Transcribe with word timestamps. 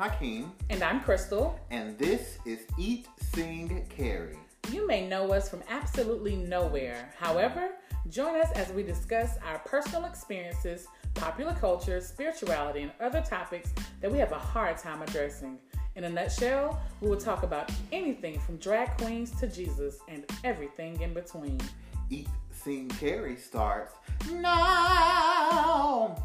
Hakeem. 0.00 0.50
And 0.70 0.82
I'm 0.82 1.02
Crystal. 1.02 1.60
And 1.70 1.98
this 1.98 2.38
is 2.46 2.60
Eat, 2.78 3.06
Sing, 3.34 3.84
Carry. 3.90 4.38
You 4.72 4.86
may 4.86 5.06
know 5.06 5.30
us 5.34 5.50
from 5.50 5.62
absolutely 5.68 6.36
nowhere. 6.36 7.12
However, 7.18 7.72
join 8.08 8.40
us 8.40 8.50
as 8.52 8.72
we 8.72 8.82
discuss 8.82 9.36
our 9.46 9.58
personal 9.58 10.06
experiences, 10.06 10.86
popular 11.12 11.52
culture, 11.52 12.00
spirituality, 12.00 12.80
and 12.80 12.92
other 12.98 13.20
topics 13.20 13.74
that 14.00 14.10
we 14.10 14.16
have 14.16 14.32
a 14.32 14.38
hard 14.38 14.78
time 14.78 15.02
addressing. 15.02 15.58
In 15.96 16.04
a 16.04 16.08
nutshell, 16.08 16.80
we 17.02 17.10
will 17.10 17.20
talk 17.20 17.42
about 17.42 17.70
anything 17.92 18.40
from 18.40 18.56
drag 18.56 18.96
queens 18.96 19.38
to 19.38 19.48
Jesus 19.48 19.98
and 20.08 20.24
everything 20.44 20.98
in 21.02 21.12
between. 21.12 21.60
Eat, 22.08 22.28
Sing, 22.52 22.88
Carry 22.88 23.36
starts 23.36 23.92
now. 24.32 26.16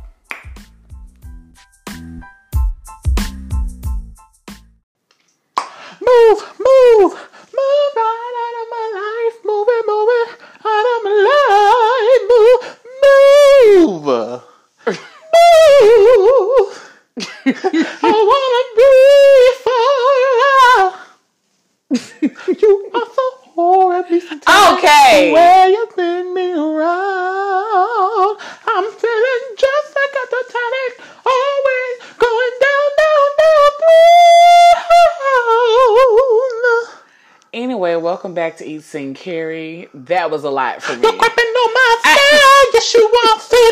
To 38.57 38.65
Eat 38.65 38.83
Sing 38.83 39.13
Carry. 39.13 39.89
That 39.93 40.31
was 40.31 40.43
a 40.43 40.49
lot 40.49 40.81
for 40.81 40.95
me. 40.95 41.01
You're 41.03 41.17
gripping 41.17 41.45
on 41.45 41.73
my 41.73 41.97
style. 42.01 42.19
Yes, 42.73 42.93
you 42.93 43.07
want 43.07 43.41
to 43.41 43.65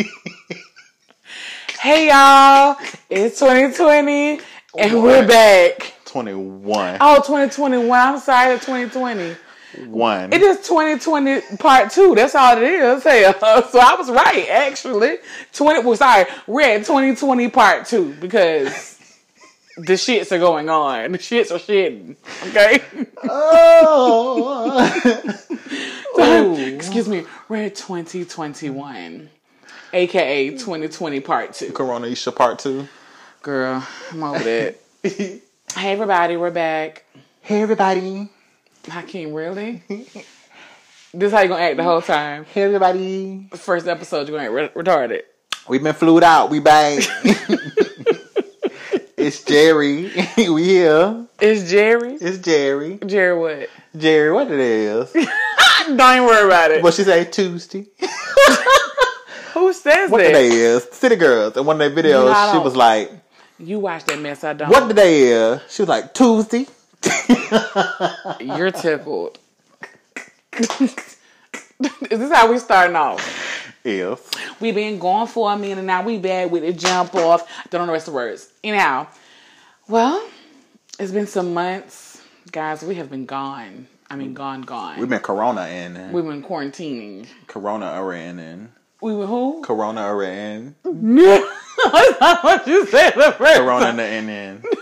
move. 0.00 0.06
hey 1.80 2.08
y'all, 2.08 2.76
it's 3.10 3.38
2020 3.38 4.40
and 4.78 5.02
we're 5.02 5.26
back. 5.26 5.94
21. 6.06 6.98
Oh, 7.00 7.16
2021. 7.16 7.90
I'm 7.90 8.18
sorry, 8.20 8.54
2020. 8.58 9.36
One. 9.86 10.32
It 10.32 10.40
is 10.40 10.66
2020 10.66 11.56
part 11.58 11.90
two. 11.90 12.14
That's 12.14 12.34
all 12.34 12.56
it 12.56 12.62
is. 12.62 13.02
Hell, 13.04 13.34
so 13.70 13.78
I 13.78 13.94
was 13.98 14.10
right 14.10 14.48
actually. 14.48 15.18
20. 15.52 15.80
Well, 15.80 15.96
sorry, 15.96 16.24
we're 16.46 16.62
at 16.62 16.78
2020 16.86 17.48
part 17.50 17.86
two 17.86 18.14
because 18.14 18.87
the 19.78 19.94
shits 19.94 20.32
are 20.32 20.38
going 20.38 20.68
on. 20.68 21.12
The 21.12 21.18
shits 21.18 21.50
are 21.52 21.58
shitting. 21.58 22.16
Okay. 22.48 22.82
Oh. 23.24 24.84
Excuse 26.74 27.08
me. 27.08 27.24
We're 27.48 27.66
at 27.66 27.76
2021, 27.76 29.30
aka 29.92 30.50
2020 30.50 31.20
part 31.20 31.54
two. 31.54 31.72
Corona 31.72 32.08
Isha 32.08 32.32
part 32.32 32.58
two. 32.58 32.88
Girl, 33.42 33.86
I'm 34.10 34.22
over 34.22 34.42
that. 34.42 34.76
hey 35.02 35.40
everybody, 35.74 36.36
we're 36.36 36.50
back. 36.50 37.04
Hey, 37.40 37.62
everybody. 37.62 38.30
Hakeem, 38.86 39.32
really? 39.32 39.82
this 41.14 41.32
how 41.32 41.40
you 41.40 41.48
gonna 41.48 41.62
act 41.62 41.76
the 41.76 41.84
whole 41.84 42.02
time? 42.02 42.44
Hey, 42.46 42.62
everybody. 42.62 43.48
First 43.54 43.86
episode, 43.86 44.28
you 44.28 44.34
gonna 44.34 44.44
act 44.44 44.74
re- 44.76 44.82
retarded. 44.82 45.22
We've 45.68 45.82
been 45.82 45.94
flued 45.94 46.24
out. 46.24 46.50
We 46.50 46.60
back. 46.60 47.02
it's 49.28 49.44
Jerry. 49.44 50.10
we 50.50 50.64
here. 50.64 51.26
It's 51.38 51.70
Jerry. 51.70 52.14
It's 52.14 52.38
Jerry. 52.38 52.98
Jerry 53.04 53.38
what? 53.38 53.68
Jerry, 53.96 54.32
what 54.32 54.50
it 54.50 54.58
is? 54.58 55.12
Don't 55.86 56.00
even 56.00 56.24
worry 56.24 56.46
about 56.46 56.70
it. 56.70 56.82
what 56.82 56.94
she 56.94 57.02
say? 57.04 57.26
Tuesday. 57.26 57.86
Who 59.52 59.72
says 59.74 60.10
What 60.10 60.18
that? 60.18 60.28
today 60.28 60.48
is? 60.48 60.84
City 60.92 61.16
Girls. 61.16 61.56
In 61.58 61.66
one 61.66 61.80
of 61.80 61.94
their 61.94 62.04
videos, 62.04 62.32
No, 62.32 62.52
she 62.58 62.64
was 62.64 62.74
like, 62.74 63.10
You 63.58 63.78
watch 63.80 64.04
that 64.04 64.18
mess, 64.18 64.44
I 64.44 64.54
don't. 64.54 64.70
"What 64.70 64.88
today 64.88 65.24
is?" 65.24 65.60
She 65.68 65.82
was 65.82 65.88
like, 65.88 66.14
"Tuesday." 66.14 66.66
You're 68.40 68.70
tickled. 68.70 69.38
is 70.58 72.18
this 72.18 72.32
how 72.32 72.50
we 72.50 72.58
starting 72.58 72.96
off? 72.96 73.46
If 73.84 74.60
we 74.60 74.72
been 74.72 74.98
going 74.98 75.26
for 75.28 75.50
a 75.52 75.56
minute 75.56 75.82
now. 75.84 76.02
We 76.02 76.18
bad 76.18 76.50
with 76.50 76.62
the 76.62 76.72
jump 76.72 77.14
off. 77.14 77.48
Don't 77.70 77.82
know 77.82 77.86
the 77.86 77.92
rest 77.92 78.08
of 78.08 78.12
the 78.12 78.16
words. 78.16 78.48
Anyhow, 78.62 79.06
well, 79.88 80.26
it's 80.98 81.12
been 81.12 81.26
some 81.26 81.54
months, 81.54 82.20
guys. 82.52 82.82
We 82.82 82.96
have 82.96 83.10
been 83.10 83.26
gone. 83.26 83.86
I 84.10 84.16
mean, 84.16 84.32
gone, 84.32 84.62
gone. 84.62 84.98
we've 84.98 85.08
been 85.08 85.18
Corona 85.20 85.66
in, 85.66 86.12
We've 86.12 86.24
been 86.24 86.42
quarantining. 86.42 87.26
Corona 87.46 88.02
in, 88.14 88.38
in 88.38 88.72
We 89.02 89.14
were 89.14 89.26
who? 89.26 89.60
Corona 89.62 90.18
in, 90.22 90.74
That's 90.84 92.20
not 92.20 92.42
what 92.44 92.66
you 92.66 92.86
said 92.86 93.10
the 93.12 93.32
first 93.32 93.60
Corona 93.60 93.84
time. 93.84 94.00
in, 94.00 94.28
in. 94.30 94.62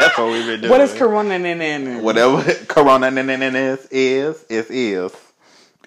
That's 0.00 0.18
what 0.18 0.32
we've 0.32 0.46
been 0.46 0.60
doing. 0.62 0.70
What 0.70 0.80
is 0.80 0.92
Corona 0.94 1.34
in 1.34 1.46
in? 1.46 2.02
Whatever 2.02 2.42
Corona 2.68 3.06
in, 3.06 3.18
in, 3.18 3.30
in 3.42 3.56
is 3.56 3.86
is 3.86 4.44
is 4.50 4.70
is. 4.70 5.12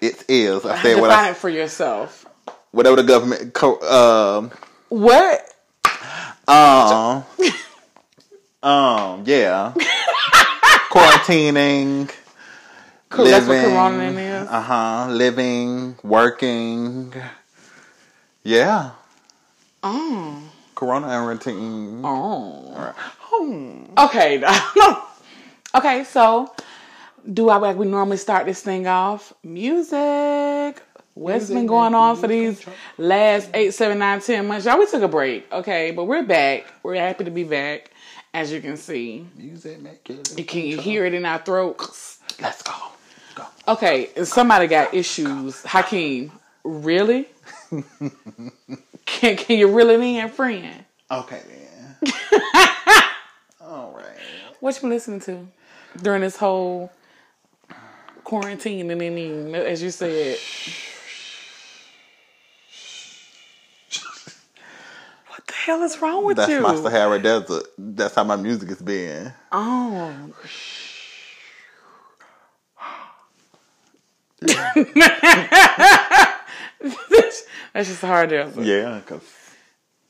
It 0.00 0.24
is. 0.28 0.64
I 0.64 0.76
said 0.82 0.82
Define 0.96 1.00
what 1.02 1.10
I 1.10 1.30
it 1.30 1.36
for 1.36 1.48
yourself. 1.50 2.26
whatever 2.72 2.96
the 2.96 3.02
government 3.04 3.52
co- 3.54 3.80
um 3.82 4.50
What? 4.88 5.51
Um 6.48 7.24
um 8.62 9.22
yeah 9.26 9.72
quarantining 10.90 12.10
Cool, 13.08 13.26
that's 13.26 13.46
what 13.46 13.60
Corona 13.60 14.02
in 14.04 14.16
is? 14.18 14.48
uh-huh 14.48 15.06
living 15.10 15.96
working 16.02 17.12
yeah 18.42 18.90
Oh. 19.82 20.38
corona 20.74 21.06
quarantine 21.08 22.00
Oh. 22.04 22.90
Okay. 23.98 24.42
okay, 25.74 26.04
so 26.04 26.52
do 27.32 27.48
I 27.48 27.56
like 27.56 27.76
we 27.76 27.86
normally 27.86 28.16
start 28.18 28.46
this 28.46 28.62
thing 28.62 28.86
off? 28.86 29.32
Music. 29.42 30.80
What's 31.14 31.48
been 31.48 31.66
going 31.66 31.94
on 31.94 32.16
for 32.16 32.26
these 32.26 32.64
last 32.96 33.50
eight, 33.52 33.74
seven, 33.74 33.98
nine, 33.98 34.20
ten 34.20 34.46
months? 34.48 34.64
Y'all, 34.64 34.78
we 34.78 34.86
took 34.86 35.02
a 35.02 35.08
break, 35.08 35.50
okay, 35.52 35.90
but 35.90 36.04
we're 36.04 36.22
back. 36.22 36.64
We're 36.82 36.94
happy 36.94 37.24
to 37.24 37.30
be 37.30 37.44
back, 37.44 37.90
as 38.32 38.50
you 38.50 38.60
can 38.62 38.78
see. 38.78 39.26
music 39.36 39.78
Can 40.46 40.62
You 40.64 40.78
hear 40.80 41.04
it 41.04 41.12
in 41.12 41.26
our 41.26 41.38
throats. 41.38 42.18
let's 42.40 42.62
go 42.62 42.72
go 43.34 43.44
Okay, 43.68 44.08
somebody 44.24 44.66
got 44.66 44.94
issues. 44.94 45.62
Hakeem, 45.64 46.32
really? 46.64 47.28
can 49.04 49.36
can 49.36 49.58
you 49.58 49.68
really 49.68 49.96
it 49.98 50.20
a 50.20 50.28
friend? 50.28 50.84
okay 51.10 51.40
then 51.46 52.12
all 53.60 53.92
right 53.94 54.16
What 54.60 54.74
you 54.74 54.80
been 54.80 54.90
listening 54.90 55.20
to 55.20 55.46
during 56.02 56.22
this 56.22 56.36
whole 56.38 56.90
quarantine 58.24 58.90
and 58.90 58.98
then, 59.00 59.54
as 59.54 59.82
you 59.82 59.90
said? 59.90 60.38
What 65.28 65.46
the 65.46 65.51
hell 65.64 65.82
is 65.82 66.00
wrong 66.02 66.24
with 66.24 66.36
that's 66.36 66.50
you? 66.50 66.62
That's 66.62 66.80
my 66.82 66.90
Sahara 66.90 67.20
Desert 67.20 67.66
that's 67.78 68.14
how 68.14 68.24
my 68.24 68.36
music 68.36 68.68
has 68.68 68.82
been 68.82 69.32
Oh. 69.50 70.32
That's 77.72 77.88
just 77.88 78.02
hard 78.02 78.30
to 78.30 78.42
answer. 78.42 78.62
Yeah, 78.62 78.98
because 78.98 79.22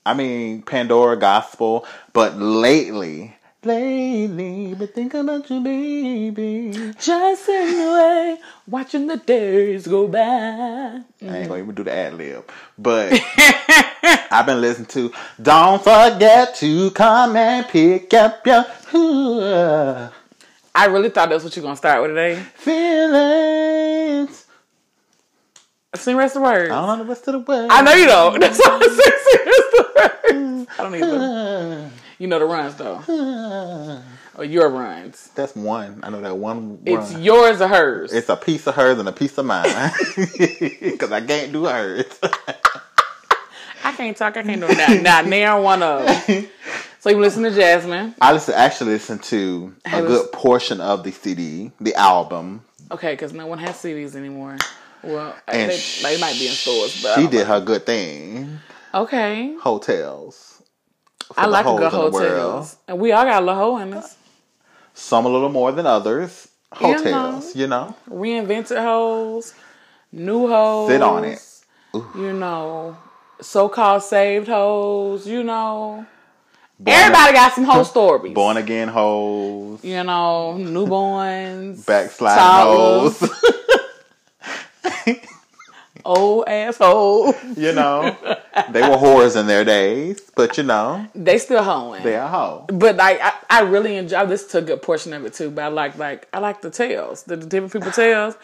I 0.04 0.14
mean 0.14 0.62
Pandora 0.62 1.16
gospel, 1.16 1.86
but 2.12 2.36
lately, 2.36 3.36
lately, 3.64 4.74
been 4.74 4.88
thinking 4.88 5.20
about 5.20 5.48
you, 5.50 5.60
baby. 5.60 6.92
Just 6.98 7.48
in 7.48 7.78
the 7.78 7.92
way, 7.92 8.38
watching 8.66 9.06
the 9.06 9.16
days 9.16 9.86
go 9.86 10.08
by. 10.08 10.18
I 10.20 11.02
ain't 11.20 11.48
gonna 11.48 11.62
even 11.62 11.74
do 11.74 11.84
the 11.84 11.92
ad 11.92 12.14
lib, 12.14 12.50
but 12.78 13.12
I've 14.30 14.46
been 14.46 14.60
listening 14.60 14.86
to. 14.88 15.12
Don't 15.40 15.82
forget 15.82 16.54
to 16.56 16.90
come 16.92 17.36
and 17.36 17.66
pick 17.68 18.12
up 18.14 18.46
your 18.46 18.64
I 20.74 20.86
really 20.86 21.10
thought 21.10 21.28
that's 21.28 21.44
what 21.44 21.54
you're 21.54 21.62
gonna 21.62 21.76
start 21.76 22.00
with 22.02 22.10
today. 22.12 22.36
feelings. 22.54 24.46
Sing 25.94 26.14
the 26.16 26.18
rest 26.18 26.36
of 26.36 26.42
the 26.42 26.48
words. 26.48 26.70
I 26.70 26.86
don't 26.86 26.98
know 26.98 27.04
the 27.04 27.08
rest 27.10 27.28
of 27.28 27.32
the 27.34 27.40
words. 27.40 27.68
I 27.70 27.82
know 27.82 27.92
you 27.92 28.06
don't. 28.06 28.40
That's 28.40 28.58
why 28.58 28.78
I 28.80 28.88
said 28.88 29.14
sing 29.26 29.44
the 29.44 29.92
rest 30.00 30.24
of 30.32 30.32
the 30.32 30.52
words. 30.56 30.68
I 30.78 30.82
don't 30.82 30.94
either. 30.94 31.90
You 32.22 32.28
know 32.28 32.38
the 32.38 32.44
runs 32.44 32.76
though. 32.76 33.00
Or 34.34 34.38
oh, 34.38 34.42
your 34.44 34.70
runs. 34.70 35.28
That's 35.34 35.54
one. 35.54 36.00
I 36.02 36.08
know 36.08 36.22
that 36.22 36.38
one. 36.38 36.78
It's 36.86 37.12
yours 37.18 37.60
or 37.60 37.68
hers. 37.68 38.14
It's 38.14 38.30
a 38.30 38.36
piece 38.36 38.66
of 38.66 38.74
hers 38.76 38.98
and 38.98 39.06
a 39.06 39.12
piece 39.12 39.36
of 39.36 39.44
mine. 39.44 39.66
Because 40.16 41.12
I 41.12 41.20
can't 41.20 41.52
do 41.52 41.66
hers. 41.66 42.06
I 43.84 43.92
can't 43.92 44.16
talk. 44.16 44.38
I 44.38 44.42
can't 44.42 44.60
do 44.60 44.68
that. 44.68 45.02
Not 45.02 45.26
near 45.26 45.60
one 45.60 45.82
of 45.82 46.06
them. 46.06 46.46
So 47.00 47.10
you 47.10 47.18
listen 47.18 47.42
to 47.42 47.50
Jazmine. 47.50 48.14
I 48.22 48.32
listen, 48.32 48.54
actually 48.54 48.92
listened 48.92 49.22
to 49.24 49.74
a 49.84 49.88
Hey, 49.90 50.00
good 50.00 50.32
portion 50.32 50.80
of 50.80 51.02
the 51.04 51.10
CD, 51.10 51.72
the 51.80 51.94
album. 51.96 52.62
Okay, 52.90 53.12
because 53.12 53.34
no 53.34 53.46
one 53.48 53.58
has 53.58 53.74
CDs 53.74 54.14
anymore. 54.14 54.56
Well, 55.02 55.34
And 55.48 55.72
they, 55.72 55.82
they 56.02 56.18
might 56.20 56.38
be 56.38 56.46
in 56.46 56.52
stores, 56.54 57.02
but 57.02 57.16
She 57.16 57.26
did 57.26 57.48
know. 57.48 57.58
her 57.58 57.60
good 57.60 57.84
thing. 57.84 58.60
Okay, 58.94 59.56
Heaux 59.60 59.78
Tales. 59.78 60.51
I 61.36 61.46
like 61.46 61.66
a 61.66 61.70
hoes 61.70 61.78
good 61.80 61.92
hotels, 61.92 62.76
and 62.88 62.98
we 62.98 63.12
all 63.12 63.24
got 63.24 63.42
a 63.42 63.46
little 63.46 63.60
hoe 63.60 63.78
in 63.78 63.94
us. 63.94 64.16
Some 64.94 65.26
a 65.26 65.28
little 65.28 65.48
more 65.48 65.72
than 65.72 65.86
others. 65.86 66.48
You 66.80 66.88
know. 66.88 66.94
Hotels, 66.96 67.56
you 67.56 67.66
know. 67.66 67.94
Reinvented 68.08 68.82
hoes, 68.82 69.54
new 70.10 70.48
hoes. 70.48 70.88
Sit 70.88 71.02
on 71.02 71.24
it. 71.24 71.42
You 72.14 72.32
know, 72.32 72.96
so-called 73.40 74.02
saved 74.02 74.48
hoes. 74.48 75.26
You 75.26 75.42
know, 75.42 76.06
Born, 76.78 76.96
everybody 76.96 77.32
got 77.34 77.52
some 77.54 77.64
hoe 77.64 77.82
stories. 77.84 78.34
born 78.34 78.56
again 78.56 78.88
hoes, 78.88 79.84
You 79.84 80.02
know, 80.04 80.56
newborns, 80.58 81.84
backsliding 81.86 82.42
hoes. 82.42 83.22
old 86.04 86.44
asshole. 86.48 87.34
you 87.56 87.72
know, 87.72 88.16
they 88.70 88.82
were 88.82 88.96
whores 88.96 89.38
in 89.38 89.46
their 89.46 89.64
days, 89.64 90.20
but 90.34 90.56
you 90.58 90.62
know, 90.64 91.06
They 91.14 91.38
still 91.38 91.62
hoeing. 91.62 92.02
they 92.02 92.16
are 92.16 92.28
hoe. 92.28 92.64
But 92.68 92.96
like 92.96 93.20
I, 93.22 93.32
I 93.50 93.60
really 93.62 93.96
enjoy 93.96 94.16
I 94.18 94.24
listened 94.24 94.50
to 94.52 94.58
a 94.58 94.62
good 94.62 94.82
portion 94.82 95.12
of 95.12 95.24
it 95.24 95.34
too. 95.34 95.50
But 95.50 95.64
I 95.64 95.68
like 95.68 95.96
like 95.98 96.28
I 96.32 96.38
like 96.38 96.60
the 96.60 96.70
tales, 96.70 97.22
the, 97.24 97.36
the 97.36 97.46
different 97.46 97.72
people 97.72 97.90
tales. 97.92 98.34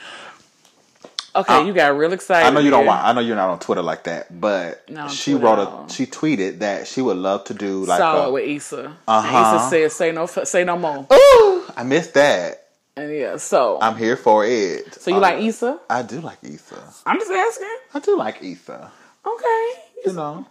Okay, 1.36 1.66
you 1.66 1.72
got 1.74 1.96
real 1.96 2.12
excited. 2.14 2.46
I 2.46 2.50
know 2.50 2.58
you 2.58 2.70
don't 2.70 2.86
want. 2.86 3.04
I 3.04 3.12
know 3.12 3.20
you're 3.20 3.36
not 3.36 3.50
on 3.50 3.58
Twitter 3.60 3.82
like 3.82 4.04
that, 4.04 4.40
but 4.40 4.82
she 5.10 5.32
Twitter 5.32 5.44
wrote 5.46 5.58
a. 5.88 5.92
She 5.92 6.06
tweeted 6.06 6.60
that 6.60 6.86
she 6.88 7.00
would 7.02 7.18
love 7.18 7.44
to 7.44 7.54
do 7.54 7.84
like 7.84 7.98
Saw 7.98 8.24
it 8.24 8.28
a. 8.28 8.32
with 8.32 8.48
Issa. 8.48 8.96
Uh-huh. 9.06 9.36
And 9.36 9.56
Issa 9.56 9.68
said, 9.70 9.92
"Say 9.92 10.10
no, 10.12 10.26
say 10.26 10.64
no 10.64 10.76
more." 10.78 11.06
Ooh, 11.12 11.64
I 11.76 11.82
missed 11.84 12.14
that. 12.14 12.64
And 12.96 13.14
yeah, 13.14 13.36
so 13.36 13.78
I'm 13.80 13.96
here 13.96 14.16
for 14.16 14.44
it. 14.44 14.94
so 14.94 15.10
you 15.12 15.18
Uh, 15.18 15.20
like 15.20 15.40
Issa? 15.44 15.78
I 15.88 16.02
do 16.02 16.20
like 16.20 16.38
Issa. 16.42 16.82
I'm 17.06 17.18
just 17.20 17.30
asking. 17.30 17.76
I 17.94 18.00
do 18.00 18.16
like 18.16 18.42
Issa. 18.42 18.90
Okay. 19.24 19.72
You 20.06 20.12
know, 20.12 20.46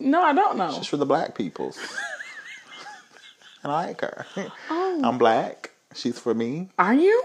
No, 0.00 0.22
I 0.22 0.32
don't 0.32 0.56
know. 0.56 0.76
it's 0.78 0.86
for 0.86 0.96
the 0.96 1.06
black 1.06 1.34
peoples. 1.34 1.78
and 3.62 3.72
I 3.72 3.86
like 3.86 4.00
her. 4.00 4.26
Oh. 4.70 5.00
I'm 5.04 5.18
black. 5.18 5.70
She's 5.94 6.18
for 6.18 6.34
me. 6.34 6.68
Are 6.78 6.94
you? 6.94 7.22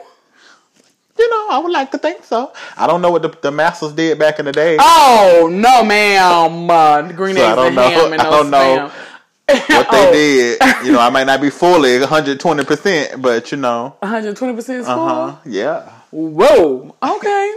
You 1.20 1.30
know, 1.30 1.48
I 1.52 1.60
would 1.60 1.72
like 1.72 1.92
to 1.92 1.98
think 1.98 2.24
so. 2.24 2.52
I 2.78 2.88
don't 2.88 3.02
know 3.02 3.12
what 3.12 3.22
the, 3.22 3.30
the 3.42 3.52
masters 3.52 3.92
did 3.94 4.18
back 4.18 4.40
in 4.40 4.46
the 4.46 4.52
day. 4.52 4.78
Oh 4.80 5.50
no, 5.52 5.84
ma'am. 5.84 6.70
Uh, 6.70 7.02
green 7.12 7.36
So 7.36 7.44
I 7.44 7.48
eggs 7.50 7.56
don't 7.58 7.68
and 7.68 7.76
know. 7.76 7.90
ham 7.90 8.14
and 8.14 8.22
I 8.22 8.30
don't 8.30 8.50
know 8.50 8.92
what 9.48 9.88
Oh. 9.92 10.12
they 10.12 10.58
did. 10.58 10.86
You 10.86 10.94
know, 10.94 11.00
I 11.00 11.10
might 11.10 11.26
not 11.26 11.42
be 11.42 11.50
fully 11.50 12.00
120, 12.00 12.64
percent 12.64 13.22
but 13.22 13.52
you 13.52 13.58
know, 13.58 13.96
120 14.00 14.56
percent 14.56 14.82
uh 14.88 14.92
school. 14.92 15.08
huh, 15.08 15.36
yeah. 15.46 15.90
Whoa. 16.12 16.96
Okay. 17.04 17.56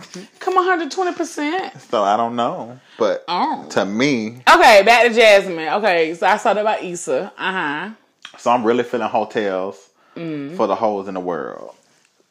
Come 0.40 0.54
120 0.54 1.12
percent. 1.14 1.80
So 1.80 2.02
I 2.02 2.16
don't 2.16 2.36
know, 2.36 2.78
but 2.98 3.24
Oh. 3.28 3.66
to 3.70 3.84
me, 3.84 4.42
Okay, 4.48 4.82
back 4.84 5.04
to 5.06 5.10
Jazmine. 5.10 5.72
Okay, 5.78 6.14
so 6.14 6.26
I 6.26 6.36
saw 6.36 6.54
that 6.54 6.60
about 6.60 6.82
Issa. 6.82 7.32
Uh 7.36 7.52
huh. 7.52 7.90
so 8.38 8.50
I'm 8.50 8.64
really 8.64 8.84
feeling 8.84 9.08
Heaux 9.08 9.26
Tales 9.26 9.84
Mm. 10.16 10.56
for 10.56 10.66
the 10.66 10.74
holes 10.74 11.06
in 11.08 11.14
the 11.14 11.20
world. 11.20 11.74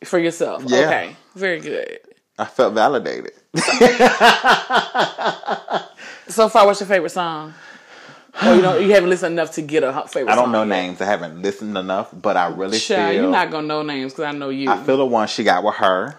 For 0.04 0.20
yourself. 0.20 0.64
Yeah. 0.68 0.80
Okay. 0.88 1.16
Very 1.36 1.60
good. 1.62 2.00
I 2.38 2.46
felt 2.46 2.74
validated. 2.74 3.32
So 6.30 6.50
far, 6.50 6.66
what's 6.66 6.82
your 6.82 6.88
favorite 6.88 7.10
song? 7.12 7.54
Or 8.46 8.54
you 8.54 8.62
don't 8.62 8.82
you 8.86 8.92
haven't 8.94 9.10
listened 9.10 9.34
enough 9.34 9.52
to 9.54 9.62
get 9.62 9.82
a 9.84 10.04
favorite 10.08 10.32
I 10.32 10.36
don't 10.36 10.52
know 10.52 10.62
yet? 10.64 10.68
names. 10.70 11.02
I 11.02 11.06
haven't 11.06 11.42
listened 11.42 11.76
enough, 11.78 12.10
but 12.14 12.36
I 12.38 12.48
really 12.50 12.78
Child, 12.78 13.14
feel. 13.14 13.22
you're 13.24 13.32
not 13.32 13.50
gonna 13.50 13.66
know 13.66 13.82
names 13.82 14.12
because 14.14 14.26
I 14.26 14.32
know 14.38 14.50
you. 14.50 14.70
I 14.70 14.78
feel 14.84 14.98
the 14.98 15.06
one 15.06 15.28
she 15.30 15.44
got 15.44 15.64
with 15.64 15.76
her 15.76 16.16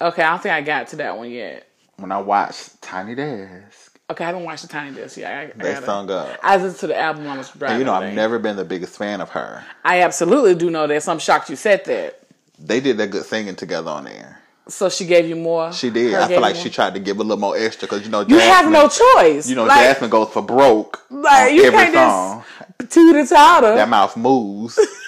okay, 0.00 0.22
I 0.22 0.30
don't 0.30 0.42
think 0.42 0.52
I 0.54 0.60
got 0.62 0.88
to 0.88 0.96
that 0.96 1.16
one 1.16 1.30
yet. 1.30 1.66
when 1.96 2.12
I 2.12 2.18
watched 2.18 2.80
Tiny 2.82 3.14
Desk. 3.14 3.98
Okay, 4.10 4.24
I 4.24 4.28
haven't 4.28 4.44
watched 4.44 4.62
the 4.62 4.68
Tiny 4.68 4.94
Desk 4.94 5.18
yet. 5.18 5.32
I, 5.32 5.42
I 5.42 5.46
They 5.56 5.72
gotta- 5.74 5.86
sung 5.86 6.10
up. 6.10 6.38
I 6.42 6.56
listened 6.56 6.80
to 6.80 6.86
the 6.88 6.98
album 6.98 7.26
I 7.28 7.36
was 7.36 7.50
driving. 7.50 7.74
And 7.74 7.78
you 7.80 7.84
know. 7.84 7.94
I've 7.94 8.14
never 8.14 8.38
been 8.38 8.56
the 8.56 8.64
biggest 8.64 8.96
fan 8.96 9.20
of 9.20 9.30
her. 9.30 9.62
I 9.84 10.00
absolutely 10.02 10.54
do 10.54 10.70
know 10.70 10.86
that. 10.86 11.02
So 11.02 11.12
I'm 11.12 11.18
shocked 11.18 11.50
you 11.50 11.56
said 11.56 11.84
that. 11.86 12.20
They 12.58 12.80
did 12.80 12.96
that 12.98 13.10
good 13.10 13.24
singing 13.24 13.54
together 13.54 13.90
on 13.90 14.04
there. 14.04 14.40
So 14.68 14.88
she 14.90 15.06
gave 15.06 15.26
you 15.28 15.36
more. 15.36 15.72
She 15.72 15.88
did. 15.90 16.12
Her 16.12 16.20
I 16.20 16.28
feel 16.28 16.40
like 16.40 16.56
she 16.56 16.68
tried 16.70 16.92
to 16.94 17.00
give 17.00 17.18
a 17.18 17.22
little 17.22 17.38
more 17.38 17.56
extra 17.56 17.86
because 17.88 18.02
you 18.04 18.10
know 18.10 18.20
You 18.20 18.36
Jazmine, 18.36 18.40
have 18.40 18.70
no 18.72 18.88
choice. 18.88 19.48
you 19.48 19.56
know 19.56 19.64
like, 19.64 19.96
Jazmine 19.96 20.10
goes 20.10 20.28
for 20.30 20.42
broke 20.42 21.00
like 21.10 21.52
you 21.54 21.64
every 21.64 21.78
can't 21.78 21.94
song. 21.94 22.44
just 22.80 22.92
teeter 22.92 23.24
totter. 23.26 23.74
That 23.76 23.88
mouth 23.88 24.14
moves. 24.16 24.78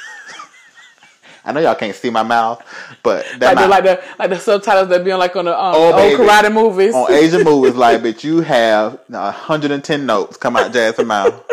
I 1.44 1.52
know 1.52 1.60
y'all 1.60 1.74
can't 1.74 1.94
see 1.96 2.10
my 2.10 2.22
mouth, 2.22 2.62
but 3.02 3.24
Like 3.32 3.38
that 3.40 3.54
the, 3.58 3.68
like 3.68 3.84
the 3.84 4.02
like 4.18 4.30
the 4.30 4.38
subtitles 4.38 4.88
that 4.88 5.04
be 5.04 5.10
on 5.12 5.18
like 5.18 5.34
on 5.36 5.46
the 5.46 5.52
um, 5.58 5.74
Oh, 5.74 5.84
old 5.92 5.96
baby. 5.96 6.22
karate 6.22 6.52
movies. 6.52 6.94
on 6.94 7.10
Asian 7.12 7.44
movies, 7.44 7.74
like, 7.76 8.02
but 8.02 8.22
you 8.22 8.40
have 8.42 8.98
110 9.08 10.06
notes 10.06 10.36
come 10.36 10.56
out 10.56 10.70
Jazmine 10.72 11.06
mouth. 11.06 11.50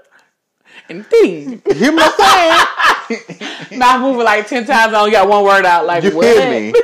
and 0.88 1.08
ding. 1.08 1.62
You 1.66 1.74
hear 1.74 1.92
me 1.92 2.02
saying? 2.02 2.64
Mouth 3.78 4.00
moving 4.02 4.24
like 4.24 4.46
ten 4.48 4.64
times. 4.66 4.92
I 4.94 4.98
only 5.00 5.12
got 5.12 5.28
one 5.28 5.44
word 5.44 5.64
out. 5.64 5.86
Like 5.86 6.02
You 6.04 6.14
what? 6.16 6.24
hear 6.26 6.50
me? 6.50 6.74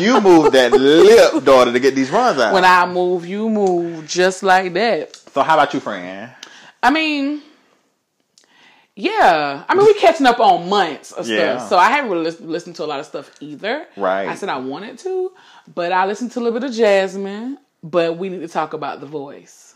You 0.00 0.20
move 0.20 0.52
that 0.52 0.72
lip, 0.72 1.44
daughter, 1.44 1.72
to 1.72 1.78
get 1.80 1.94
these 1.94 2.10
runs 2.10 2.38
out. 2.38 2.52
When 2.52 2.64
I 2.64 2.86
move, 2.86 3.24
you 3.26 3.48
move 3.48 4.06
just 4.06 4.42
like 4.42 4.72
that. 4.74 5.14
so 5.32 5.42
how 5.42 5.54
about 5.54 5.72
you, 5.74 5.80
friend? 5.80 6.30
I 6.82 6.90
mean, 6.90 7.42
yeah. 8.96 9.62
I 9.68 9.74
mean, 9.74 9.84
we're 9.86 9.94
catching 9.94 10.26
up 10.26 10.40
on 10.40 10.68
months 10.68 11.12
of 11.12 11.28
Yeah. 11.28 11.58
stuff, 11.58 11.68
so 11.68 11.76
I 11.78 11.90
haven't 11.90 12.10
really 12.10 12.24
lis- 12.24 12.40
listened 12.40 12.76
to 12.76 12.84
a 12.84 12.86
lot 12.86 12.98
of 12.98 13.06
stuff 13.06 13.30
either. 13.40 13.86
Right. 13.96 14.26
I 14.28 14.34
said 14.34 14.48
I 14.48 14.56
wanted 14.58 14.98
to, 15.00 15.32
but 15.72 15.92
I 15.92 16.06
listened 16.06 16.32
to 16.32 16.38
a 16.38 16.42
little 16.42 16.58
bit 16.58 16.68
of 16.68 16.74
Jazmine. 16.74 17.58
But 17.82 18.16
we 18.18 18.30
need 18.30 18.40
to 18.40 18.48
talk 18.48 18.72
about 18.72 18.98
the 19.00 19.06
voice. 19.06 19.74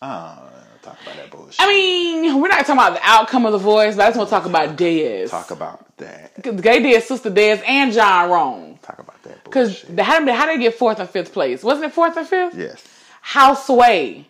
Oh, 0.00 0.38
talk 0.82 0.96
about 1.02 1.16
that 1.16 1.30
bullshit. 1.30 1.56
I 1.60 1.66
mean, 1.68 2.40
we're 2.40 2.48
not 2.48 2.60
talking 2.60 2.74
about 2.74 2.94
the 2.94 3.00
outcome 3.02 3.44
of 3.44 3.52
the 3.52 3.58
voice, 3.58 3.96
but 3.96 4.04
I 4.04 4.08
just 4.08 4.16
want 4.16 4.30
to 4.30 4.34
talk 4.36 4.46
about 4.46 4.76
Dez. 4.76 5.28
talk 5.30 5.50
about 5.50 5.84
that. 5.98 6.40
Gay 6.42 6.80
Dez, 6.82 7.02
Sister 7.02 7.30
Dez, 7.30 7.62
and 7.66 7.92
John 7.92 8.30
Rome. 8.30 8.78
Talk 8.80 9.00
about 9.00 9.22
that 9.24 9.44
Because 9.44 9.80
bullshit. 9.82 10.00
how 10.00 10.20
did 10.24 10.34
how 10.34 10.46
did 10.46 10.58
they 10.58 10.62
get 10.62 10.74
fourth 10.76 10.98
and 11.00 11.10
fifth 11.10 11.32
place? 11.34 11.62
Wasn't 11.62 11.84
it 11.84 11.92
fourth 11.92 12.16
and 12.16 12.26
fifth? 12.26 12.56
yes, 12.56 12.82
Houseway. 13.20 14.26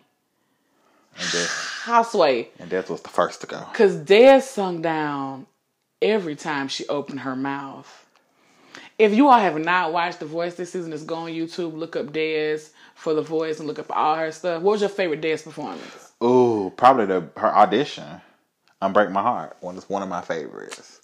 And 1.17 1.27
that, 1.29 1.47
Houseway. 1.83 2.47
and 2.59 2.69
that 2.69 2.89
was 2.89 3.01
the 3.01 3.09
first 3.09 3.41
to 3.41 3.47
go. 3.47 3.65
Because 3.71 3.97
Dez 3.97 4.43
sung 4.43 4.81
down 4.81 5.45
every 6.01 6.35
time 6.35 6.67
she 6.67 6.87
opened 6.87 7.21
her 7.21 7.35
mouth. 7.35 8.05
If 8.97 9.13
you 9.13 9.29
all 9.29 9.39
have 9.39 9.57
not 9.59 9.93
watched 9.93 10.19
The 10.19 10.25
Voice 10.25 10.55
this 10.55 10.71
season, 10.71 10.91
just 10.91 11.07
go 11.07 11.15
on 11.15 11.31
YouTube, 11.31 11.75
look 11.75 11.95
up 11.95 12.07
Dez 12.07 12.69
for 12.93 13.13
The 13.13 13.21
Voice, 13.21 13.57
and 13.59 13.67
look 13.67 13.79
up 13.79 13.95
all 13.95 14.15
her 14.15 14.31
stuff. 14.31 14.61
What 14.61 14.73
was 14.73 14.81
your 14.81 14.89
favorite 14.89 15.21
Dez 15.21 15.43
performance? 15.43 16.11
Ooh, 16.23 16.71
probably 16.77 17.07
the 17.07 17.27
her 17.37 17.53
audition. 17.55 18.21
Unbreak 18.81 19.11
My 19.11 19.21
Heart. 19.21 19.57
One 19.61 19.75
is 19.77 19.89
one 19.89 20.01
of 20.03 20.09
my 20.09 20.21
favorites. 20.21 21.01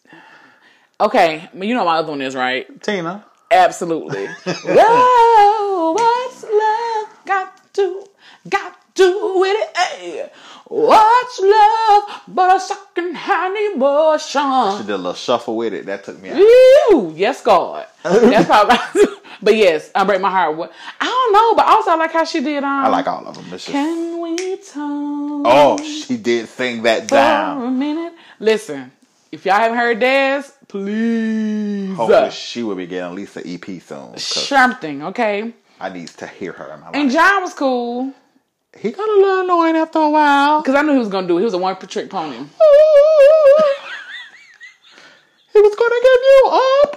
Okay, 1.00 1.48
you 1.54 1.76
know 1.76 1.86
my 1.86 1.98
other 1.98 2.10
one 2.10 2.22
is, 2.22 2.36
right? 2.36 2.82
Tina. 2.82 3.24
Absolutely. 3.52 4.26
Whoa, 4.46 5.92
what's 5.94 6.44
love 6.44 7.26
got 7.26 7.74
to, 7.76 8.06
got 8.50 8.76
to 8.98 9.39
with 9.39 9.56
it? 9.58 9.77
Hey. 9.77 10.30
What's 10.70 11.39
love 11.39 12.22
but 12.27 12.58
a 12.58 12.60
second-hand 12.60 13.74
emotion? 13.74 14.77
She 14.77 14.86
did 14.86 14.96
a 14.96 14.98
little 14.98 15.13
shuffle 15.13 15.56
with 15.56 15.74
it. 15.74 15.86
That 15.86 16.04
took 16.04 16.22
me 16.22 16.30
out. 16.30 16.38
Ew, 16.38 17.13
yes, 17.16 17.42
God. 17.42 17.86
That's 18.04 18.46
probably. 18.48 19.06
but 19.42 19.56
yes, 19.56 19.89
I 19.96 20.04
break 20.04 20.20
my 20.20 20.30
heart. 20.30 20.72
I 21.00 21.06
don't 21.06 21.34
know, 21.34 21.56
but 21.56 21.68
also 21.68 21.92
I 21.92 21.96
like 21.96 22.12
how 22.12 22.25
she 22.25 22.42
did. 22.42 22.66
Um, 22.66 22.70
I 22.86 22.89
like 22.89 23.08
all 23.08 23.25
of 23.25 23.36
them. 23.36 23.46
It's 23.54 23.66
Can 23.66 24.20
we 24.20 24.58
talk? 24.58 25.44
oh, 25.46 25.77
she 25.82 26.18
did 26.18 26.50
sing 26.50 26.84
that 26.84 27.04
for 27.04 27.16
down. 27.16 27.66
a 27.66 27.72
minute. 27.72 28.13
Listen, 28.39 28.92
if 29.32 29.46
y'all 29.46 29.56
haven't 29.56 29.77
heard 29.77 30.01
this, 30.01 30.51
please. 30.68 31.96
Hopefully, 31.96 32.30
she 32.32 32.63
will 32.63 32.75
be 32.75 32.88
getting 32.88 33.06
at 33.06 33.13
least 33.13 33.38
an 33.38 33.44
EP 33.46 33.82
soon. 33.82 34.18
something, 34.18 35.01
okay? 35.04 35.54
I 35.80 35.89
need 35.89 36.10
to 36.10 36.27
hear 36.27 36.51
her 36.51 36.74
in 36.74 36.82
my 36.82 36.88
life. 36.88 36.96
And. 36.96 37.10
John 37.10 37.42
was 37.42 37.54
cool 37.54 38.13
He 38.79 38.91
got 38.91 39.10
a 39.10 39.13
little 39.13 39.41
annoying 39.41 39.75
after 39.75 40.00
a 40.00 40.10
while. 40.10 40.62
because 40.62 40.75
I 40.75 40.81
knew 40.84 40.93
he 40.93 41.00
was 41.00 41.10
gonna 41.10 41.27
do 41.27 41.38
it. 41.38 41.41
He 41.41 41.46
was 41.46 41.53
a 41.53 41.57
one 41.57 41.75
trick 41.77 42.10
pony. 42.10 42.38
He 45.53 45.60
was 45.62 45.74
gonna 45.74 46.01
give 46.03 46.22
you 46.22 46.41
up, 46.53 46.96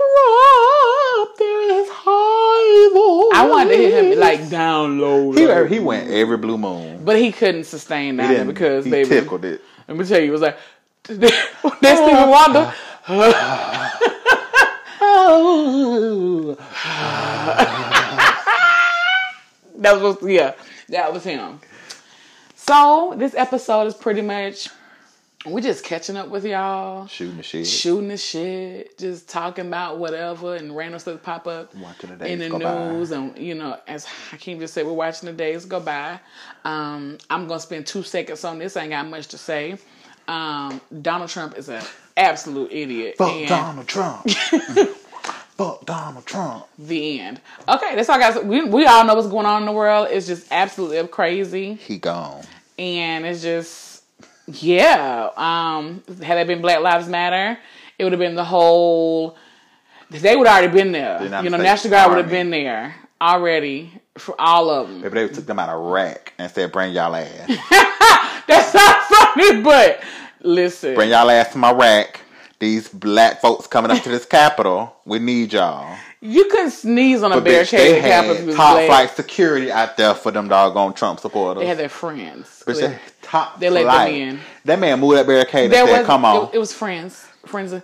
up 1.30 1.36
there 1.38 1.62
is 1.80 1.88
high 1.90 3.40
I 3.40 3.42
wanted 3.48 3.70
to 3.70 3.76
hear 3.78 4.02
him 4.12 4.18
like 4.18 4.50
down 4.50 4.98
low. 4.98 5.32
He, 5.32 5.46
low. 5.46 5.64
he 5.66 5.78
went 5.80 6.10
every 6.10 6.36
blue 6.36 6.58
moon. 6.58 7.02
but 7.02 7.16
he 7.16 7.32
couldn't 7.32 7.64
sustain 7.64 8.18
He 8.18 8.26
that 8.26 8.46
because 8.46 8.84
he 8.84 8.90
baby. 8.90 9.08
tickled 9.08 9.46
it. 9.46 9.62
Let 9.88 9.96
me 9.96 10.04
tell 10.04 10.20
you, 10.20 10.28
it 10.28 10.32
was 10.32 10.42
like 10.42 10.58
that's 11.04 11.32
Stevie 11.80 12.28
Wonder. 12.28 12.70
That 19.78 20.00
was 20.02 20.16
yeah. 20.22 20.52
that 20.90 21.12
was 21.12 21.24
him. 21.24 21.60
So 22.74 23.14
this 23.16 23.34
episode 23.34 23.88
is 23.88 23.94
pretty 23.94 24.22
much 24.22 24.68
we 25.44 25.60
just 25.60 25.84
catching 25.84 26.16
up 26.16 26.28
with 26.28 26.44
y'all, 26.44 27.08
Shooting 27.08 27.38
the 27.38 27.42
shit. 27.42 27.66
shooting 27.66 28.06
the 28.06 28.16
shit, 28.16 28.96
just 28.96 29.28
talking 29.28 29.66
about 29.66 29.98
whatever 29.98 30.54
and 30.54 30.76
random 30.76 31.00
stuff 31.00 31.20
pop 31.20 31.48
up 31.48 31.74
Watching 31.74 32.10
the 32.10 32.16
days 32.16 32.30
in 32.30 32.38
the 32.38 32.48
go 32.48 32.60
by. 32.60 32.88
news, 32.92 33.10
and 33.10 33.36
you 33.36 33.56
know, 33.56 33.76
as 33.88 34.04
Hakeem 34.04 34.60
just 34.60 34.72
said, 34.74 34.86
we're 34.86 34.92
watching 34.92 35.26
the 35.26 35.32
days 35.32 35.64
go 35.64 35.80
by. 35.80 36.20
Um, 36.64 37.18
I'm 37.28 37.48
gonna 37.48 37.58
spend 37.58 37.88
two 37.88 38.04
seconds 38.04 38.44
on 38.44 38.60
this. 38.60 38.76
I 38.76 38.82
ain't 38.82 38.90
got 38.90 39.08
much 39.08 39.26
to 39.28 39.36
say. 39.38 39.76
Um, 40.28 40.80
Donald 41.02 41.28
Trump 41.30 41.58
is 41.58 41.68
an 41.68 41.82
absolute 42.16 42.70
idiot. 42.70 43.16
Fuck 43.18 43.32
and- 43.32 43.48
Donald 43.48 43.88
Trump. 43.88 44.30
Fuck 45.56 45.84
Donald 45.86 46.24
Trump. 46.24 46.66
The 46.78 47.20
end. 47.20 47.40
Okay, 47.68 47.96
that's 47.96 48.08
all, 48.08 48.18
guys. 48.20 48.38
We 48.44 48.62
we 48.64 48.86
all 48.86 49.04
know 49.04 49.16
what's 49.16 49.26
going 49.26 49.44
on 49.46 49.62
in 49.62 49.66
the 49.66 49.72
world. 49.72 50.06
It's 50.12 50.28
just 50.28 50.46
absolutely 50.52 51.04
crazy, 51.08 51.74
He 51.74 51.98
gone. 51.98 52.44
And 52.80 53.26
it's 53.26 53.42
just 53.42 54.02
yeah. 54.46 55.28
Um, 55.36 56.02
had 56.22 56.38
it 56.38 56.46
been 56.46 56.62
Black 56.62 56.80
Lives 56.80 57.08
Matter, 57.08 57.58
it 57.98 58.04
would 58.04 58.12
have 58.12 58.18
been 58.18 58.34
the 58.34 58.44
whole. 58.44 59.36
They 60.10 60.34
would 60.34 60.46
already 60.46 60.72
been 60.72 60.90
there. 60.90 61.22
United 61.22 61.44
You 61.44 61.50
know, 61.50 61.58
National 61.58 61.90
Guard 61.92 62.10
would 62.10 62.18
have 62.18 62.30
been 62.30 62.50
there 62.50 62.96
already 63.20 63.92
for 64.18 64.34
all 64.40 64.70
of 64.70 64.88
them. 64.88 65.02
Maybe 65.02 65.26
they 65.26 65.28
took 65.28 65.46
them 65.46 65.58
out 65.58 65.68
of 65.68 65.84
rack 65.84 66.32
and 66.38 66.50
said, 66.50 66.72
"Bring 66.72 66.92
y'all 66.92 67.14
ass, 67.14 67.46
That's 68.48 68.74
not 68.74 69.04
funny, 69.04 69.60
but 69.62 70.02
listen. 70.40 70.94
bring 70.94 71.10
y'all 71.10 71.30
ass 71.30 71.52
to 71.52 71.58
my 71.58 71.72
rack." 71.72 72.22
These 72.58 72.88
black 72.88 73.40
folks 73.40 73.66
coming 73.66 73.90
up 73.90 74.02
to 74.02 74.10
this 74.10 74.26
Capitol, 74.26 74.94
we 75.06 75.18
need 75.18 75.52
y'all. 75.52 75.96
You 76.20 76.44
couldn't 76.50 76.70
sneeze 76.72 77.22
on 77.22 77.32
a 77.32 77.36
But 77.36 77.44
bitch, 77.44 77.46
barricade 77.46 77.78
they 77.78 77.96
in 77.96 78.02
the 78.02 78.08
Capitol 78.08 78.36
if 78.36 78.40
you 78.42 78.46
had 78.48 78.56
top 78.56 78.74
black. 78.76 78.86
flight 78.86 79.16
security 79.16 79.72
out 79.72 79.96
there 79.96 80.14
for 80.14 80.30
them 80.30 80.48
doggone 80.48 80.94
Trump 80.94 81.20
supporters. 81.20 81.62
They 81.62 81.66
had 81.66 81.78
their 81.78 81.88
friends. 81.88 82.62
Bitch, 82.66 82.80
they 82.80 82.98
top 83.22 83.58
They 83.60 83.70
let 83.70 83.84
them 83.84 84.08
in. 84.14 84.40
That 84.64 84.78
man 84.78 85.00
moved 85.00 85.16
that 85.16 85.26
barricade 85.26 85.70
There 85.70 85.80
and 85.82 85.88
said, 85.90 85.98
was, 86.00 86.06
"Come 86.06 86.24
on." 86.24 86.48
It, 86.48 86.54
it 86.54 86.58
was 86.58 86.72
friends, 86.74 87.24
friends, 87.46 87.72
and 87.72 87.82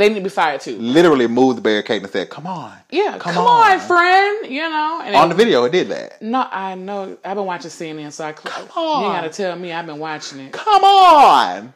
they 0.00 0.08
need 0.08 0.16
to 0.16 0.20
be 0.20 0.28
fired 0.28 0.60
too. 0.60 0.76
Literally 0.78 1.26
moved 1.26 1.56
the 1.58 1.62
barricade 1.62 2.02
and 2.02 2.10
said, 2.12 2.28
"Come 2.28 2.46
on." 2.46 2.72
Yeah, 2.90 3.16
come, 3.18 3.32
Come 3.32 3.46
on. 3.46 3.72
on. 3.72 3.80
friend. 3.80 4.46
You 4.52 4.68
know, 4.68 5.00
and 5.04 5.16
On 5.16 5.26
it- 5.26 5.28
the 5.30 5.34
video, 5.34 5.64
it 5.64 5.72
did 5.72 5.88
that. 5.88 6.20
No, 6.20 6.46
I 6.50 6.74
know. 6.74 7.16
I've 7.24 7.36
been 7.36 7.46
watching 7.46 7.70
CNN, 7.70 8.12
so 8.12 8.24
I. 8.26 8.32
Come 8.32 8.68
on. 8.76 9.02
You 9.04 9.08
gotta 9.08 9.30
tell 9.30 9.56
me. 9.56 9.72
I've 9.72 9.86
been 9.86 9.98
watching 9.98 10.40
it. 10.40 10.52
Come 10.52 10.84
on. 10.84 11.72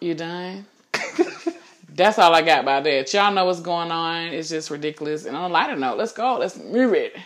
You 0.00 0.14
done? 0.14 0.66
That's 1.96 2.18
all 2.18 2.34
I 2.34 2.42
got 2.42 2.60
about 2.60 2.84
that. 2.84 3.12
Y'all 3.14 3.32
know 3.32 3.46
what's 3.46 3.60
going 3.60 3.90
on. 3.90 4.24
It's 4.24 4.50
just 4.50 4.70
ridiculous. 4.70 5.24
And 5.24 5.34
on 5.34 5.50
a 5.50 5.52
lighter 5.52 5.76
note, 5.76 5.96
let's 5.96 6.12
go. 6.12 6.36
Let's 6.36 6.58
move 6.58 6.92
it. 6.92 7.16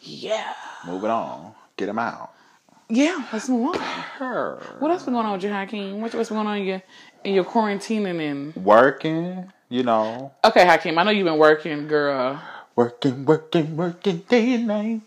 Yeah. 0.00 0.52
Move 0.84 1.04
it 1.04 1.10
on. 1.10 1.54
Get 1.76 1.88
him 1.88 2.00
out. 2.00 2.32
Yeah, 2.88 3.24
let's 3.32 3.48
move 3.48 3.76
on. 3.76 3.80
Her. 3.80 4.60
What 4.80 4.90
else 4.90 5.04
been 5.04 5.14
going 5.14 5.26
on 5.26 5.34
with 5.34 5.44
you, 5.44 5.50
Hakeem? 5.50 6.00
What, 6.00 6.12
what's 6.14 6.28
going 6.28 6.46
on 6.46 6.58
in 6.58 6.66
your, 6.66 6.82
in 7.22 7.34
your 7.34 7.44
quarantining 7.44 8.20
and... 8.20 8.56
Working, 8.56 9.52
you 9.68 9.84
know. 9.84 10.32
Okay, 10.44 10.66
Hakeem, 10.66 10.98
I 10.98 11.04
know 11.04 11.10
you've 11.10 11.24
been 11.24 11.38
working, 11.38 11.86
girl. 11.86 12.42
Working, 12.74 13.24
working, 13.24 13.76
working 13.76 14.18
day 14.28 14.54
and 14.54 14.66
night. 14.66 15.00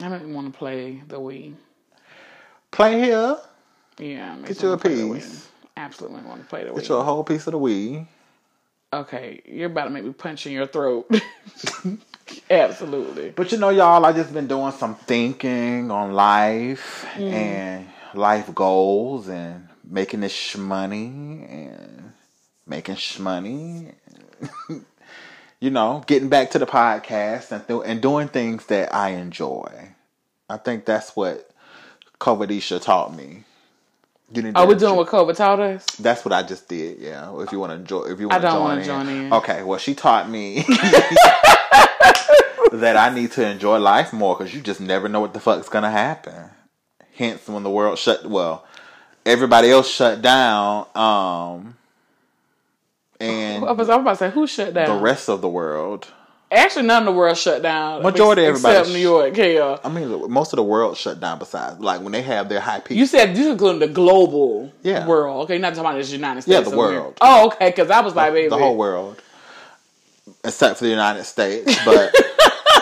I 0.00 0.08
don't 0.08 0.14
even 0.14 0.34
want 0.34 0.52
to 0.52 0.58
play 0.58 1.02
the 1.08 1.18
Wii. 1.18 1.54
Play 2.70 3.00
here. 3.00 3.36
Yeah, 3.98 4.36
Get 4.44 4.62
you 4.62 4.68
a 4.68 4.70
wanna 4.70 4.80
play 4.80 4.94
the 4.94 5.14
piece. 5.14 5.48
Absolutely 5.78 6.22
want 6.22 6.42
to 6.42 6.46
play 6.48 6.64
the 6.64 6.70
Wii. 6.70 6.76
Get 6.76 6.88
you 6.88 6.96
a 6.96 7.04
whole 7.04 7.22
piece 7.22 7.46
of 7.46 7.52
the 7.52 7.58
Wii. 7.58 8.06
Okay, 8.92 9.42
you're 9.46 9.66
about 9.66 9.84
to 9.84 9.90
make 9.90 10.04
me 10.04 10.12
punch 10.12 10.46
in 10.46 10.52
your 10.52 10.66
throat. 10.66 11.08
Absolutely. 12.50 13.30
But 13.30 13.52
you 13.52 13.58
know, 13.58 13.68
y'all, 13.68 14.04
I 14.04 14.12
just 14.12 14.32
been 14.32 14.48
doing 14.48 14.72
some 14.72 14.96
thinking 14.96 15.90
on 15.90 16.14
life 16.14 17.06
mm. 17.14 17.32
and 17.32 17.86
life 18.12 18.52
goals 18.54 19.28
and 19.28 19.68
making 19.88 20.20
this 20.20 20.32
shmoney 20.32 21.48
and 21.48 22.12
making 22.66 22.96
shmoney. 22.96 23.94
you 25.60 25.70
know, 25.70 26.02
getting 26.06 26.28
back 26.28 26.50
to 26.50 26.58
the 26.58 26.66
podcast 26.66 27.52
and 27.52 27.66
th- 27.68 27.82
and 27.84 28.02
doing 28.02 28.26
things 28.26 28.66
that 28.66 28.92
I 28.92 29.10
enjoy. 29.10 29.90
I 30.50 30.56
think 30.56 30.86
that's 30.86 31.14
what 31.14 31.50
Covidisha 32.18 32.82
taught 32.82 33.14
me. 33.14 33.44
You 34.30 34.52
Are 34.54 34.66
we 34.66 34.74
doing 34.74 34.94
what 34.96 35.08
COVID 35.08 35.36
taught 35.36 35.58
us? 35.58 35.86
That's 35.98 36.22
what 36.22 36.34
I 36.34 36.42
just 36.42 36.68
did. 36.68 36.98
Yeah. 36.98 37.40
If 37.40 37.50
you 37.50 37.58
want 37.58 37.72
to 37.72 37.76
enjoy, 37.76 38.02
if 38.02 38.20
you 38.20 38.28
want 38.28 38.42
to 38.42 38.48
don't 38.48 38.68
join, 38.68 38.78
in. 38.78 38.84
join 38.84 39.08
in. 39.08 39.32
Okay. 39.32 39.62
Well, 39.62 39.78
she 39.78 39.94
taught 39.94 40.28
me 40.28 40.56
that 42.72 42.96
I 42.98 43.10
need 43.14 43.32
to 43.32 43.48
enjoy 43.48 43.78
life 43.78 44.12
more 44.12 44.36
because 44.36 44.54
you 44.54 44.60
just 44.60 44.80
never 44.80 45.08
know 45.08 45.20
what 45.20 45.32
the 45.32 45.40
fuck's 45.40 45.70
gonna 45.70 45.90
happen. 45.90 46.50
Hence, 47.14 47.48
when 47.48 47.62
the 47.62 47.70
world 47.70 47.98
shut, 47.98 48.26
well, 48.26 48.66
everybody 49.24 49.70
else 49.70 49.90
shut 49.90 50.20
down, 50.20 50.86
um, 50.94 51.76
and 53.18 53.64
I 53.64 53.72
was, 53.72 53.88
I 53.88 53.96
was 53.96 54.02
about 54.02 54.10
to 54.10 54.16
say, 54.16 54.30
who 54.30 54.46
shut 54.46 54.74
down? 54.74 54.94
the 54.94 55.02
rest 55.02 55.30
of 55.30 55.40
the 55.40 55.48
world. 55.48 56.08
Actually, 56.50 56.86
none 56.86 57.02
of 57.02 57.06
the 57.06 57.12
world 57.18 57.36
shut 57.36 57.60
down. 57.62 58.02
Majority 58.02 58.44
of 58.46 58.54
ex- 58.54 58.64
everybody 58.64 58.78
Except 58.78 58.94
New 58.96 59.02
York, 59.02 59.34
KL. 59.34 59.80
I 59.84 59.88
mean, 59.90 60.30
most 60.30 60.52
of 60.54 60.56
the 60.56 60.62
world 60.62 60.96
shut 60.96 61.20
down. 61.20 61.38
Besides, 61.38 61.78
like 61.80 62.00
when 62.00 62.12
they 62.12 62.22
have 62.22 62.48
their 62.48 62.60
high 62.60 62.80
peak. 62.80 62.96
You 62.96 63.04
said 63.06 63.36
you 63.36 63.50
including 63.50 63.80
the 63.80 63.88
global 63.88 64.72
Yeah. 64.82 65.06
world. 65.06 65.44
Okay, 65.44 65.54
you're 65.54 65.60
not 65.60 65.74
talking 65.74 65.90
about 65.90 65.98
just 66.00 66.12
United 66.12 66.42
States. 66.42 66.64
Yeah, 66.64 66.70
the 66.70 66.76
world. 66.76 67.18
Oh, 67.20 67.48
okay, 67.48 67.68
because 67.68 67.90
I 67.90 68.00
was 68.00 68.14
like, 68.14 68.32
baby. 68.32 68.48
the 68.48 68.56
whole 68.56 68.76
world, 68.78 69.20
except 70.42 70.78
for 70.78 70.84
the 70.84 70.90
United 70.90 71.24
States. 71.24 71.76
But 71.84 72.14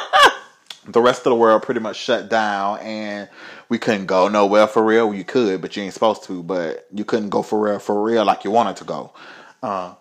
the 0.88 1.00
rest 1.00 1.20
of 1.20 1.30
the 1.30 1.34
world 1.34 1.62
pretty 1.64 1.80
much 1.80 1.96
shut 1.96 2.28
down, 2.28 2.78
and 2.78 3.28
we 3.68 3.78
couldn't 3.78 4.06
go 4.06 4.28
nowhere 4.28 4.68
for 4.68 4.84
real. 4.84 5.12
You 5.12 5.24
could, 5.24 5.60
but 5.60 5.76
you 5.76 5.82
ain't 5.82 5.92
supposed 5.94 6.22
to. 6.24 6.40
But 6.44 6.86
you 6.94 7.04
couldn't 7.04 7.30
go 7.30 7.42
for 7.42 7.58
real, 7.58 7.80
for 7.80 8.00
real, 8.00 8.24
like 8.24 8.44
you 8.44 8.52
wanted 8.52 8.76
to 8.76 8.84
go. 8.84 9.12
Uh, 9.60 9.94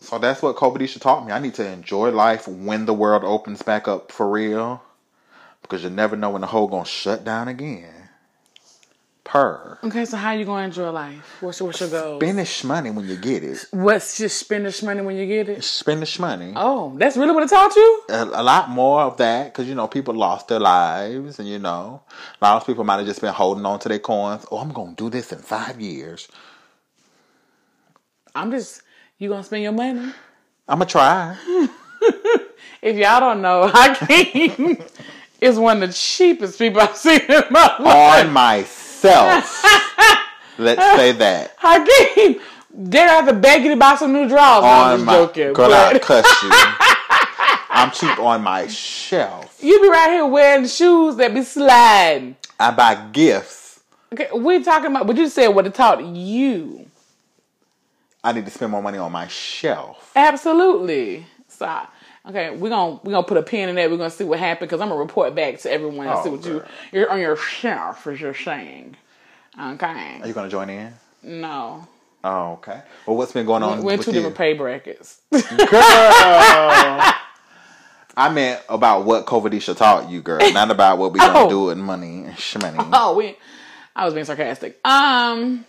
so 0.00 0.18
that's 0.18 0.42
what 0.42 0.56
Kobadisha 0.56 1.00
taught 1.00 1.26
me. 1.26 1.32
I 1.32 1.38
need 1.38 1.54
to 1.54 1.66
enjoy 1.66 2.10
life 2.10 2.48
when 2.48 2.86
the 2.86 2.94
world 2.94 3.24
opens 3.24 3.62
back 3.62 3.86
up 3.86 4.10
for 4.10 4.28
real, 4.28 4.82
because 5.62 5.84
you 5.84 5.90
never 5.90 6.16
know 6.16 6.30
when 6.30 6.40
the 6.40 6.46
whole 6.46 6.68
gonna 6.68 6.84
shut 6.84 7.24
down 7.24 7.48
again. 7.48 7.94
Per. 9.22 9.78
Okay, 9.84 10.06
so 10.06 10.16
how 10.16 10.32
you 10.32 10.44
going 10.44 10.62
to 10.62 10.64
enjoy 10.64 10.90
life? 10.90 11.36
What's 11.40 11.60
your, 11.60 11.68
what's 11.68 11.78
your 11.78 11.88
goal? 11.88 12.18
Finish 12.18 12.64
money 12.64 12.90
when 12.90 13.06
you 13.06 13.14
get 13.14 13.44
it. 13.44 13.64
What's 13.70 14.18
just 14.18 14.36
spend 14.38 14.64
money 14.82 15.02
when 15.02 15.16
you 15.16 15.24
get 15.24 15.48
it? 15.48 15.62
Spend 15.62 16.18
money. 16.18 16.52
Oh, 16.56 16.92
that's 16.96 17.16
really 17.16 17.32
what 17.32 17.44
it 17.44 17.48
taught 17.48 17.76
you? 17.76 18.02
a, 18.08 18.24
a 18.24 18.42
lot 18.42 18.70
more 18.70 19.02
of 19.02 19.16
that 19.18 19.52
because 19.52 19.68
you 19.68 19.76
know 19.76 19.86
people 19.86 20.14
lost 20.14 20.48
their 20.48 20.58
lives 20.58 21.38
and 21.38 21.48
you 21.48 21.60
know 21.60 22.02
a 22.40 22.44
lot 22.44 22.56
of 22.60 22.66
people 22.66 22.82
might 22.82 22.96
have 22.96 23.06
just 23.06 23.20
been 23.20 23.32
holding 23.32 23.64
on 23.64 23.78
to 23.78 23.88
their 23.88 24.00
coins 24.00 24.44
oh 24.50 24.58
i'm 24.58 24.72
gonna 24.72 24.94
do 24.96 25.08
this 25.08 25.32
in 25.32 25.38
five 25.38 25.80
years 25.80 26.28
I'm 28.34 28.50
just, 28.50 28.82
you 29.20 29.28
to 29.28 29.42
spend 29.44 29.62
your 29.62 29.72
money? 29.72 30.12
i'm 30.68 30.78
gonna 30.78 30.86
try 30.86 31.36
If 32.82 32.96
y'all 32.96 33.20
don't 33.20 33.42
know, 33.42 33.68
Hakeem 33.68 34.82
is 35.40 35.58
one 35.58 35.82
of 35.82 35.90
the 35.90 35.94
cheapest 35.94 36.58
people 36.58 36.80
I've 36.80 36.96
seen 36.96 37.20
in 37.20 37.42
my 37.50 37.76
life. 37.78 38.24
on 38.26 38.32
myself 38.32 39.62
let's 40.58 40.80
say 40.96 41.12
that 41.12 41.54
Hakeem, 41.58 42.40
they're 42.72 43.06
gonna 43.06 43.20
have 43.20 43.28
to 43.28 43.34
beg 43.34 43.64
you 43.64 43.70
to 43.70 43.76
buy 43.76 43.96
some 43.96 44.14
new 44.14 44.26
drawers. 44.26 44.62
No, 44.62 44.68
I'm 44.68 44.92
on 44.92 44.96
just 44.96 45.04
my 45.04 45.12
joking. 45.12 45.52
girl 45.52 45.72
i 45.74 45.98
cuss 45.98 46.42
you 46.42 46.48
i'm 47.68 47.90
cheap 47.90 48.18
on 48.18 48.42
my 48.42 48.66
shelf 48.68 49.58
you 49.62 49.78
be 49.82 49.88
right 49.88 50.10
here 50.12 50.26
wearing 50.26 50.66
shoes 50.66 51.16
that 51.16 51.34
be 51.34 51.42
sliding. 51.42 52.34
i 52.58 52.70
buy 52.70 52.94
gifts 53.12 53.80
Okay, 54.12 54.26
we 54.34 54.60
talking 54.64 54.90
about, 54.90 55.06
but 55.06 55.16
you 55.16 55.28
said 55.28 55.46
what 55.48 55.66
it 55.68 55.74
taught 55.74 56.04
you. 56.04 56.89
I 58.24 58.32
need 58.32 58.44
to 58.44 58.50
spend 58.50 58.70
more 58.70 58.82
money 58.82 58.98
on 58.98 59.10
my 59.12 59.26
shelf 59.28 60.12
Absolutely. 60.16 61.26
So, 61.48 61.80
okay, 62.28 62.50
we're 62.56 62.70
gonna 62.70 63.00
we're 63.04 63.12
gonna 63.12 63.26
put 63.26 63.36
a 63.36 63.42
pin 63.42 63.68
in 63.68 63.74
that. 63.74 63.90
We're 63.90 63.96
gonna 63.98 64.08
see 64.10 64.24
what 64.24 64.38
happened 64.38 64.68
because 64.70 64.80
I'm 64.80 64.88
gonna 64.88 65.00
report 65.00 65.34
back 65.34 65.58
to 65.60 65.70
everyone 65.70 66.06
and 66.06 66.22
see 66.22 66.28
Oh, 66.28 66.32
what 66.32 66.44
you 66.46 66.62
you're 66.92 67.10
on 67.10 67.20
your 67.20 67.36
shelf 67.36 68.06
as 68.06 68.20
you're 68.20 68.34
saying. 68.34 68.96
Okay. 69.60 70.18
are 70.20 70.26
you 70.26 70.32
gonna 70.32 70.48
join 70.48 70.70
in 70.70 70.92
No, 71.22 71.86
oh 72.24 72.52
okay 72.52 72.82
well 73.06 73.16
what's 73.16 73.32
been 73.32 73.46
going 73.46 73.62
on 73.62 73.82
we're 73.82 73.92
in 73.92 73.98
with 73.98 74.06
two 74.06 74.12
different 74.12 74.36
pay 74.36 74.52
brackets. 74.54 75.20
Girl. 75.32 75.40
I 78.16 78.28
meant 78.32 78.62
about 78.68 79.04
what 79.04 79.24
Covadisha 79.26 79.76
taught 79.76 80.10
you, 80.10 80.20
girl, 80.20 80.38
not 80.52 80.70
about 80.70 80.98
what 80.98 81.12
we're 81.12 81.18
gonna 81.18 81.46
Oh. 81.46 81.48
do 81.48 81.64
with 81.66 81.78
money 81.78 82.24
and 82.24 82.34
shmoney. 82.36 82.88
oh, 82.92 83.16
we. 83.16 83.36
I 83.94 84.04
was 84.04 84.14
being 84.14 84.24
sarcastic. 84.26 84.78
Um, 84.84 85.64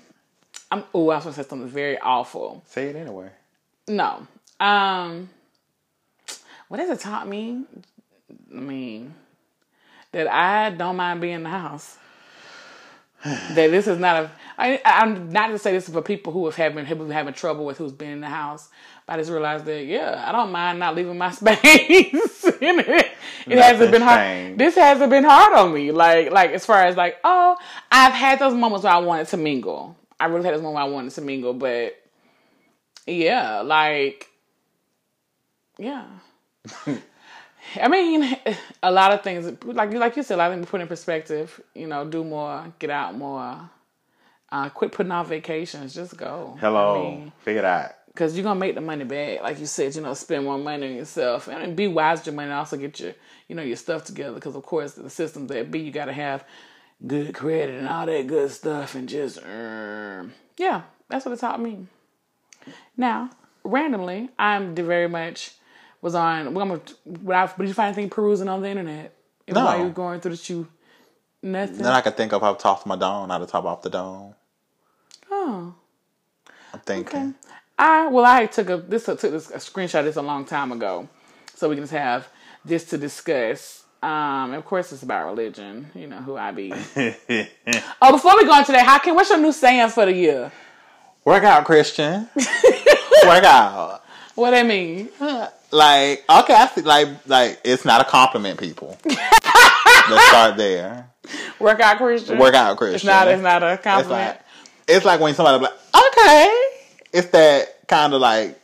I'm. 0.71 0.83
Oh, 0.93 1.09
I 1.09 1.15
was 1.15 1.25
gonna 1.25 1.35
say 1.35 1.43
something 1.43 1.67
very 1.67 1.99
awful. 1.99 2.63
Say 2.65 2.89
it 2.89 2.95
anyway. 2.95 3.29
No. 3.87 4.25
Um, 4.59 5.29
what 6.67 6.79
has 6.79 6.89
it 6.89 6.99
taught 7.01 7.27
me? 7.27 7.65
I 8.55 8.59
mean, 8.59 9.13
that 10.11 10.27
I 10.27 10.69
don't 10.69 10.95
mind 10.95 11.21
being 11.21 11.35
in 11.35 11.43
the 11.43 11.49
house. 11.49 11.97
that 13.25 13.55
this 13.55 13.87
is 13.87 13.99
not 13.99 14.23
a. 14.23 14.31
I, 14.57 14.81
I'm 14.85 15.29
not 15.31 15.47
to 15.47 15.59
say 15.59 15.71
this 15.71 15.87
is 15.87 15.93
for 15.93 16.01
people 16.01 16.31
who 16.31 16.45
have 16.45 16.55
having 16.55 16.85
who 16.85 17.03
have 17.03 17.11
having 17.11 17.33
trouble 17.33 17.65
with 17.65 17.77
who's 17.77 17.91
been 17.91 18.11
in 18.11 18.21
the 18.21 18.29
house. 18.29 18.69
But 19.05 19.13
I 19.13 19.17
just 19.17 19.31
realized 19.31 19.65
that 19.65 19.85
yeah, 19.85 20.23
I 20.25 20.31
don't 20.31 20.51
mind 20.51 20.79
not 20.79 20.95
leaving 20.95 21.17
my 21.17 21.31
space. 21.31 22.45
in 22.61 22.79
it 22.79 23.11
it 23.47 23.57
hasn't 23.57 23.91
been 23.91 24.01
hard. 24.01 24.57
This 24.57 24.75
hasn't 24.75 25.09
been 25.09 25.23
hard 25.23 25.53
on 25.53 25.73
me. 25.73 25.91
Like 25.91 26.31
like 26.31 26.51
as 26.51 26.65
far 26.65 26.83
as 26.83 26.95
like 26.95 27.17
oh, 27.23 27.57
I've 27.91 28.13
had 28.13 28.39
those 28.39 28.53
moments 28.53 28.83
where 28.83 28.93
I 28.93 28.97
wanted 28.97 29.27
to 29.29 29.37
mingle. 29.37 29.95
I 30.21 30.25
really 30.25 30.43
had 30.45 30.53
those 30.53 30.61
moments 30.61 30.75
where 30.75 30.83
I 30.83 30.89
wanted 30.89 31.11
to 31.13 31.21
mingle, 31.21 31.53
but 31.53 32.01
yeah, 33.07 33.61
like 33.61 34.27
yeah. 35.77 36.05
I 37.81 37.87
mean, 37.87 38.37
a 38.83 38.91
lot 38.91 39.13
of 39.13 39.23
things, 39.23 39.45
like 39.63 39.93
like 39.93 40.15
you 40.15 40.23
said, 40.23 40.35
a 40.35 40.37
lot 40.37 40.51
of 40.51 40.57
things 40.57 40.69
put 40.69 40.81
in 40.81 40.87
perspective. 40.87 41.59
You 41.73 41.87
know, 41.87 42.05
do 42.05 42.23
more, 42.23 42.71
get 42.79 42.89
out 42.89 43.15
more, 43.17 43.69
uh, 44.51 44.69
quit 44.69 44.91
putting 44.91 45.11
off 45.11 45.29
vacations, 45.29 45.93
just 45.93 46.17
go. 46.17 46.57
Hello. 46.59 47.31
Figure 47.43 47.59
it 47.59 47.65
out. 47.65 47.91
because 48.07 48.35
you're 48.35 48.43
gonna 48.43 48.59
make 48.59 48.75
the 48.75 48.81
money 48.81 49.05
back, 49.05 49.41
like 49.41 49.59
you 49.59 49.65
said. 49.65 49.95
You 49.95 50.01
know, 50.01 50.13
spend 50.13 50.43
more 50.43 50.57
money 50.57 50.87
on 50.87 50.95
yourself 50.95 51.47
and 51.47 51.75
be 51.75 51.87
wise 51.87 52.19
with 52.19 52.27
your 52.27 52.35
money. 52.35 52.49
And 52.49 52.59
also 52.59 52.77
get 52.77 52.99
your, 52.99 53.13
you 53.47 53.55
know, 53.55 53.63
your 53.63 53.77
stuff 53.77 54.05
together. 54.05 54.35
Because 54.35 54.55
of 54.55 54.63
course, 54.63 54.93
the 54.93 55.09
systems 55.09 55.49
that 55.49 55.71
be, 55.71 55.79
you 55.79 55.91
gotta 55.91 56.13
have 56.13 56.43
good 57.05 57.33
credit 57.33 57.79
and 57.79 57.87
all 57.87 58.05
that 58.05 58.27
good 58.27 58.51
stuff, 58.51 58.95
and 58.95 59.09
just, 59.09 59.39
um, 59.39 60.33
yeah, 60.57 60.83
that's 61.09 61.25
what 61.25 61.33
it 61.33 61.39
taught 61.39 61.61
me. 61.61 61.87
Now, 62.95 63.29
randomly, 63.63 64.29
I'm 64.37 64.75
very 64.75 65.09
much 65.09 65.55
was 66.01 66.15
on. 66.15 66.53
Well, 66.53 66.63
I'm, 66.63 66.81
what 67.23 67.35
I, 67.35 67.47
did 67.57 67.67
you 67.67 67.73
find 67.73 67.87
anything 67.87 68.09
perusing 68.09 68.47
on 68.47 68.61
the 68.61 68.69
internet? 68.69 69.13
No. 69.47 69.65
While 69.65 69.77
you 69.77 69.83
were 69.85 69.89
going 69.89 70.19
through 70.19 70.31
the 70.31 70.37
shoe, 70.37 70.67
nothing. 71.41 71.77
Then 71.77 71.91
I 71.91 72.01
could 72.01 72.17
think 72.17 72.33
of 72.33 72.41
how 72.41 72.53
to 72.53 72.87
my 72.87 72.95
dome, 72.95 73.29
how 73.29 73.37
to 73.37 73.45
top 73.45 73.65
off 73.65 73.81
the 73.81 73.89
dome. 73.89 74.35
oh. 75.29 75.75
I'm 76.73 76.79
thinking. 76.81 77.35
I 77.77 78.07
well, 78.07 78.25
I 78.25 78.45
took 78.45 78.69
a 78.69 78.77
this 78.77 79.05
took 79.05 79.19
this 79.19 79.49
a 79.49 79.57
screenshot 79.57 79.99
of 79.99 80.05
this 80.05 80.15
a 80.15 80.21
long 80.21 80.45
time 80.45 80.71
ago, 80.71 81.09
so 81.53 81.67
we 81.67 81.75
can 81.75 81.83
just 81.83 81.93
have 81.93 82.29
this 82.63 82.85
to 82.85 82.97
discuss. 82.97 83.80
Um, 84.01 84.53
of 84.53 84.65
course, 84.65 84.91
it's 84.91 85.03
about 85.03 85.27
religion. 85.27 85.91
You 85.93 86.07
know 86.07 86.17
who 86.17 86.35
I 86.35 86.51
be. 86.51 86.73
oh, 88.01 88.11
before 88.11 88.35
we 88.35 88.45
go 88.45 88.57
into 88.57 88.71
that, 88.71 88.85
how 88.85 88.97
can 88.97 89.13
what's 89.15 89.29
your 89.29 89.39
new 89.39 89.51
saying 89.51 89.89
for 89.89 90.05
the 90.05 90.13
year? 90.13 90.51
Work 91.23 91.43
out, 91.43 91.65
Christian. 91.65 92.27
Work 92.35 93.43
out. 93.43 94.03
What 94.33 94.55
I 94.55 94.63
mean? 94.63 95.09
Like, 95.69 96.23
okay, 96.27 96.53
I 96.53 96.71
see, 96.73 96.81
like, 96.81 97.09
like 97.27 97.59
it's 97.63 97.85
not 97.85 98.01
a 98.01 98.05
compliment, 98.05 98.59
people. 98.59 98.97
Let's 99.05 100.27
start 100.27 100.57
there. 100.57 101.09
Work 101.59 101.79
out 101.79 101.97
Christian. 101.97 102.39
Work 102.39 102.55
out, 102.55 102.75
Christian. 102.77 102.95
It's 102.95 103.03
not. 103.03 103.27
It's 103.27 103.41
not 103.41 103.63
a 103.63 103.77
compliment. 103.77 104.37
It's 104.87 104.89
like, 104.89 104.97
it's 104.97 105.05
like 105.05 105.19
when 105.19 105.35
somebody 105.35 105.63
like, 105.63 105.73
okay. 105.95 106.67
It's 107.13 107.27
that 107.27 107.87
kind 107.87 108.13
of 108.13 108.21
like, 108.21 108.59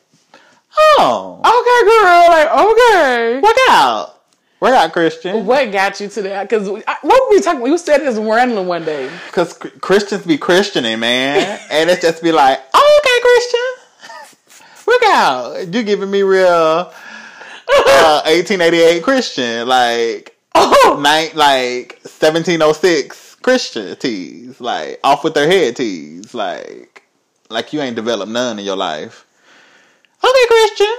oh, 0.78 1.42
okay, 1.46 1.80
girl. 1.88 2.28
Like 2.30 2.50
okay. 2.66 3.40
work 3.42 3.58
out. 3.70 4.17
Work 4.60 4.72
not 4.72 4.92
Christian. 4.94 5.46
What 5.46 5.72
got 5.72 6.00
you 6.00 6.08
to 6.08 6.22
that? 6.24 6.50
Because 6.50 6.68
what 6.68 6.86
were 7.04 7.30
we 7.30 7.42
talking? 7.42 7.62
We 7.62 7.78
said 7.78 8.00
this 8.00 8.18
randomly 8.18 8.66
one 8.66 8.86
day. 8.86 9.10
Because 9.28 9.54
Christians 9.54 10.26
be 10.26 10.38
Christianing, 10.38 11.00
man. 11.00 11.60
and 11.72 11.90
it's 11.90 12.02
just 12.02 12.24
be 12.24 12.32
like, 12.32 12.60
oh, 12.74 13.02
okay, 13.02 13.20
Christian. 13.22 14.88
Work 14.88 15.02
out. 15.06 15.74
You 15.74 15.84
giving 15.84 16.10
me 16.10 16.24
real 16.24 16.44
uh, 16.48 18.22
1888 18.26 19.04
Christian. 19.04 19.68
Like, 19.68 20.38
Oh, 20.60 20.98
night, 21.00 21.36
like 21.36 22.00
1706 22.02 23.36
Christian 23.36 23.96
tees. 23.98 24.60
Like, 24.60 25.00
off 25.04 25.24
with 25.24 25.36
their 25.36 25.48
head 25.48 25.76
tees. 25.76 26.34
Like, 26.34 27.04
like 27.50 27.74
you 27.74 27.82
ain't 27.82 27.96
developed 27.96 28.32
none 28.32 28.58
in 28.58 28.66
your 28.66 28.76
life. 28.76 29.26
Okay, 30.24 30.46
Christian. 30.48 30.96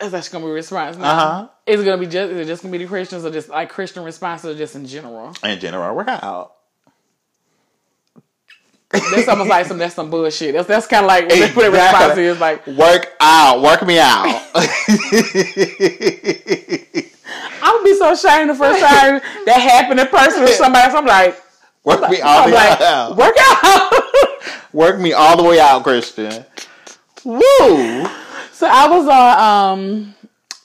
Is 0.00 0.12
that 0.12 0.28
gonna 0.32 0.44
be 0.44 0.50
response? 0.50 0.96
Now? 0.96 1.04
Uh 1.04 1.16
huh. 1.18 1.48
Is 1.66 1.80
it 1.80 1.84
gonna 1.84 1.98
be 1.98 2.06
just? 2.06 2.32
Is 2.32 2.38
it 2.38 2.46
just 2.46 2.62
gonna 2.62 2.72
be 2.72 2.78
the 2.78 2.86
Christians 2.88 3.24
or 3.24 3.30
just 3.30 3.48
like 3.48 3.68
Christian 3.70 4.04
responses 4.04 4.54
or 4.54 4.58
just 4.58 4.74
in 4.76 4.86
general? 4.86 5.34
In 5.42 5.58
general, 5.60 5.94
work 5.94 6.08
out. 6.08 6.52
That's 8.90 9.26
almost 9.28 9.50
like 9.50 9.66
some 9.66 9.78
that's 9.78 9.94
some 9.94 10.08
bullshit. 10.10 10.54
That's 10.54 10.68
that's 10.68 10.86
kind 10.86 11.04
of 11.04 11.08
like 11.08 11.28
when 11.28 11.40
they 11.40 11.50
put 11.50 11.64
a 11.66 11.70
response 11.70 12.16
Exactly. 12.16 12.24
is 12.26 12.38
like 12.40 12.66
Work 12.68 13.12
out. 13.20 13.60
Work 13.60 13.84
me 13.86 13.98
out. 13.98 14.24
I 17.66 17.72
would 17.72 17.84
be 17.84 17.96
so 17.96 18.12
ashamed 18.12 18.50
the 18.50 18.54
first 18.54 18.80
time 18.80 19.20
that 19.46 19.58
happened 19.60 19.98
in 20.00 20.06
person 20.08 20.42
with 20.42 20.50
somebody. 20.54 20.90
So 20.92 20.98
I'm 20.98 21.06
like, 21.06 21.36
Work 21.82 22.08
me 22.10 22.20
all 22.20 22.44
I'm 22.44 22.50
the 22.50 22.54
way 22.56 22.62
like, 22.68 22.80
out. 22.80 23.16
work 23.16 23.36
out. 23.64 23.92
Work 24.72 25.00
me 25.00 25.12
all 25.12 25.36
the 25.36 25.42
way 25.42 25.58
out, 25.60 25.82
Christian. 25.82 26.44
Woo! 27.24 28.06
So 28.54 28.66
I 28.70 28.88
was 28.88 29.06
on 29.08 29.38
um. 29.40 30.14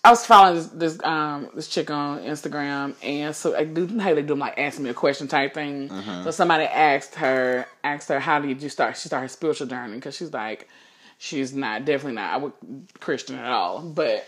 I 0.01 0.11
was 0.11 0.25
following 0.25 0.55
this 0.55 0.67
this 0.67 1.03
um 1.03 1.49
this 1.53 1.67
chick 1.67 1.91
on 1.91 2.19
Instagram, 2.21 2.95
and 3.03 3.35
so 3.35 3.53
I 3.55 3.65
do 3.65 3.85
how 3.99 4.15
they 4.15 4.21
do 4.21 4.29
them 4.29 4.39
like 4.39 4.57
ask 4.57 4.79
me 4.79 4.89
a 4.89 4.93
question 4.93 5.27
type 5.27 5.53
thing. 5.53 5.89
So 6.23 6.31
somebody 6.31 6.63
asked 6.63 7.15
her 7.15 7.65
asked 7.83 8.07
her 8.07 8.19
how 8.19 8.39
did 8.39 8.61
you 8.61 8.69
start? 8.69 8.95
She 8.95 9.09
started 9.09 9.25
her 9.25 9.27
spiritual 9.27 9.67
journey 9.67 9.95
because 9.95 10.15
she's 10.15 10.31
like 10.31 10.69
she's 11.17 11.53
not 11.53 11.83
definitely 11.83 12.13
not 12.13 12.41
a 12.41 12.51
Christian 12.99 13.35
at 13.35 13.51
all, 13.51 13.81
but 13.81 14.25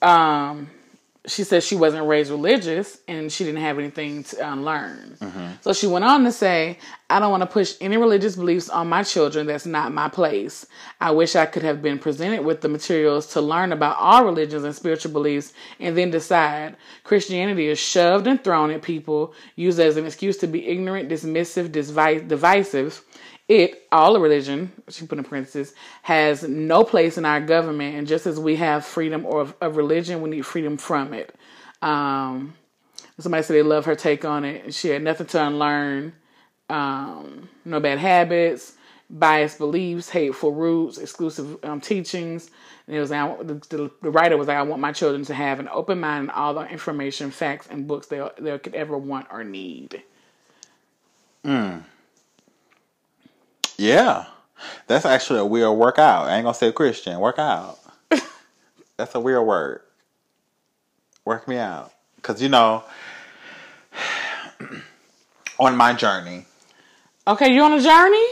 um 0.00 0.70
she 1.26 1.44
said 1.44 1.62
she 1.62 1.76
wasn't 1.76 2.06
raised 2.06 2.30
religious 2.30 2.98
and 3.06 3.30
she 3.30 3.44
didn't 3.44 3.60
have 3.60 3.78
anything 3.78 4.24
to 4.24 4.40
um, 4.40 4.60
unlearn. 4.60 5.16
So 5.60 5.74
she 5.74 5.86
went 5.86 6.04
on 6.04 6.24
to 6.24 6.32
say, 6.32 6.78
I 7.10 7.18
don't 7.18 7.30
want 7.30 7.42
to 7.42 7.46
push 7.46 7.74
any 7.80 7.98
religious 7.98 8.36
beliefs 8.36 8.70
on 8.70 8.88
my 8.88 9.02
children. 9.02 9.46
That's 9.46 9.66
not 9.66 9.92
my 9.92 10.08
place. 10.08 10.66
I 10.98 11.10
wish 11.10 11.36
I 11.36 11.44
could 11.44 11.62
have 11.62 11.82
been 11.82 11.98
presented 11.98 12.42
with 12.42 12.62
the 12.62 12.68
materials 12.68 13.26
to 13.34 13.42
learn 13.42 13.72
about 13.72 13.98
all 13.98 14.24
religions 14.24 14.64
and 14.64 14.74
spiritual 14.74 15.12
beliefs 15.12 15.52
and 15.78 15.96
then 15.96 16.10
decide. 16.10 16.76
Christianity 17.04 17.68
is 17.68 17.78
shoved 17.78 18.26
and 18.26 18.42
thrown 18.42 18.70
at 18.70 18.80
people, 18.80 19.34
used 19.56 19.78
as 19.78 19.98
an 19.98 20.06
excuse 20.06 20.38
to 20.38 20.46
be 20.46 20.68
ignorant, 20.68 21.10
dismissive, 21.10 21.70
divisive. 21.72 23.04
It, 23.50 23.88
all 23.90 24.12
the 24.12 24.20
religion, 24.20 24.70
she 24.90 25.08
put 25.08 25.18
in 25.18 25.24
parentheses, 25.24 25.74
has 26.02 26.44
no 26.44 26.84
place 26.84 27.18
in 27.18 27.24
our 27.24 27.40
government. 27.40 27.96
And 27.96 28.06
just 28.06 28.24
as 28.24 28.38
we 28.38 28.54
have 28.54 28.86
freedom 28.86 29.26
of, 29.26 29.56
of 29.60 29.76
religion, 29.76 30.22
we 30.22 30.30
need 30.30 30.46
freedom 30.46 30.76
from 30.76 31.12
it. 31.12 31.34
Um, 31.82 32.54
somebody 33.18 33.42
said 33.42 33.54
they 33.56 33.62
love 33.62 33.86
her 33.86 33.96
take 33.96 34.24
on 34.24 34.44
it. 34.44 34.72
She 34.72 34.90
had 34.90 35.02
nothing 35.02 35.26
to 35.26 35.44
unlearn, 35.44 36.12
um, 36.68 37.48
no 37.64 37.80
bad 37.80 37.98
habits, 37.98 38.74
biased 39.10 39.58
beliefs, 39.58 40.10
hateful 40.10 40.52
roots, 40.52 40.98
exclusive 40.98 41.58
um, 41.64 41.80
teachings. 41.80 42.52
And 42.86 42.94
it 42.94 43.00
was 43.00 43.10
I, 43.10 43.34
the, 43.42 43.90
the, 44.00 44.10
writer 44.12 44.36
was 44.36 44.46
like, 44.46 44.58
I 44.58 44.62
want 44.62 44.80
my 44.80 44.92
children 44.92 45.24
to 45.24 45.34
have 45.34 45.58
an 45.58 45.68
open 45.72 45.98
mind 45.98 46.20
and 46.20 46.30
all 46.30 46.54
the 46.54 46.68
information, 46.68 47.32
facts, 47.32 47.66
and 47.68 47.88
books 47.88 48.06
they 48.06 48.24
they 48.38 48.56
could 48.60 48.76
ever 48.76 48.96
want 48.96 49.26
or 49.28 49.42
need. 49.42 50.04
Yeah. 53.80 54.26
That's 54.88 55.06
actually 55.06 55.38
a 55.38 55.44
weird 55.44 55.74
workout. 55.74 56.28
I 56.28 56.36
ain't 56.36 56.44
gonna 56.44 56.54
say 56.54 56.70
Christian. 56.70 57.18
Workout. 57.18 57.78
That's 58.98 59.14
a 59.14 59.20
weird 59.20 59.46
word. 59.46 59.80
Work 61.24 61.48
me 61.48 61.56
out. 61.56 61.90
Cause 62.20 62.42
you 62.42 62.50
know, 62.50 62.84
on 65.58 65.76
my 65.76 65.94
journey, 65.94 66.44
Okay, 67.26 67.52
you 67.54 67.62
on 67.62 67.72
a 67.72 67.80
journey? 67.80 68.26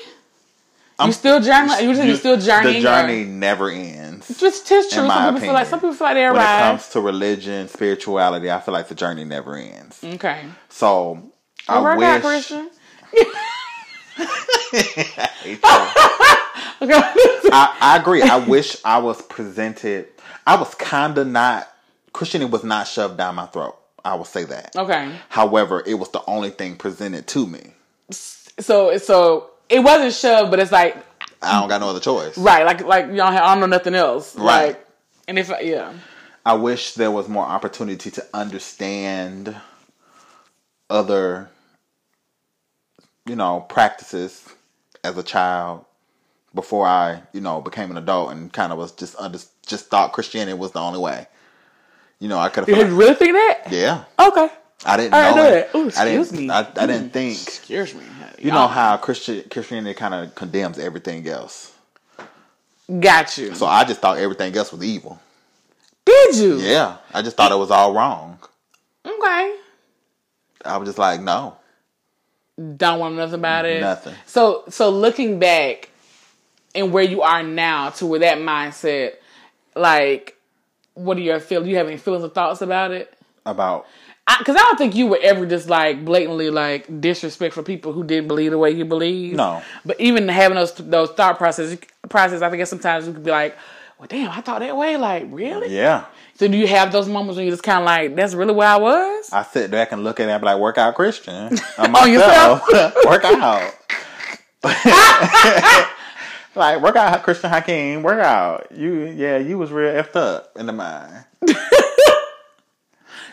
you 1.05 1.13
still 1.13 1.41
journey? 1.41 1.83
You, 1.83 1.93
you 2.03 2.17
still 2.17 2.39
journeying? 2.39 2.83
The 2.83 2.89
or- 2.89 3.03
journey 3.03 3.25
never 3.25 3.71
ends. 3.71 4.29
It's 4.29 4.41
Just 4.41 4.67
tis 4.67 4.89
true. 4.91 5.07
Some 5.07 5.35
people 5.35 5.41
feel 5.41 5.53
like 5.55 5.67
some 5.67 5.81
people 5.81 5.95
feel 5.95 6.09
like 6.09 6.15
they 6.17 6.27
When 6.27 6.37
it 6.37 6.45
comes 6.45 6.89
to 6.91 7.01
religion, 7.01 7.69
spirituality, 7.69 8.51
I 8.51 8.61
feel 8.61 8.75
like 8.75 8.89
the 8.89 8.95
journey 8.95 9.25
never 9.25 9.57
ends. 9.57 10.03
Okay. 10.05 10.45
So 10.69 11.33
I 11.67 11.97
wish. 11.97 12.05
out, 12.05 12.21
Christian. 12.21 12.71
Hate 14.19 15.17
you. 15.47 15.59
Okay. 16.81 16.95
I, 17.51 17.77
I 17.81 17.99
agree. 18.01 18.23
I 18.23 18.37
wish 18.37 18.77
I 18.85 18.99
was 18.99 19.21
presented. 19.23 20.07
I 20.47 20.57
was 20.57 20.75
kind 20.77 21.17
of 21.19 21.27
not. 21.27 21.69
Christianity 22.13 22.51
was 22.51 22.65
not 22.65 22.87
shoved 22.89 23.17
down 23.17 23.35
my 23.35 23.47
throat. 23.47 23.77
I 24.05 24.15
will 24.15 24.25
say 24.25 24.45
that. 24.45 24.75
okay. 24.77 25.11
However, 25.29 25.83
it 25.87 25.95
was 25.95 26.11
the 26.11 26.23
only 26.27 26.51
thing 26.51 26.77
presented 26.77 27.27
to 27.29 27.47
me. 27.47 27.73
So 28.11 28.97
so 28.99 29.51
it 29.69 29.81
wasn't 29.81 30.15
shoved, 30.15 30.51
but 30.51 30.59
it's 30.61 30.73
like 30.73 30.97
I 31.43 31.61
don't 31.61 31.69
got 31.69 31.81
no 31.81 31.91
other 31.91 32.01
choice. 32.01 32.37
right, 32.39 32.65
like 32.65 32.81
like 32.85 33.07
y'all 33.13 33.31
have, 33.31 33.43
I 33.43 33.53
don't 33.55 33.61
know 33.61 33.67
nothing 33.67 33.95
else. 33.95 34.35
Right. 34.37 34.69
Like, 34.69 34.87
and 35.29 35.39
if 35.39 35.51
I, 35.51 35.61
yeah, 35.61 35.93
I 36.47 36.55
wish 36.55 36.95
there 36.95 37.11
was 37.11 37.29
more 37.29 37.45
opportunity 37.45 38.11
to 38.13 38.25
understand 38.33 39.55
other, 40.91 41.51
you 43.29 43.37
know, 43.37 43.61
practices 43.69 44.49
as 45.05 45.17
a 45.17 45.23
child 45.23 45.85
before 46.55 46.87
I, 46.87 47.23
you 47.33 47.41
know, 47.41 47.61
became 47.61 47.91
an 47.91 47.99
adult 47.99 48.33
and 48.33 48.53
kind 48.53 48.73
of 48.73 48.79
was 48.79 48.93
just 48.93 49.17
under, 49.19 49.39
just 49.67 49.87
thought 49.87 50.13
Christianity 50.13 50.57
was 50.57 50.73
the 50.73 50.81
only 50.81 50.99
way. 50.99 51.27
You 52.19 52.29
know, 52.29 52.39
I 52.39 52.49
could 52.49 52.67
you 52.67 52.75
have. 52.75 52.93
really 52.93 53.15
think 53.15 53.33
that? 53.33 53.69
Yeah. 53.71 54.05
Okay. 54.19 54.49
I 54.85 54.97
didn't 54.97 55.15
I 55.15 55.31
know 55.31 55.37
know 55.37 55.49
it. 55.49 55.73
that. 55.73 55.79
Ooh, 55.79 55.91
I 55.97 56.05
didn't. 56.05 56.21
excuse 56.21 56.33
me. 56.33 56.51
I, 56.51 56.61
I 56.61 56.87
didn't 56.87 57.11
mm. 57.11 57.13
think. 57.13 57.43
Excuse 57.43 57.95
me. 57.95 58.03
You 58.39 58.53
know 58.53 58.69
how 58.69 58.97
Christian 58.97 59.43
Christianity 59.51 59.95
kind 59.95 60.15
of 60.15 60.35
condemns 60.35 60.79
everything 60.79 61.27
else. 61.27 61.75
Got 63.01 63.37
you. 63.37 63.55
So 63.55 63.67
I 63.67 63.85
just 63.85 64.01
thought 64.01 64.19
everything 64.19 64.57
else 64.57 64.73
was 64.73 64.83
evil. 64.83 65.21
Did 66.05 66.37
you? 66.37 66.57
Yeah, 66.59 66.99
I 67.13 67.23
just 67.23 67.37
thought 67.37 67.53
it 67.53 67.57
was 67.57 67.71
all 67.71 67.93
wrong. 67.93 68.39
Okay. 69.05 69.57
I 70.65 70.77
was 70.77 70.89
just 70.89 70.99
like, 70.99 71.21
no, 71.21 71.57
Don't 72.77 72.99
want 72.99 73.15
nothing 73.15 73.35
about 73.35 73.65
it. 73.65 73.81
Nothing. 73.81 74.15
So 74.27 74.65
so 74.69 74.91
looking 74.91 75.39
back 75.39 75.91
and 76.75 76.93
where 76.93 77.05
you 77.05 77.23
are 77.23 77.43
now 77.43 77.91
to 77.91 78.07
where 78.07 78.21
that 78.21 78.39
mindset, 78.39 79.15
like, 79.75 80.37
what 80.95 81.17
are 81.17 81.21
your 81.21 81.41
feel? 81.41 81.63
Do 81.63 81.71
you 81.71 81.77
have 81.77 81.87
any 81.87 81.97
feelings 81.97 82.25
or 82.25 82.29
thoughts 82.29 82.61
about 82.63 82.91
it? 82.91 83.13
about 83.47 83.87
Because 84.39 84.57
I, 84.57 84.61
don't 84.61 84.77
think 84.77 84.95
you 84.95 85.07
would 85.07 85.23
ever 85.23 85.47
just 85.47 85.69
like 85.69 86.05
blatantly 86.05 86.51
like 86.51 87.01
disrespectful 87.01 87.63
people 87.63 87.93
who 87.93 88.05
didn't 88.05 88.29
believe 88.29 88.51
the 88.51 88.59
way 88.59 88.71
you 88.71 88.85
believe. 88.85 89.35
No. 89.37 89.63
But 89.85 90.01
even 90.01 90.29
having 90.29 90.57
those 90.57 90.75
those 90.75 91.11
thought 91.11 91.39
process 91.39 91.79
process, 92.09 92.43
I 92.43 92.51
think 92.51 92.67
sometimes 92.67 93.07
you 93.07 93.13
could 93.13 93.25
be 93.25 93.31
like, 93.31 93.57
well, 93.99 94.09
damn, 94.09 94.31
I 94.31 94.41
thought 94.41 94.61
that 94.61 94.77
way. 94.77 94.97
Like, 94.97 95.27
really? 95.29 95.75
yeah. 95.75 96.05
So 96.39 96.47
do 96.47 96.57
you 96.57 96.69
have 96.69 96.93
those 96.93 97.09
moments 97.09 97.37
when 97.37 97.47
you 97.47 97.51
just 97.51 97.65
kind 97.65 97.81
of 97.81 97.85
like, 97.85 98.15
that's 98.15 98.33
really 98.33 98.55
where 98.55 98.69
I 98.69 98.77
was? 98.77 99.29
I 99.33 99.43
sit 99.43 99.73
back 99.73 99.91
and 99.91 100.05
look 100.05 100.21
at 100.21 100.29
it 100.29 100.31
and 100.31 100.41
be 100.41 100.45
like, 100.47 100.61
workout 100.61 100.95
Christian. 100.95 101.51
Yourself? 101.79 102.63
myself. 102.71 102.95
work 103.05 103.25
out. 103.25 103.75
like, 106.55 106.81
work 106.81 106.95
out 106.95 107.25
Christian 107.25 107.51
Hakeem. 107.51 108.05
Work 108.05 108.21
out. 108.21 108.69
You, 108.71 109.07
yeah, 109.07 109.39
you 109.39 109.59
was 109.59 109.73
real 109.73 109.93
effed 109.93 110.15
up 110.15 110.53
in 110.57 110.67
the 110.67 110.73
mind. 110.73 111.25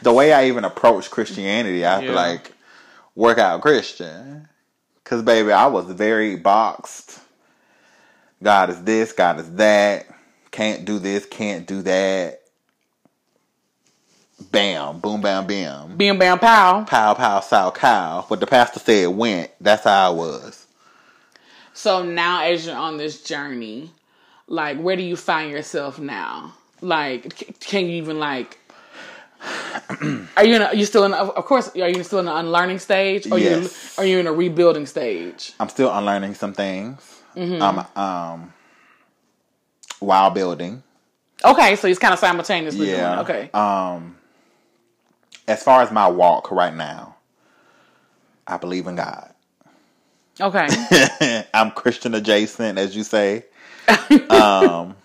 the 0.01 0.11
way 0.11 0.33
I 0.33 0.47
even 0.47 0.63
approach 0.65 1.11
Christianity, 1.11 1.85
I 1.85 1.99
feel 1.99 2.09
Yeah. 2.09 2.15
like, 2.15 2.53
work 3.13 3.37
out 3.37 3.61
Christian. 3.61 4.47
Because, 5.03 5.21
baby, 5.21 5.51
I 5.51 5.67
was 5.67 5.85
very 5.91 6.37
boxed. 6.37 7.19
God 8.41 8.71
is 8.71 8.81
this, 8.81 9.11
God 9.11 9.39
is 9.39 9.51
that. 9.53 10.07
Can't 10.49 10.85
do 10.85 10.97
this, 10.97 11.27
can't 11.27 11.67
do 11.67 11.83
that. 11.83 12.41
Bam, 14.51 14.99
boom, 14.99 15.21
bam, 15.21 15.45
bam 15.47 15.95
Bam, 15.97 16.17
bam 16.17 16.39
pow. 16.39 16.83
pow 16.83 17.13
pow 17.13 17.39
sow 17.41 17.71
cow. 17.71 18.23
What 18.27 18.39
the 18.39 18.47
pastor 18.47 18.79
said 18.79 19.07
went. 19.09 19.51
That's 19.59 19.83
how 19.83 20.07
I 20.11 20.13
was. 20.13 20.65
So 21.73 22.03
now, 22.03 22.43
as 22.43 22.65
you're 22.65 22.75
on 22.75 22.97
this 22.97 23.21
journey, 23.23 23.91
like, 24.47 24.77
where 24.79 24.95
do 24.95 25.03
you 25.03 25.15
find 25.17 25.51
yourself 25.51 25.99
now? 25.99 26.53
Like, 26.81 27.57
can 27.59 27.85
you 27.85 27.97
even 27.97 28.19
like? 28.19 28.59
Are 30.37 30.43
you 30.45 30.55
in? 30.55 30.61
A, 30.61 30.73
you 30.73 30.85
still 30.85 31.03
in? 31.03 31.13
A, 31.13 31.17
of 31.17 31.45
course, 31.45 31.69
are 31.75 31.89
you 31.89 32.03
still 32.03 32.19
in 32.19 32.27
an 32.27 32.35
unlearning 32.35 32.79
stage? 32.79 33.29
Or 33.31 33.37
Yes. 33.37 33.95
you 33.97 34.03
are 34.03 34.05
you 34.07 34.17
in 34.19 34.25
a 34.27 34.33
rebuilding 34.33 34.85
stage? 34.87 35.53
I'm 35.59 35.69
still 35.69 35.91
unlearning 35.93 36.33
some 36.33 36.53
things. 36.53 37.21
Mm-hmm. 37.35 37.61
Um, 37.61 37.85
um, 37.95 38.53
while 39.99 40.31
building. 40.31 40.81
Okay, 41.43 41.75
so 41.75 41.87
it's 41.87 41.99
kind 41.99 42.13
of 42.13 42.19
simultaneously. 42.19 42.87
doing. 42.87 42.97
Yeah. 42.97 43.21
Okay. 43.21 43.49
Um, 43.53 44.14
as 45.47 45.63
far 45.63 45.81
as 45.81 45.91
my 45.91 46.07
walk 46.07 46.51
right 46.51 46.73
now, 46.73 47.15
I 48.47 48.57
believe 48.57 48.87
in 48.87 48.95
God. 48.95 49.31
okay. 50.39 51.45
I'm 51.53 51.71
Christian 51.71 52.13
adjacent, 52.15 52.77
as 52.77 52.95
you 52.95 53.03
say. 53.03 53.45
um, 54.29 54.95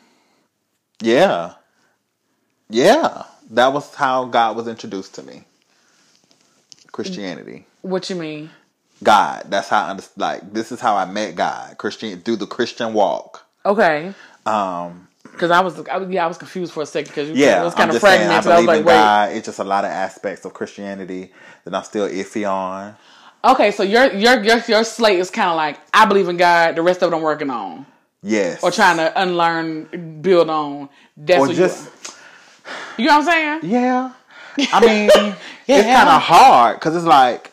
yeah, 1.00 1.54
yeah. 2.68 3.24
That 3.50 3.72
was 3.72 3.94
how 3.94 4.26
God 4.26 4.56
was 4.56 4.68
introduced 4.68 5.14
to 5.16 5.22
me. 5.22 5.44
Christianity. 6.92 7.66
What 7.82 8.08
you 8.10 8.16
mean? 8.16 8.50
God. 9.02 9.44
That's 9.48 9.68
how 9.68 9.86
I 9.86 9.90
under- 9.90 10.04
like 10.16 10.52
this 10.52 10.72
is 10.72 10.80
how 10.80 10.96
I 10.96 11.04
met 11.04 11.34
God. 11.34 11.78
Christian 11.78 12.20
through 12.20 12.36
the 12.36 12.46
Christian 12.46 12.92
walk. 12.92 13.46
Okay. 13.64 14.14
Um 14.46 15.08
Because 15.40 15.52
I 15.52 15.60
was, 15.60 15.80
I 15.88 15.96
was, 15.96 16.10
yeah, 16.10 16.22
I 16.22 16.26
was 16.26 16.36
confused 16.36 16.70
for 16.74 16.82
a 16.82 16.86
second 16.86 17.08
because 17.08 17.30
yeah, 17.30 17.62
it 17.62 17.64
was 17.64 17.72
I'm 17.72 17.78
kind 17.78 17.90
of 17.90 17.94
just 17.94 18.04
saying 18.04 18.28
I 18.28 18.42
fragmented. 18.42 18.52
I, 18.52 18.56
was 18.58 18.66
like, 18.66 18.84
wait. 18.84 18.92
God. 18.92 19.32
It's 19.32 19.46
just 19.46 19.58
a 19.58 19.64
lot 19.64 19.86
of 19.86 19.90
aspects 19.90 20.44
of 20.44 20.52
Christianity 20.52 21.32
that 21.64 21.74
I'm 21.74 21.82
still 21.82 22.06
iffy 22.06 22.46
on. 22.46 22.94
Okay, 23.42 23.70
so 23.70 23.82
your 23.82 24.12
your 24.12 24.42
your 24.44 24.58
your 24.68 24.84
slate 24.84 25.18
is 25.18 25.30
kind 25.30 25.48
of 25.48 25.56
like 25.56 25.78
I 25.94 26.04
believe 26.04 26.28
in 26.28 26.36
God. 26.36 26.76
The 26.76 26.82
rest 26.82 27.02
of 27.02 27.10
it 27.10 27.16
I'm 27.16 27.22
working 27.22 27.48
on 27.48 27.86
Yes. 28.22 28.62
or 28.62 28.70
trying 28.70 28.98
to 28.98 29.18
unlearn, 29.18 30.20
build 30.20 30.50
on. 30.50 30.90
That's 31.16 31.40
or 31.40 31.46
what 31.46 31.56
just 31.56 31.88
you, 32.98 33.04
you 33.04 33.06
know 33.06 33.20
what 33.20 33.28
I'm 33.28 33.60
saying? 33.62 33.72
yeah. 33.72 34.12
I 34.74 34.80
mean, 34.80 35.06
it's 35.66 35.86
kind 35.86 36.08
of 36.10 36.20
hard 36.20 36.76
because 36.76 36.94
it's 36.94 37.06
like 37.06 37.50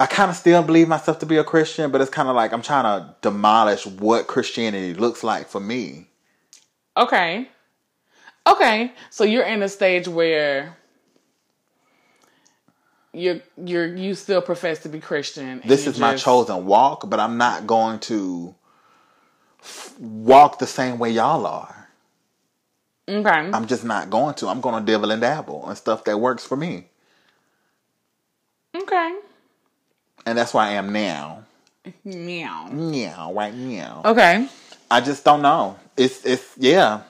I 0.00 0.06
kind 0.06 0.28
of 0.28 0.36
still 0.36 0.64
believe 0.64 0.88
myself 0.88 1.20
to 1.20 1.26
be 1.26 1.36
a 1.36 1.44
Christian, 1.44 1.92
but 1.92 2.00
it's 2.00 2.10
kind 2.10 2.28
of 2.28 2.34
like 2.34 2.52
I'm 2.52 2.62
trying 2.62 2.82
to 2.82 3.14
demolish 3.22 3.86
what 3.86 4.26
Christianity 4.26 4.94
looks 4.94 5.22
like 5.22 5.46
for 5.46 5.60
me. 5.60 6.08
Okay. 6.96 7.48
Okay. 8.46 8.92
So 9.10 9.24
you're 9.24 9.44
in 9.44 9.62
a 9.62 9.68
stage 9.68 10.08
where 10.08 10.76
you're 13.12 13.40
you're 13.56 13.94
you 13.96 14.14
still 14.14 14.42
profess 14.42 14.80
to 14.80 14.88
be 14.88 15.00
Christian. 15.00 15.60
and 15.60 15.62
this 15.62 15.86
is 15.86 15.98
my 15.98 16.16
chosen 16.16 16.66
walk, 16.66 17.08
but 17.08 17.20
I'm 17.20 17.36
not 17.36 17.66
going 17.66 17.98
to 18.00 18.54
f- 19.60 19.98
walk 19.98 20.58
the 20.58 20.66
same 20.66 20.98
way 20.98 21.10
y'all 21.10 21.46
are. 21.46 21.88
Okay. 23.08 23.50
I'm 23.52 23.66
just 23.66 23.84
not 23.84 24.10
going 24.10 24.34
to. 24.36 24.48
I'm 24.48 24.60
going 24.60 24.84
to 24.84 24.92
dibble 24.92 25.10
and 25.10 25.20
dabble 25.20 25.68
and 25.68 25.76
stuff 25.76 26.04
that 26.04 26.18
works 26.18 26.44
for 26.44 26.56
me. 26.56 26.86
Okay. 28.76 29.18
And 30.26 30.38
that's 30.38 30.54
where 30.54 30.64
I 30.64 30.72
am 30.72 30.92
now. 30.92 31.44
Meow. 32.04 32.68
Meow, 32.68 33.32
right 33.32 33.54
now. 33.54 34.02
Okay. 34.04 34.46
I 34.90 35.00
just 35.00 35.24
don't 35.24 35.42
know. 35.42 35.76
It's, 36.00 36.24
it's, 36.24 36.54
yeah. 36.56 37.02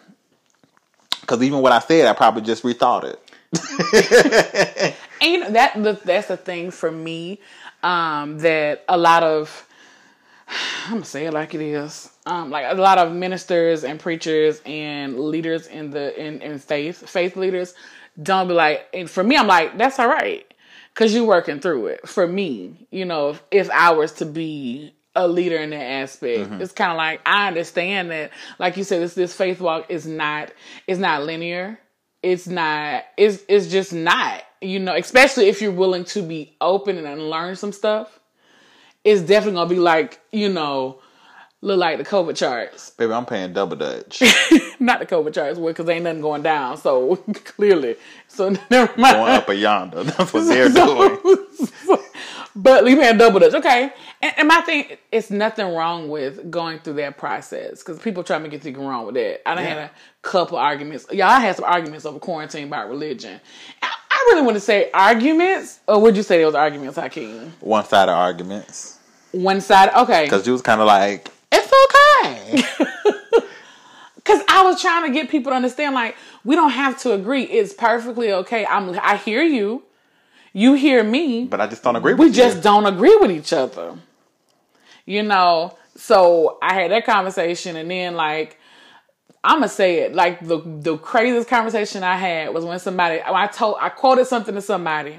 Because 1.20 1.42
even 1.42 1.60
what 1.60 1.72
I 1.72 1.78
said, 1.78 2.06
I 2.06 2.12
probably 2.12 2.42
just 2.42 2.62
rethought 2.62 3.04
it. 3.04 4.96
And 5.20 5.54
that 5.54 6.02
that's 6.04 6.28
the 6.28 6.36
thing 6.36 6.70
for 6.70 6.90
me 6.90 7.40
um, 7.82 8.38
that 8.38 8.84
a 8.88 8.96
lot 8.96 9.22
of 9.22 9.66
I'm 10.86 10.94
gonna 10.94 11.04
say 11.04 11.26
it 11.26 11.32
like 11.34 11.54
it 11.54 11.60
is. 11.60 12.10
Um, 12.26 12.50
like 12.50 12.66
a 12.68 12.74
lot 12.74 12.98
of 12.98 13.12
ministers 13.12 13.84
and 13.84 14.00
preachers 14.00 14.62
and 14.64 15.18
leaders 15.18 15.66
in 15.66 15.90
the 15.90 16.18
in, 16.18 16.40
in 16.40 16.58
faith 16.58 17.08
faith 17.08 17.36
leaders 17.36 17.74
don't 18.22 18.48
be 18.48 18.54
like. 18.54 18.86
And 18.94 19.10
for 19.10 19.22
me, 19.22 19.36
I'm 19.36 19.46
like 19.46 19.76
that's 19.76 19.98
all 19.98 20.08
right 20.08 20.46
because 20.94 21.14
you're 21.14 21.24
working 21.24 21.60
through 21.60 21.88
it. 21.88 22.08
For 22.08 22.26
me, 22.26 22.86
you 22.90 23.04
know, 23.04 23.30
if, 23.30 23.42
if 23.50 23.70
I 23.70 23.90
was 23.92 24.12
to 24.12 24.26
be 24.26 24.94
a 25.14 25.26
leader 25.26 25.56
in 25.56 25.70
that 25.70 25.82
aspect, 25.82 26.50
mm-hmm. 26.50 26.60
it's 26.62 26.72
kind 26.72 26.90
of 26.90 26.96
like 26.96 27.20
I 27.26 27.48
understand 27.48 28.10
that, 28.10 28.30
like 28.58 28.76
you 28.76 28.84
said, 28.84 29.02
this 29.02 29.14
this 29.14 29.34
faith 29.34 29.60
walk 29.60 29.86
is 29.90 30.06
not 30.06 30.52
is 30.86 30.98
not 30.98 31.24
linear 31.24 31.78
it's 32.22 32.46
not 32.46 33.04
it's 33.16 33.42
it's 33.48 33.68
just 33.68 33.92
not 33.92 34.42
you 34.60 34.78
know 34.78 34.94
especially 34.94 35.48
if 35.48 35.62
you're 35.62 35.72
willing 35.72 36.04
to 36.04 36.22
be 36.22 36.54
open 36.60 37.04
and 37.04 37.30
learn 37.30 37.56
some 37.56 37.72
stuff 37.72 38.20
it's 39.04 39.22
definitely 39.22 39.54
gonna 39.54 39.70
be 39.70 39.78
like 39.78 40.20
you 40.30 40.48
know 40.48 41.00
look 41.62 41.78
like 41.78 41.98
the 41.98 42.04
covid 42.04 42.36
charts 42.36 42.90
Baby, 42.90 43.12
I'm 43.12 43.24
paying 43.24 43.52
double 43.52 43.76
dutch. 43.76 44.20
not 44.80 45.00
the 45.00 45.06
covid 45.06 45.32
charts 45.32 45.58
because 45.58 45.88
ain't 45.88 46.04
nothing 46.04 46.20
going 46.20 46.42
down 46.42 46.76
so 46.76 47.16
clearly 47.44 47.96
so 48.28 48.50
never 48.70 48.92
mind 48.98 49.16
Going 49.16 49.32
up 49.32 49.48
or 49.48 49.52
yonder. 49.54 50.04
That's 50.04 50.32
what 50.32 50.46
they're 50.46 50.68
doing. 50.68 51.18
But 52.56 52.84
leave 52.84 52.98
me 52.98 53.06
a 53.08 53.16
double 53.16 53.38
dutch 53.40 53.54
okay 53.54 53.92
and, 54.22 54.34
and 54.38 54.48
my 54.48 54.60
thing 54.62 54.86
it's 55.12 55.30
nothing 55.30 55.72
wrong 55.74 56.08
with 56.08 56.50
going 56.50 56.78
through 56.80 56.94
that 56.94 57.16
process 57.16 57.78
because 57.78 57.98
people 58.00 58.22
try 58.24 58.36
to 58.38 58.42
make 58.42 58.52
you 58.52 58.58
think 58.58 58.76
wrong 58.76 59.06
with 59.06 59.14
that 59.14 59.48
i 59.48 59.54
done 59.54 59.64
had 59.64 59.78
a 59.78 59.90
couple 60.22 60.58
arguments 60.58 61.06
y'all 61.12 61.28
I 61.28 61.40
had 61.40 61.56
some 61.56 61.64
arguments 61.64 62.04
over 62.06 62.18
quarantine 62.18 62.66
about 62.68 62.88
religion 62.88 63.40
i, 63.82 63.94
I 64.10 64.16
really 64.30 64.42
want 64.42 64.56
to 64.56 64.60
say 64.60 64.90
arguments 64.92 65.80
or 65.86 66.00
would 66.00 66.16
you 66.16 66.22
say 66.22 66.38
there 66.38 66.46
was 66.46 66.54
arguments 66.54 66.96
hakeem 66.96 67.52
One 67.60 67.84
sided 67.84 68.10
arguments. 68.12 68.98
one 69.32 69.60
side 69.60 69.90
okay 69.94 70.24
Because 70.24 70.46
you 70.46 70.52
was 70.52 70.62
kind 70.62 70.80
of 70.80 70.86
like, 70.88 71.28
it's 71.52 71.72
okay. 71.84 72.62
Cause 74.24 74.40
I 74.48 74.62
was 74.64 74.80
trying 74.80 75.06
to 75.06 75.12
get 75.12 75.28
people 75.30 75.50
to 75.50 75.56
understand, 75.56 75.94
like, 75.94 76.14
we 76.44 76.54
don't 76.54 76.70
have 76.70 76.98
to 77.02 77.12
agree. 77.14 77.42
It's 77.44 77.72
perfectly 77.72 78.32
okay. 78.32 78.64
I'm 78.66 78.96
I 79.02 79.16
hear 79.16 79.42
you. 79.42 79.82
You 80.52 80.74
hear 80.74 81.02
me. 81.04 81.44
but 81.44 81.60
I 81.60 81.66
just 81.66 81.82
don't 81.82 81.96
agree 81.96 82.14
with 82.14 82.20
we 82.20 82.26
you. 82.26 82.32
just 82.32 82.62
don't 82.62 82.86
agree 82.86 83.16
with 83.16 83.30
each 83.30 83.52
other. 83.52 83.96
You 85.06 85.22
know, 85.22 85.76
so 85.96 86.58
I 86.62 86.74
had 86.74 86.90
that 86.90 87.04
conversation 87.06 87.76
and 87.76 87.90
then 87.90 88.14
like 88.14 88.58
I'm 89.42 89.56
gonna 89.56 89.68
say 89.68 90.00
it 90.00 90.14
like 90.14 90.46
the 90.46 90.58
the 90.58 90.98
craziest 90.98 91.48
conversation 91.48 92.02
I 92.02 92.16
had 92.16 92.52
was 92.52 92.64
when 92.64 92.78
somebody 92.78 93.20
I 93.24 93.46
told 93.46 93.76
I 93.80 93.88
quoted 93.88 94.26
something 94.26 94.54
to 94.54 94.62
somebody 94.62 95.18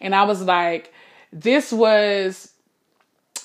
and 0.00 0.14
I 0.14 0.24
was 0.24 0.42
like 0.42 0.92
this 1.32 1.72
was 1.72 2.52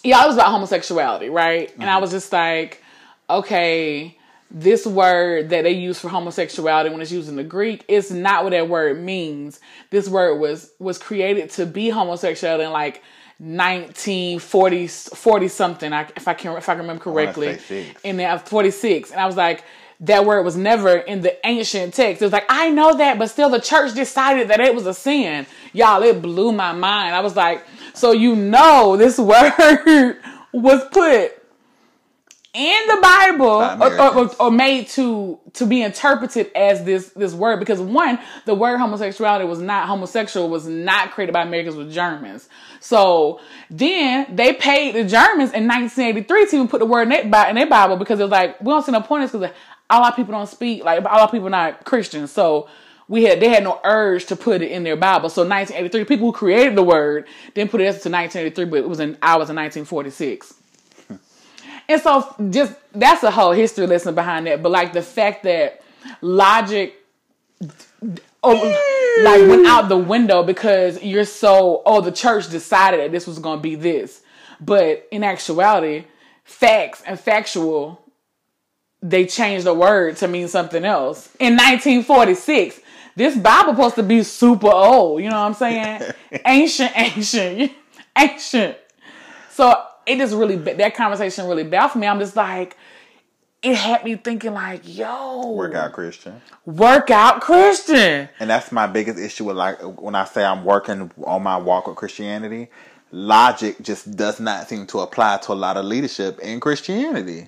yeah, 0.04 0.24
it 0.24 0.28
was 0.28 0.36
about 0.36 0.52
homosexuality, 0.52 1.30
right? 1.30 1.72
And 1.76 1.84
I 1.84 1.94
mm-hmm. 1.94 2.02
was 2.02 2.12
just 2.12 2.32
like, 2.34 2.84
okay, 3.30 4.18
this 4.54 4.86
word 4.86 5.50
that 5.50 5.64
they 5.64 5.72
use 5.72 6.00
for 6.00 6.10
homosexuality 6.10 6.92
when 6.92 7.02
it's 7.02 7.12
used 7.12 7.28
in 7.28 7.36
the 7.36 7.44
Greek 7.44 7.84
is 7.88 8.12
not 8.12 8.44
what 8.44 8.52
that 8.52 8.70
word 8.70 9.02
means. 9.02 9.60
This 9.90 10.08
word 10.08 10.36
was 10.38 10.72
was 10.78 11.00
created 11.00 11.50
to 11.52 11.66
be 11.66 11.90
homosexual 11.90 12.62
in 12.62 12.72
like 12.72 13.02
1940 13.40 14.88
40 14.88 15.48
something. 15.48 15.92
I, 15.92 16.08
if 16.16 16.28
I 16.28 16.36
can 16.36 16.56
if 16.56 16.70
I 16.70 16.74
can 16.74 16.82
remember 16.82 17.04
correctly, 17.04 17.58
in 18.04 18.18
the 18.18 18.26
uh, 18.26 18.38
46, 18.38 19.12
and 19.12 19.20
I 19.20 19.26
was 19.26 19.36
like. 19.36 19.64
That 20.00 20.26
word 20.26 20.44
was 20.44 20.58
never 20.58 20.98
in 20.98 21.22
the 21.22 21.48
ancient 21.48 21.94
text. 21.94 22.22
It 22.22 22.26
was 22.26 22.34
like, 22.34 22.48
I 22.50 22.70
know 22.72 22.98
that, 22.98 23.18
but 23.18 23.28
still 23.28 23.50
the 23.50 23.62
church 23.62 23.94
decided 23.94 24.50
that 24.50 24.60
it 24.60 24.76
was 24.76 24.86
a 24.86 24.94
sin. 24.94 25.46
Y'all, 25.72 26.04
it 26.04 26.22
blew 26.22 26.52
my 26.52 26.74
mind. 26.74 27.16
I 27.16 27.22
was 27.22 27.38
like, 27.38 27.66
so 27.94 28.12
you 28.12 28.36
know 28.36 28.98
this 28.98 29.18
word 29.20 30.18
was 30.52 30.84
put 30.92 31.43
in 32.54 32.88
the 32.88 33.00
Bible 33.02 33.48
or, 33.48 34.00
or, 34.00 34.36
or, 34.40 34.52
made 34.52 34.88
to 34.90 35.40
to 35.54 35.66
be 35.66 35.82
interpreted 35.82 36.52
as 36.56 36.84
this 36.84 37.10
this 37.10 37.34
word 37.34 37.60
because 37.60 37.82
one 37.82 38.20
the 38.46 38.54
word 38.54 38.78
homosexuality 38.78 39.44
was 39.46 39.60
not 39.60 39.88
homosexual 39.88 40.48
was 40.50 40.68
not 40.68 41.12
created 41.12 41.34
by 41.34 41.42
Americans 41.42 41.76
with 41.76 41.92
Germans 41.92 42.48
so 42.80 43.40
then 43.72 44.36
they 44.36 44.54
paid 44.54 44.94
the 44.94 45.04
Germans 45.04 45.52
in 45.52 45.68
1983 45.68 46.46
to 46.46 46.56
even 46.56 46.68
put 46.68 46.80
the 46.80 46.86
word 46.86 47.12
in 47.12 47.32
their, 47.32 47.50
in 47.50 47.56
their 47.56 47.66
Bible 47.66 47.98
because 47.98 48.20
it 48.20 48.24
was 48.24 48.32
like 48.32 48.62
we 48.62 48.68
don't 48.68 48.86
see 48.86 48.92
no 48.92 49.02
point 49.02 49.22
in 49.22 49.26
this 49.26 49.32
because 49.32 49.50
a 49.90 50.00
lot 50.00 50.12
of 50.12 50.16
people 50.16 50.34
don't 50.34 50.48
speak 50.48 50.84
like 50.84 51.00
a 51.00 51.04
lot 51.04 51.22
of 51.22 51.32
people 51.32 51.50
not 51.50 51.86
Christians 51.86 52.32
so 52.32 52.70
we 53.08 53.24
had 53.24 53.40
they 53.40 53.50
had 53.50 53.64
no 53.64 53.82
urge 53.84 54.28
to 54.28 54.36
put 54.36 54.62
it 54.62 54.72
in 54.72 54.84
their 54.84 54.96
Bible. 54.96 55.30
So 55.30 55.42
1983, 55.42 56.06
people 56.06 56.28
who 56.28 56.32
created 56.32 56.76
the 56.76 56.84
word 56.84 57.28
didn't 57.54 57.70
put 57.70 57.82
it 57.82 57.84
to 57.84 58.10
1983, 58.10 58.66
but 58.66 58.80
it 58.80 58.88
was 58.88 59.00
in 59.00 59.18
I 59.22 59.36
was 59.36 59.50
in 59.50 59.58
1946. 59.58 60.63
And 61.90 62.02
so 62.02 62.36
just 62.50 62.74
that's 62.94 63.24
a 63.24 63.32
whole 63.32 63.52
history 63.52 63.88
lesson 63.88 64.16
behind 64.16 64.48
that. 64.48 64.64
But 64.64 64.72
like 64.72 64.94
the 64.94 65.02
fact 65.02 65.44
that 65.44 65.82
logic 66.22 66.96
oh, 68.44 69.22
like 69.24 69.48
went 69.48 69.68
out 69.68 69.90
the 69.90 69.98
window 69.98 70.44
because 70.44 71.02
you're 71.04 71.26
so 71.26 71.82
oh 71.86 72.02
the 72.02 72.12
church 72.12 72.50
decided 72.50 73.00
that 73.00 73.12
this 73.12 73.28
was 73.28 73.40
going 73.40 73.60
to 73.60 73.64
be 73.64 73.76
this. 73.76 74.22
But 74.60 75.08
in 75.12 75.24
actuality, 75.24 76.06
facts 76.44 77.04
and 77.06 77.20
factual 77.20 78.04
they 79.04 79.26
changed 79.26 79.66
the 79.66 79.74
word 79.74 80.16
to 80.18 80.28
mean 80.28 80.48
something 80.48 80.86
else. 80.86 81.30
In 81.38 81.54
1946, 81.58 82.80
this 83.16 83.38
Bible 83.38 83.74
supposed 83.74 83.96
to 83.96 84.04
be 84.04 84.24
super 84.24 84.72
old, 84.72 85.22
you 85.22 85.30
know 85.30 85.36
what 85.36 85.48
I'm 85.48 85.54
saying? 85.54 86.14
ancient, 86.46 86.92
ancient, 86.96 87.72
ancient. 88.18 88.78
So 89.52 89.86
it 90.06 90.18
just 90.18 90.34
really 90.34 90.56
that 90.56 90.96
conversation 90.96 91.48
really 91.48 91.64
baffled 91.64 92.02
me. 92.02 92.08
I'm 92.08 92.20
just 92.20 92.36
like, 92.36 92.78
it 93.62 93.76
had 93.76 94.04
me 94.04 94.16
thinking 94.16 94.54
like, 94.54 94.82
yo, 94.84 95.52
workout 95.52 95.94
Christian, 95.94 96.42
workout 96.66 97.42
Christian, 97.42 98.30
and 98.40 98.50
that's 98.50 98.72
my 98.72 98.88
biggest 98.88 99.20
issue 99.20 99.46
with 99.46 99.58
like 99.58 99.80
when 100.00 100.16
I 100.16 100.26
say 100.26 100.44
I'm 100.44 100.66
working 100.66 101.12
on 101.26 101.44
my 101.44 101.58
walk 101.58 101.88
with 101.88 101.96
Christianity. 101.96 102.70
Logic 103.16 103.80
just 103.80 104.16
does 104.18 104.40
not 104.40 104.68
seem 104.68 104.88
to 104.88 105.02
apply 105.02 105.38
to 105.38 105.52
a 105.52 105.54
lot 105.54 105.78
of 105.78 105.86
leadership 105.86 106.40
in 106.40 106.60
Christianity. 106.60 107.48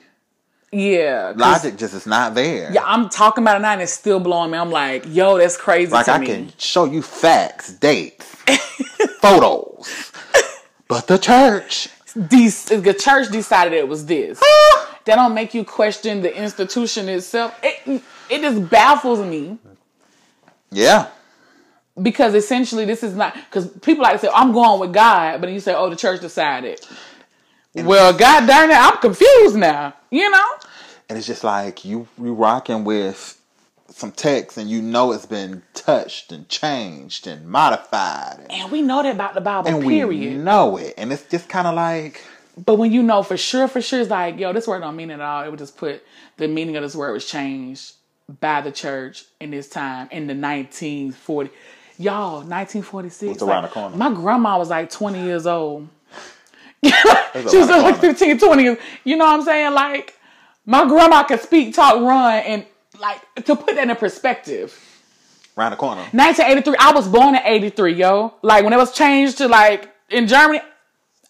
Yeah, 0.72 1.34
logic 1.36 1.78
just 1.78 1.94
is 1.94 2.06
not 2.06 2.36
there. 2.36 2.72
Yeah, 2.72 2.84
I'm 2.86 3.10
talking 3.10 3.44
about 3.44 3.58
it 3.58 3.62
now 3.62 3.74
and 3.74 3.82
it's 3.82 3.94
still 3.94 4.20
blowing 4.20 4.52
me. 4.52 4.58
I'm 4.58 4.70
like, 4.70 5.06
yo, 5.08 5.38
that's 5.38 5.58
crazy. 5.58 5.92
Like 5.92 6.08
I 6.08 6.18
me. 6.18 6.26
can 6.28 6.54
show 6.58 6.86
you 6.86 7.02
facts, 7.02 7.72
dates, 7.74 8.26
photos, 9.22 10.12
but 10.88 11.08
the 11.08 11.18
church 11.18 11.90
the 12.16 12.96
church 12.98 13.30
decided 13.30 13.74
it 13.74 13.88
was 13.88 14.06
this. 14.06 14.40
that 15.06 15.16
don't 15.16 15.34
make 15.34 15.54
you 15.54 15.64
question 15.64 16.22
the 16.22 16.36
institution 16.36 17.10
itself. 17.10 17.58
It 17.64 18.02
it 18.30 18.42
just 18.42 18.70
baffles 18.70 19.20
me. 19.20 19.58
Yeah. 20.72 21.08
Because 22.02 22.34
essentially, 22.34 22.84
this 22.84 23.04
is 23.04 23.16
not 23.16 23.34
because 23.36 23.68
people 23.68 24.04
like 24.04 24.14
to 24.14 24.20
say, 24.20 24.30
"I'm 24.34 24.52
going 24.52 24.80
with 24.82 24.94
God," 24.94 25.40
but 25.40 25.48
then 25.48 25.54
you 25.54 25.62
say, 25.62 25.74
"Oh, 25.74 25.90
the 25.90 25.96
church 25.96 26.20
decided." 26.20 26.82
And 27.74 27.88
well, 27.88 28.14
God 28.18 28.48
darn 28.48 28.72
it, 28.72 28.76
I'm 28.76 28.98
confused 28.98 29.56
now. 29.56 29.94
You 30.10 30.30
know. 30.30 30.46
And 31.08 31.18
it's 31.18 31.28
just 31.28 31.44
like 31.44 31.86
you 31.86 32.08
you 32.18 32.34
rocking 32.34 32.84
with 32.84 33.35
some 33.90 34.12
text 34.12 34.58
and 34.58 34.70
you 34.70 34.82
know 34.82 35.12
it's 35.12 35.26
been 35.26 35.62
touched 35.74 36.32
and 36.32 36.50
changed 36.50 37.28
and 37.28 37.48
modified. 37.48 38.40
And, 38.40 38.52
and 38.52 38.72
we 38.72 38.82
know 38.82 39.04
that 39.04 39.16
about 39.16 39.34
the 39.34 39.42
Bible, 39.42 39.70
and 39.70 39.82
period. 39.82 40.08
We 40.08 40.38
know 40.38 40.78
it. 40.78 40.94
And 40.98 41.14
it's 41.14 41.24
just 41.24 41.48
kind 41.50 41.68
of 41.68 41.76
like. 41.76 42.24
But 42.58 42.78
when 42.78 42.92
you 42.92 43.04
know 43.04 43.22
for 43.22 43.38
sure, 43.38 43.68
for 43.68 43.82
sure, 43.82 44.02
it's 44.02 44.10
like, 44.10 44.40
yo, 44.40 44.54
this 44.54 44.68
word 44.68 44.80
don't 44.80 44.96
mean 44.96 45.12
it 45.12 45.16
at 45.16 45.22
all. 45.22 45.44
It 45.44 45.50
would 45.50 45.60
just 45.60 45.78
put 45.78 46.04
the 46.38 46.48
meaning 46.48 46.76
of 46.78 46.84
this 46.84 46.96
word 46.96 47.12
was 47.12 47.26
changed 47.26 47.94
by 48.40 48.62
the 48.62 48.72
church 48.72 49.26
in 49.40 49.52
this 49.52 49.70
time 49.70 50.08
in 50.12 50.28
the 50.28 50.34
1940. 50.34 51.52
Y'all, 51.98 52.38
1946. 52.38 53.42
around 53.42 53.64
the 53.64 53.70
corner? 53.70 53.96
My 53.96 54.14
grandma 54.14 54.58
was 54.58 54.70
like 54.70 54.90
20 54.90 55.24
years 55.24 55.46
old. 55.46 55.88
she 56.84 56.92
was 57.58 57.70
like 57.70 57.98
15, 58.00 58.40
20 58.40 58.64
years. 58.64 58.78
You 59.04 59.18
know 59.18 59.26
what 59.26 59.40
I'm 59.40 59.42
saying? 59.44 59.74
Like, 59.74 60.18
my 60.66 60.86
grandma 60.86 61.24
could 61.24 61.40
speak, 61.40 61.74
talk, 61.74 62.02
run, 62.02 62.40
and 62.40 62.66
like 63.00 63.22
to 63.46 63.56
put 63.56 63.76
that 63.76 63.90
in 63.90 63.96
perspective. 63.96 64.78
Around 65.58 65.72
the 65.72 65.78
corner. 65.78 66.02
1983. 66.12 66.76
I 66.80 66.92
was 66.92 67.08
born 67.08 67.36
in 67.36 67.42
83, 67.44 67.94
yo. 67.94 68.34
Like 68.42 68.64
when 68.64 68.74
it 68.74 68.78
was 68.78 68.94
changed 68.94 69.38
to 69.38 69.48
like 69.48 69.90
in 70.10 70.28
Germany, 70.28 70.62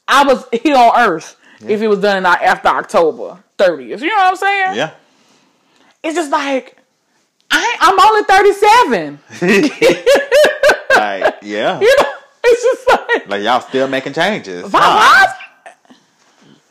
I 0.08 0.24
was 0.26 0.46
here 0.52 0.76
on 0.76 0.94
Earth 0.98 1.38
yeah. 1.62 1.70
if 1.70 1.82
it 1.82 1.88
was 1.88 2.00
done 2.00 2.26
after 2.26 2.70
October 2.70 3.44
30th. 3.58 4.02
You 4.02 4.08
know 4.08 4.16
what 4.16 4.32
I'm 4.32 4.36
saying? 4.36 4.76
Yeah. 4.76 4.92
It's 6.04 6.16
just 6.16 6.32
like 6.32 6.78
I 7.52 7.78
I'm 7.80 8.00
only 8.00 8.24
37. 8.24 9.20
like 10.96 11.36
yeah. 11.44 11.80
You 11.82 11.96
know, 12.02 12.14
it's 12.44 12.64
just 12.64 12.88
like 12.90 13.30
like 13.30 13.44
y'all 13.44 13.62
still 13.62 13.88
making 13.88 14.14
changes. 14.14 14.72
Huh? 14.72 15.34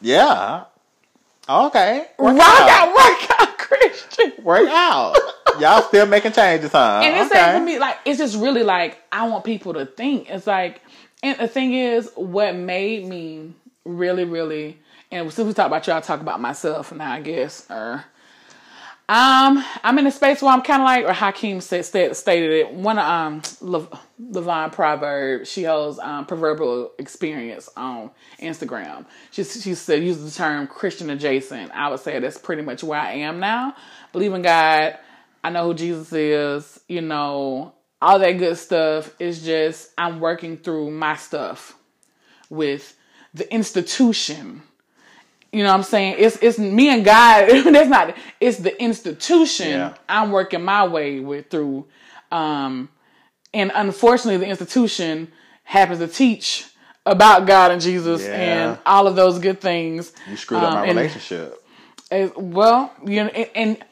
Yeah. 0.01 0.65
Okay. 1.49 2.07
Work, 2.19 2.35
work 2.35 2.43
out. 2.43 2.71
out, 2.71 2.89
work. 2.95 3.34
Work 4.43 4.69
out. 4.69 5.17
Y'all 5.61 5.83
still 5.83 6.07
making 6.07 6.33
changes, 6.33 6.73
huh? 6.73 7.01
And 7.03 7.15
it's 7.15 7.33
okay. 7.33 7.59
for 7.59 7.65
me, 7.65 7.79
like 7.79 7.99
it's 8.05 8.19
just 8.19 8.37
really 8.37 8.63
like 8.63 8.99
I 9.13 9.29
want 9.29 9.45
people 9.45 9.75
to 9.75 9.87
think. 9.87 10.29
It's 10.29 10.47
like, 10.47 10.81
and 11.23 11.39
the 11.39 11.49
thing 11.49 11.75
is, 11.75 12.11
what 12.17 12.55
made 12.57 13.07
me 13.07 13.55
really, 13.85 14.25
really, 14.25 14.79
and 15.11 15.33
since 15.33 15.47
we 15.47 15.55
talk 15.55 15.69
about 15.69 15.87
y'all, 15.87 16.01
talk 16.01 16.21
about 16.21 16.41
myself 16.41 16.93
now, 16.93 17.13
I 17.13 17.21
guess, 17.21 17.71
or 17.71 18.05
um, 19.07 19.63
I'm 19.83 19.99
in 19.99 20.07
a 20.07 20.11
space 20.11 20.41
where 20.41 20.51
I'm 20.51 20.63
kind 20.63 20.81
of 20.81 20.87
like, 20.87 21.05
or 21.05 21.13
Hakeem 21.13 21.61
said, 21.61 21.85
stated 21.85 22.51
it. 22.51 22.73
One 22.73 22.99
of 22.99 23.05
um, 23.05 23.43
Levon 24.19 24.73
Proverb, 24.73 25.47
she 25.47 25.65
holds 25.65 25.99
um, 25.99 26.25
proverbial 26.25 26.91
experience 26.99 27.69
on 27.77 28.11
Instagram. 28.41 29.05
She 29.31 29.45
she 29.45 29.75
said 29.75 30.03
uses 30.03 30.33
the 30.33 30.39
term 30.39 30.67
Christian 30.67 31.11
adjacent. 31.11 31.71
I 31.73 31.91
would 31.91 32.01
say 32.01 32.19
that's 32.19 32.39
pretty 32.39 32.63
much 32.63 32.83
where 32.83 32.99
I 32.99 33.13
am 33.13 33.41
now. 33.41 33.77
Believe 34.13 34.33
in 34.33 34.41
God. 34.41 34.97
I 35.43 35.51
know 35.51 35.67
who 35.67 35.75
Jesus 35.75 36.11
is. 36.15 36.81
You 36.89 37.03
know 37.03 37.75
all 38.01 38.19
that 38.19 38.33
good 38.33 38.57
stuff. 38.57 39.15
Is 39.19 39.45
just 39.45 39.91
I'm 39.99 40.19
working 40.19 40.57
through 40.57 40.93
my 40.93 41.17
stuff 41.17 41.77
with 42.49 42.97
the 43.35 43.53
institution 43.53 44.63
you 45.55 45.63
know 45.63 45.69
what 45.69 45.77
I'm 45.77 45.83
saying? 45.85 46.17
It's 46.19 46.37
it's 46.43 46.59
me 46.59 46.89
and 46.89 47.05
God. 47.05 47.49
that's 47.73 47.89
not. 47.89 48.17
It's 48.41 48.59
the 48.59 48.83
institution 48.83 49.69
yeah. 49.69 49.95
I'm 50.09 50.33
working 50.33 50.63
my 50.63 50.85
way 50.87 51.21
with 51.21 51.49
through, 51.49 51.87
um, 52.33 52.89
and 53.53 53.71
unfortunately, 53.73 54.39
the 54.39 54.51
institution 54.51 55.31
happens 55.63 56.01
to 56.01 56.09
teach 56.09 56.67
about 57.07 57.47
God 57.47 57.71
and 57.71 57.81
Jesus 57.81 58.23
yeah. 58.25 58.33
and 58.33 58.79
all 58.85 59.07
of 59.07 59.15
those 59.15 59.39
good 59.39 59.61
things. 59.61 60.13
You 60.29 60.37
screwed 60.37 60.65
um, 60.65 60.67
up 60.67 60.75
my 60.75 60.87
and, 60.87 60.97
relationship. 60.97 61.63
As, 62.11 62.33
well, 62.35 62.93
you 63.07 63.23
know, 63.23 63.29
and, 63.29 63.51
and 63.55 63.85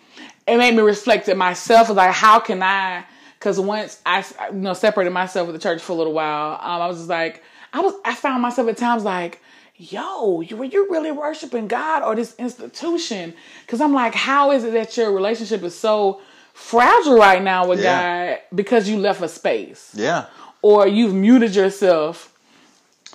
it 0.48 0.58
made 0.58 0.74
me 0.74 0.82
reflect 0.82 1.28
at 1.28 1.36
myself. 1.36 1.90
Like, 1.90 2.12
how 2.12 2.40
can 2.40 2.60
I? 2.60 3.04
Because 3.38 3.60
once 3.60 4.00
I, 4.04 4.24
you 4.52 4.58
know, 4.58 4.74
separated 4.74 5.10
myself 5.10 5.46
with 5.46 5.54
the 5.54 5.62
church 5.62 5.80
for 5.80 5.92
a 5.92 5.94
little 5.94 6.12
while, 6.12 6.54
um, 6.60 6.82
I 6.82 6.88
was 6.88 6.96
just 6.98 7.08
like, 7.08 7.44
I 7.72 7.80
was, 7.80 7.94
I 8.04 8.16
found 8.16 8.42
myself 8.42 8.68
at 8.68 8.76
times 8.76 9.04
like 9.04 9.40
yo, 9.82 10.40
you, 10.40 10.56
were 10.56 10.64
you 10.64 10.86
really 10.90 11.10
worshiping 11.10 11.66
God 11.66 12.02
or 12.02 12.14
this 12.14 12.34
institution? 12.38 13.34
Because 13.66 13.80
I'm 13.80 13.92
like, 13.92 14.14
how 14.14 14.52
is 14.52 14.64
it 14.64 14.72
that 14.74 14.96
your 14.96 15.12
relationship 15.12 15.62
is 15.62 15.76
so 15.76 16.20
fragile 16.54 17.18
right 17.18 17.42
now 17.42 17.66
with 17.66 17.80
yeah. 17.80 18.34
God 18.34 18.40
because 18.54 18.88
you 18.88 18.98
left 18.98 19.20
a 19.22 19.28
space? 19.28 19.92
Yeah. 19.94 20.26
Or 20.62 20.86
you've 20.86 21.14
muted 21.14 21.54
yourself 21.56 22.32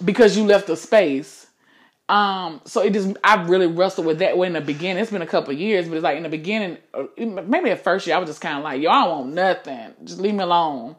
because 0.03 0.35
you 0.35 0.43
left 0.43 0.69
a 0.69 0.75
space. 0.75 1.47
Um, 2.09 2.61
so 2.65 2.81
it 2.81 2.93
just 2.93 3.15
I 3.23 3.41
really 3.43 3.67
wrestled 3.67 4.07
with 4.07 4.19
that 4.19 4.37
way 4.37 4.47
in 4.47 4.53
the 4.53 4.61
beginning. 4.61 5.01
It's 5.01 5.11
been 5.11 5.21
a 5.21 5.27
couple 5.27 5.53
years, 5.53 5.87
but 5.87 5.95
it's 5.95 6.03
like 6.03 6.17
in 6.17 6.23
the 6.23 6.29
beginning, 6.29 6.77
maybe 7.17 7.69
at 7.69 7.83
first 7.83 8.07
year, 8.07 8.15
I 8.15 8.19
was 8.19 8.29
just 8.29 8.41
kind 8.41 8.57
of 8.57 8.63
like, 8.63 8.81
yo, 8.81 8.89
I 8.89 9.05
don't 9.05 9.19
want 9.19 9.33
nothing. 9.33 9.93
Just 10.03 10.19
leave 10.19 10.33
me 10.33 10.43
alone. 10.43 10.95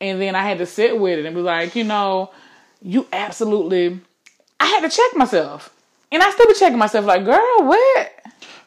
And 0.00 0.20
then 0.20 0.36
I 0.36 0.42
had 0.42 0.58
to 0.58 0.66
sit 0.66 0.98
with 0.98 1.18
it 1.18 1.26
and 1.26 1.34
be 1.34 1.42
like, 1.42 1.74
you 1.74 1.82
know, 1.82 2.30
you 2.80 3.08
absolutely 3.12 4.00
I 4.60 4.66
had 4.66 4.80
to 4.80 4.88
check 4.88 5.16
myself. 5.16 5.74
And 6.10 6.22
I 6.22 6.30
still 6.30 6.46
be 6.46 6.54
checking 6.54 6.78
myself 6.78 7.04
like, 7.04 7.24
girl, 7.24 7.58
what? 7.58 8.12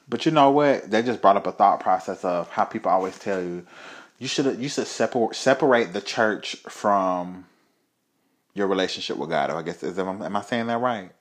But 0.07 0.25
you 0.25 0.31
know 0.31 0.51
what? 0.51 0.91
They 0.91 1.01
just 1.01 1.21
brought 1.21 1.37
up 1.37 1.47
a 1.47 1.51
thought 1.51 1.79
process 1.79 2.23
of 2.23 2.49
how 2.49 2.65
people 2.65 2.91
always 2.91 3.17
tell 3.17 3.41
you 3.41 3.65
you 4.21 4.27
should 4.27 4.59
you 4.59 4.69
should 4.69 4.85
separate 4.85 5.35
separate 5.35 5.93
the 5.93 6.01
church 6.01 6.55
from 6.69 7.45
your 8.53 8.67
relationship 8.67 9.17
with 9.17 9.31
God. 9.31 9.49
I 9.49 9.61
guess 9.63 9.81
is 9.81 9.97
am, 9.97 10.21
am 10.21 10.35
I 10.35 10.41
saying 10.41 10.67
that 10.67 10.79
right? 10.79 11.11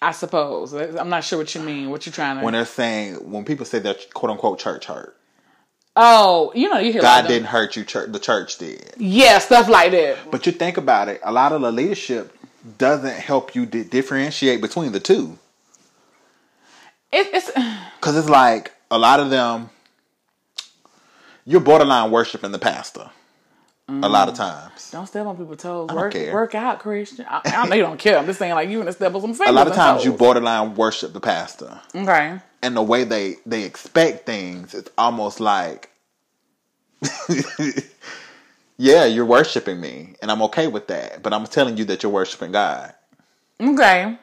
I 0.00 0.12
suppose. 0.12 0.72
I'm 0.72 1.10
not 1.10 1.24
sure 1.24 1.38
what 1.38 1.54
you 1.54 1.60
mean. 1.60 1.90
What 1.90 2.06
you're 2.06 2.12
trying 2.14 2.38
to? 2.38 2.44
When 2.44 2.54
they're 2.54 2.64
saying 2.64 3.30
when 3.30 3.44
people 3.44 3.66
say 3.66 3.80
they're 3.80 3.96
quote 4.14 4.30
unquote 4.30 4.58
church 4.58 4.86
hurt. 4.86 5.14
Oh, 5.94 6.52
you 6.54 6.70
know, 6.70 6.78
you 6.78 6.90
hear 6.90 7.02
God 7.02 7.28
didn't 7.28 7.48
hurt 7.48 7.76
you. 7.76 7.84
Church, 7.84 8.10
the 8.10 8.18
church 8.18 8.56
did. 8.56 8.94
Yeah, 8.96 9.38
stuff 9.38 9.68
like 9.68 9.92
that. 9.92 10.30
But 10.30 10.46
you 10.46 10.52
think 10.52 10.78
about 10.78 11.08
it. 11.08 11.20
A 11.22 11.30
lot 11.30 11.52
of 11.52 11.60
the 11.60 11.70
leadership 11.70 12.34
doesn't 12.78 13.16
help 13.16 13.54
you 13.54 13.66
di- 13.66 13.84
differentiate 13.84 14.60
between 14.60 14.92
the 14.92 15.00
two. 15.00 15.38
It, 17.12 17.28
it's 17.32 17.50
because 18.00 18.16
it's 18.16 18.28
like 18.28 18.72
a 18.90 18.98
lot 18.98 19.20
of 19.20 19.30
them. 19.30 19.70
You're 21.46 21.60
borderline 21.60 22.10
worshiping 22.10 22.52
the 22.52 22.58
pastor. 22.58 23.10
Mm. 23.88 24.02
A 24.02 24.08
lot 24.08 24.30
of 24.30 24.34
times. 24.34 24.90
Don't 24.90 25.06
step 25.06 25.26
on 25.26 25.36
people's 25.36 25.58
toes. 25.58 25.90
Work, 25.90 26.14
work 26.14 26.54
out, 26.54 26.78
Christian. 26.78 27.26
I, 27.28 27.42
I, 27.44 27.66
know 27.66 27.76
you 27.76 27.82
don't 27.82 27.98
care. 27.98 28.16
I'm 28.16 28.24
just 28.24 28.38
saying, 28.38 28.54
like 28.54 28.70
you 28.70 28.80
and 28.80 28.90
step 28.94 29.14
on 29.14 29.34
some. 29.34 29.46
A 29.46 29.52
lot 29.52 29.66
of 29.66 29.74
times, 29.74 29.98
toes. 29.98 30.06
you 30.06 30.12
borderline 30.14 30.74
worship 30.74 31.12
the 31.12 31.20
pastor. 31.20 31.80
Okay. 31.94 32.38
And 32.62 32.76
the 32.76 32.82
way 32.82 33.04
they 33.04 33.36
they 33.44 33.64
expect 33.64 34.24
things, 34.24 34.72
it's 34.72 34.90
almost 34.96 35.38
like, 35.38 35.90
yeah, 38.76 39.04
you're 39.04 39.24
worshiping 39.24 39.80
me, 39.80 40.14
and 40.20 40.30
I'm 40.30 40.42
okay 40.42 40.66
with 40.66 40.88
that. 40.88 41.22
But 41.22 41.32
I'm 41.32 41.46
telling 41.46 41.76
you 41.76 41.84
that 41.86 42.02
you're 42.02 42.12
worshiping 42.12 42.52
God. 42.52 42.94
Okay. 43.60 44.18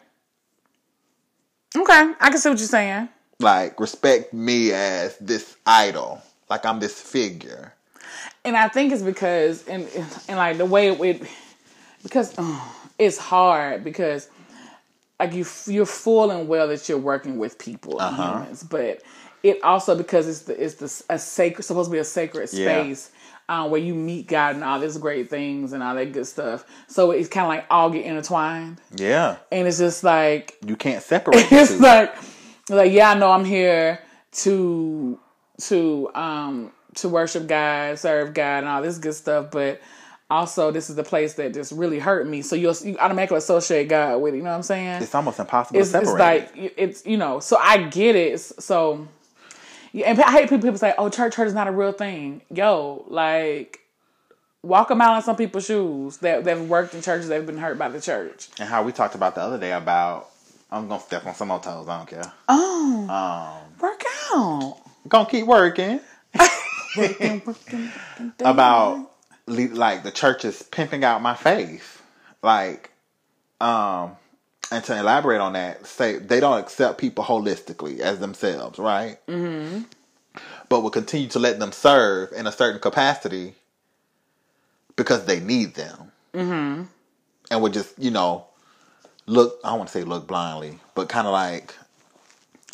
Okay, 1.75 2.13
I 2.19 2.29
can 2.29 2.37
see 2.37 2.49
what 2.49 2.59
you're 2.59 2.67
saying. 2.67 3.07
Like 3.39 3.79
respect 3.79 4.33
me 4.33 4.71
as 4.73 5.17
this 5.17 5.55
idol, 5.65 6.21
like 6.49 6.65
I'm 6.65 6.79
this 6.79 6.99
figure. 7.01 7.73
And 8.43 8.57
I 8.57 8.67
think 8.67 8.91
it's 8.91 9.01
because, 9.01 9.67
and 9.67 9.87
and 10.27 10.37
like 10.37 10.57
the 10.57 10.65
way 10.65 10.89
it, 10.89 10.99
would, 10.99 11.27
because 12.03 12.37
it's 12.99 13.17
hard 13.17 13.83
because 13.83 14.29
like 15.19 15.33
you 15.33 15.45
you're 15.65 15.85
full 15.85 16.29
and 16.29 16.47
well 16.47 16.67
that 16.67 16.89
you're 16.89 16.97
working 16.97 17.37
with 17.37 17.57
people, 17.57 18.01
uh-huh. 18.01 18.39
humans, 18.39 18.63
but 18.63 19.01
it 19.43 19.63
also 19.63 19.95
because 19.95 20.27
it's 20.27 20.41
the 20.41 20.63
it's 20.63 20.75
the 20.75 21.13
a 21.13 21.17
sacred 21.17 21.63
supposed 21.63 21.89
to 21.89 21.91
be 21.91 21.99
a 21.99 22.03
sacred 22.03 22.49
space. 22.49 23.11
Yeah. 23.13 23.20
Um, 23.51 23.69
where 23.69 23.81
you 23.81 23.93
meet 23.93 24.27
God 24.27 24.55
and 24.55 24.63
all 24.63 24.79
these 24.79 24.97
great 24.97 25.29
things 25.29 25.73
and 25.73 25.83
all 25.83 25.93
that 25.93 26.13
good 26.13 26.25
stuff. 26.25 26.63
So 26.87 27.11
it's 27.11 27.27
kind 27.27 27.43
of 27.43 27.49
like 27.49 27.65
all 27.69 27.89
get 27.89 28.05
intertwined. 28.05 28.79
Yeah. 28.95 29.39
And 29.51 29.67
it's 29.67 29.77
just 29.77 30.05
like 30.05 30.57
you 30.65 30.77
can't 30.77 31.03
separate. 31.03 31.47
It's 31.51 31.77
like, 31.77 32.15
like 32.69 32.93
yeah, 32.93 33.11
I 33.11 33.15
know 33.15 33.29
I'm 33.29 33.43
here 33.43 33.99
to 34.43 35.19
to 35.63 36.09
um 36.15 36.71
to 36.95 37.09
worship 37.09 37.45
God, 37.47 37.99
serve 37.99 38.33
God, 38.33 38.59
and 38.59 38.69
all 38.69 38.81
this 38.81 38.97
good 38.97 39.15
stuff, 39.15 39.51
but 39.51 39.81
also 40.29 40.71
this 40.71 40.89
is 40.89 40.95
the 40.95 41.03
place 41.03 41.33
that 41.33 41.53
just 41.53 41.73
really 41.73 41.99
hurt 41.99 42.25
me. 42.29 42.41
So 42.43 42.55
you'll 42.55 42.75
you 42.85 42.97
automatically 42.99 43.39
associate 43.39 43.89
God 43.89 44.21
with 44.21 44.33
it. 44.33 44.37
You 44.37 44.43
know 44.43 44.51
what 44.51 44.55
I'm 44.55 44.63
saying? 44.63 45.03
It's 45.03 45.13
almost 45.13 45.39
impossible 45.39 45.77
it's, 45.77 45.91
to 45.91 46.05
separate. 46.05 46.43
It's 46.43 46.55
like 46.55 46.73
it's 46.77 47.05
you 47.05 47.17
know. 47.17 47.41
So 47.41 47.57
I 47.57 47.83
get 47.89 48.15
it. 48.15 48.39
So 48.39 49.09
and 49.93 50.21
I 50.21 50.31
hate 50.31 50.49
people, 50.49 50.59
people 50.59 50.77
say, 50.77 50.93
"Oh, 50.97 51.09
church 51.09 51.35
hurt 51.35 51.47
is 51.47 51.53
not 51.53 51.67
a 51.67 51.71
real 51.71 51.91
thing." 51.91 52.41
Yo, 52.53 53.05
like 53.07 53.79
walk 54.63 54.91
a 54.91 54.95
mile 54.95 55.15
in 55.15 55.21
some 55.23 55.35
people's 55.35 55.65
shoes 55.65 56.17
that 56.17 56.43
that 56.43 56.57
have 56.57 56.69
worked 56.69 56.93
in 56.93 57.01
churches 57.01 57.27
that 57.29 57.35
have 57.35 57.45
been 57.45 57.57
hurt 57.57 57.77
by 57.77 57.89
the 57.89 58.01
church. 58.01 58.49
And 58.59 58.69
how 58.69 58.83
we 58.83 58.91
talked 58.91 59.15
about 59.15 59.35
the 59.35 59.41
other 59.41 59.57
day 59.57 59.71
about 59.71 60.29
I'm 60.71 60.87
gonna 60.87 61.01
step 61.01 61.25
on 61.25 61.35
some 61.35 61.49
more 61.49 61.59
toes. 61.59 61.87
I 61.87 61.97
don't 61.97 62.07
care. 62.07 62.31
Oh, 62.47 63.07
um, 63.09 63.79
work 63.79 64.03
out. 64.33 64.77
Gonna 65.07 65.29
keep 65.29 65.45
working. 65.45 65.99
working, 66.97 67.41
working, 67.45 67.91
working 68.19 68.47
about 68.47 69.11
like 69.47 70.03
the 70.03 70.11
church 70.11 70.45
is 70.45 70.61
pimping 70.63 71.03
out 71.03 71.21
my 71.21 71.35
faith, 71.35 72.01
like, 72.41 72.91
um, 73.59 74.15
and 74.71 74.83
to 74.85 74.97
elaborate 74.97 75.41
on 75.41 75.53
that, 75.53 75.85
say 75.85 76.17
they 76.17 76.39
don't 76.39 76.59
accept 76.59 76.97
people 76.97 77.23
holistically 77.23 77.99
as 77.99 78.19
themselves, 78.19 78.79
right? 78.79 79.17
Mm-hmm. 79.27 79.83
But 80.69 80.81
will 80.81 80.89
continue 80.89 81.27
to 81.29 81.39
let 81.39 81.59
them 81.59 81.73
serve 81.73 82.31
in 82.31 82.47
a 82.47 82.51
certain 82.51 82.79
capacity 82.79 83.55
because 84.95 85.25
they 85.25 85.41
need 85.41 85.75
them, 85.75 86.11
mm-hmm. 86.33 86.83
and 87.51 87.61
would 87.61 87.73
just 87.73 87.99
you 87.99 88.11
know 88.11 88.45
look. 89.25 89.59
I 89.63 89.69
don't 89.69 89.79
want 89.79 89.89
to 89.89 89.99
say 89.99 90.03
look 90.05 90.27
blindly, 90.27 90.79
but 90.95 91.09
kind 91.09 91.27
of 91.27 91.33
like 91.33 91.75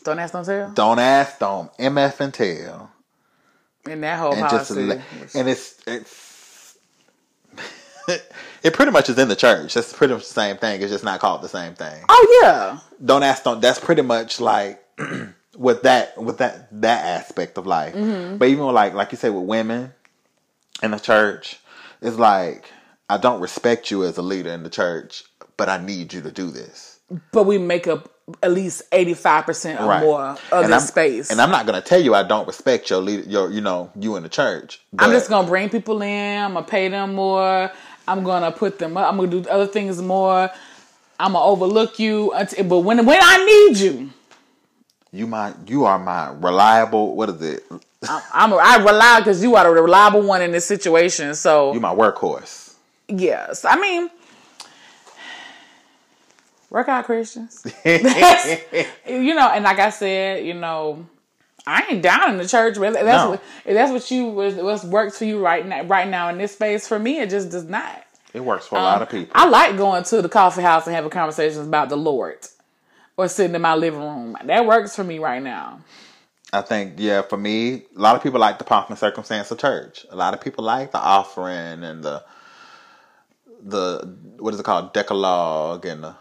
don't 0.04 0.20
ask, 0.20 0.34
don't 0.34 0.46
tell. 0.46 0.72
Don't 0.72 1.00
ask, 1.00 1.40
don't 1.40 1.76
mf 1.78 2.20
and 2.20 2.34
tell. 2.34 2.92
And 3.86 4.04
that 4.04 4.20
whole 4.20 4.34
and 4.34 4.48
policy, 4.48 4.88
just, 4.88 5.36
and 5.36 5.50
it's 5.50 5.82
it's 5.88 6.27
it 8.64 8.74
pretty 8.74 8.92
much 8.92 9.10
is 9.10 9.18
in 9.18 9.28
the 9.28 9.36
church. 9.36 9.74
That's 9.74 9.94
pretty 9.94 10.14
much 10.14 10.24
the 10.24 10.34
same 10.34 10.58
thing. 10.58 10.82
It's 10.82 10.92
just 10.92 11.04
not 11.04 11.20
called 11.20 11.42
the 11.42 11.50
same 11.50 11.74
thing. 11.74 12.04
Oh 12.08 12.42
yeah. 12.42 12.80
Don't 13.04 13.24
ask. 13.24 13.44
Don't. 13.44 13.62
That's 13.62 13.80
pretty 13.80 14.02
much 14.02 14.40
like 14.40 14.84
with 15.58 15.84
that 15.84 16.18
with 16.22 16.38
that 16.38 16.70
that 16.82 17.06
aspect 17.06 17.58
of 17.58 17.68
life. 17.68 17.94
Mm-hmm. 17.94 18.38
But 18.38 18.50
even 18.50 18.66
with 18.66 18.76
like 18.76 18.94
like 18.94 19.12
you 19.12 19.18
say 19.18 19.30
with 19.30 19.44
women 19.44 19.94
in 20.82 20.92
the 20.92 21.00
church, 21.00 21.60
it's 22.02 22.18
like 22.18 22.72
I 23.10 23.18
don't 23.18 23.42
respect 23.42 23.92
you 23.92 24.04
as 24.04 24.18
a 24.18 24.22
leader 24.22 24.52
in 24.52 24.64
the 24.64 24.70
church, 24.70 25.24
but 25.58 25.70
I 25.70 25.78
need 25.78 26.14
you 26.14 26.22
to 26.22 26.32
do 26.32 26.50
this. 26.50 27.00
But 27.32 27.44
we 27.44 27.58
make 27.58 27.88
up 27.88 28.14
at 28.44 28.52
least 28.52 28.84
eighty 28.92 29.14
five 29.14 29.46
percent 29.46 29.80
or 29.80 29.88
right. 29.88 30.04
more 30.04 30.38
of 30.52 30.68
this 30.68 30.90
space. 30.90 31.32
And 31.32 31.40
I'm 31.40 31.52
not 31.52 31.66
gonna 31.66 31.82
tell 31.82 32.02
you 32.02 32.14
I 32.14 32.24
don't 32.24 32.46
respect 32.46 32.90
your 32.90 33.00
leader, 33.00 33.24
your 33.30 33.50
you 33.50 33.62
know 33.62 33.92
you 33.98 34.16
in 34.18 34.24
the 34.24 34.30
church. 34.30 34.82
I'm 35.00 35.12
just 35.12 35.30
gonna 35.30 35.48
bring 35.48 35.70
people 35.70 36.02
in. 36.02 36.42
I'm 36.42 36.54
gonna 36.54 36.66
pay 36.66 36.90
them 36.90 37.16
more. 37.16 37.72
I'm 38.08 38.24
gonna 38.24 38.52
put 38.52 38.80
them 38.80 38.98
up. 38.98 39.10
I'm 39.10 39.18
gonna 39.18 39.30
do 39.30 39.50
other 39.50 39.68
things 39.68 40.02
more. 40.02 40.50
I'm 41.20 41.34
gonna 41.34 41.46
overlook 41.46 42.00
you. 42.00 42.32
Until, 42.32 42.64
but 42.66 42.80
when 42.80 43.06
when 43.06 43.20
I 43.22 43.46
need 43.46 43.78
you, 43.78 44.10
you 45.12 45.28
my 45.28 45.54
you 45.66 45.86
are 45.86 46.00
my 46.00 46.32
reliable. 46.32 47.16
What 47.16 47.30
is 47.30 47.42
it? 47.42 47.66
I'm, 48.08 48.22
I'm 48.34 48.54
I 48.54 48.78
rely 48.78 49.20
because 49.20 49.42
you 49.44 49.56
are 49.56 49.64
the 49.64 49.82
reliable 49.82 50.22
one 50.22 50.42
in 50.42 50.52
this 50.52 50.66
situation. 50.66 51.36
So 51.36 51.74
you 51.74 51.80
my 51.80 51.94
workhorse. 51.94 52.76
Yes, 53.08 53.66
I 53.66 53.80
mean 53.80 54.10
work 56.70 56.90
out 56.90 57.06
Christians. 57.06 57.66
you 57.86 59.34
know, 59.36 59.50
and 59.50 59.64
like 59.64 59.80
I 59.80 59.90
said, 59.90 60.46
you 60.46 60.54
know, 60.54 61.06
I 61.68 61.86
ain't 61.90 62.02
down 62.02 62.32
in 62.32 62.38
the 62.38 62.48
church. 62.48 62.76
But 62.80 62.94
that's 62.94 63.06
no. 63.06 63.32
what 63.32 63.44
if 63.66 63.74
that's 63.74 63.92
what 63.92 64.10
you 64.10 64.28
what 64.28 64.84
works 64.86 65.18
for 65.18 65.26
you 65.26 65.44
right 65.44 65.66
now. 65.66 65.84
Right 65.84 66.08
now 66.08 66.30
in 66.30 66.38
this 66.38 66.54
space, 66.54 66.88
for 66.88 66.98
me, 66.98 67.20
it 67.20 67.30
just 67.30 67.52
does 67.52 67.66
not. 67.66 68.04
It 68.34 68.44
works 68.44 68.68
for 68.68 68.78
um, 68.78 68.84
a 68.84 68.86
lot 68.86 69.02
of 69.02 69.10
people. 69.10 69.32
I 69.36 69.48
like 69.48 69.78
going 69.78 70.04
to 70.04 70.22
the 70.22 70.30
coffee 70.30 70.62
house 70.62 70.88
and 70.88 70.96
having 70.96 71.10
conversations 71.10 71.68
about 71.68 71.90
the 71.90 71.98
Lord, 71.98 72.38
or 73.18 73.28
sitting 73.28 73.56
in 73.56 73.62
my 73.62 73.76
living 73.76 74.00
room. 74.00 74.38
That 74.46 74.66
works 74.66 74.96
for 74.96 75.04
me 75.04 75.20
right 75.20 75.44
now. 75.44 75.82
I 76.54 76.62
think, 76.62 76.94
yeah, 76.98 77.24
for 77.24 77.36
me, 77.36 77.84
a 77.96 78.00
lot 78.00 78.16
of 78.16 78.24
people 78.24 78.40
like 78.40 78.58
the 78.58 78.64
pomp 78.64 78.90
and 78.90 78.98
circumstance 78.98 79.52
of 79.52 79.60
church. 79.60 80.06
A 80.10 80.16
lot 80.16 80.34
of 80.34 80.40
people 80.40 80.64
like 80.64 80.92
the 80.94 81.00
offering 81.00 81.84
and 81.84 82.04
the 82.04 82.24
the 83.62 84.16
what 84.38 84.54
is 84.54 84.60
it 84.60 84.64
called, 84.64 84.94
decalogue 84.94 85.86
and 85.86 86.04
the 86.04 86.16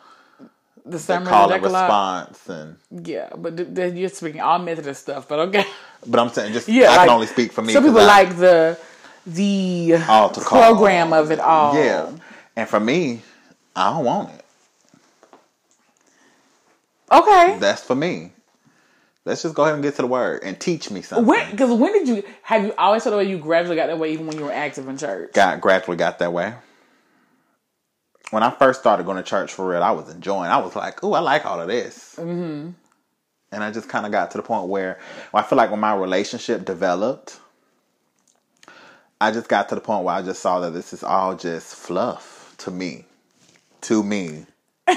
the 0.87 0.99
sermon 0.99 1.29
call 1.29 1.53
and 1.53 1.63
response 1.63 2.49
and 2.49 2.77
yeah, 2.91 3.31
but 3.37 3.57
th- 3.57 3.75
th- 3.75 3.95
you're 3.95 4.09
speaking 4.09 4.41
all 4.41 4.59
Methodist 4.59 5.03
stuff, 5.03 5.29
but 5.29 5.41
okay. 5.49 5.65
But 6.07 6.21
I'm 6.21 6.29
saying 6.29 6.53
just 6.53 6.69
yeah, 6.69 6.91
I 6.91 6.97
like, 6.97 7.07
can 7.07 7.15
only 7.15 7.27
speak 7.27 7.53
for 7.53 7.63
me. 7.63 7.73
Some 7.73 7.85
people 7.85 8.01
I, 8.01 8.07
like 8.07 8.37
the 8.37 8.79
the 9.27 9.99
program 10.43 11.13
of 11.13 11.31
it 11.31 11.41
all. 11.41 11.75
Yeah, 11.75 12.13
and 12.55 12.69
for 12.69 12.79
me, 12.79 13.23
I 13.75 13.91
don't 13.91 14.05
want 14.05 14.31
it. 14.35 14.45
Okay, 17.11 17.57
that's 17.59 17.83
for 17.83 17.97
me. 17.97 18.33
Let's 19.25 19.43
just 19.43 19.57
go 19.57 19.65
ahead 19.65 19.75
and 19.75 19.83
get 19.83 19.97
to 19.97 20.03
the 20.03 20.09
word 20.09 20.45
and 20.45 20.59
teach 20.61 20.89
me 20.93 21.03
something. 21.03 21.27
When? 21.27 21.51
Because 21.51 21.77
when 21.77 21.93
did 21.93 22.07
you 22.07 22.23
have 22.43 22.63
you 22.63 22.73
always 22.79 23.03
felt 23.03 23.15
the 23.15 23.19
way 23.19 23.29
you 23.29 23.39
gradually 23.39 23.75
got 23.75 23.89
that 23.89 23.99
way, 23.99 24.13
even 24.13 24.29
when 24.29 24.39
you 24.39 24.45
were 24.45 24.53
active 24.53 24.87
in 24.89 24.97
church? 24.97 25.33
Got 25.33 25.61
gradually 25.61 25.97
got 25.97 26.21
that 26.21 26.33
way 26.33 26.55
when 28.31 28.43
I 28.43 28.51
first 28.51 28.81
started 28.81 29.07
going 29.07 29.19
to 29.19 29.23
church 29.23 29.53
for 29.53 29.69
real, 29.69 29.83
I 29.83 29.93
was 29.93 30.09
enjoying. 30.09 30.51
I 30.51 30.59
was 30.59 30.75
like, 30.75 31.03
"Ooh, 31.05 31.13
I 31.13 31.21
like 31.21 31.47
all 31.47 31.61
of 31.61 31.69
this." 31.69 32.17
Mm-hmm. 32.19 32.71
And 33.53 33.65
I 33.65 33.71
just 33.71 33.89
kind 33.89 34.05
of 34.05 34.13
got 34.13 34.33
to 34.33 34.39
the 34.39 34.43
point 34.43 34.69
where 34.69 34.99
well, 35.33 35.45
I 35.45 35.47
feel 35.47 35.57
like 35.57 35.71
when 35.71 35.81
my 35.81 35.95
relationship 35.95 36.65
developed, 36.65 37.39
I 39.21 39.31
just 39.31 39.49
got 39.49 39.69
to 39.71 39.75
the 39.75 39.81
point 39.81 40.05
where 40.05 40.15
I 40.15 40.23
just 40.23 40.41
saw 40.43 40.61
that 40.61 40.71
this 40.71 40.93
is 40.93 41.03
all 41.03 41.37
just 41.37 41.75
fluff 41.75 42.55
to 42.59 42.71
me, 42.71 43.05
to 43.83 44.03
me. 44.03 44.47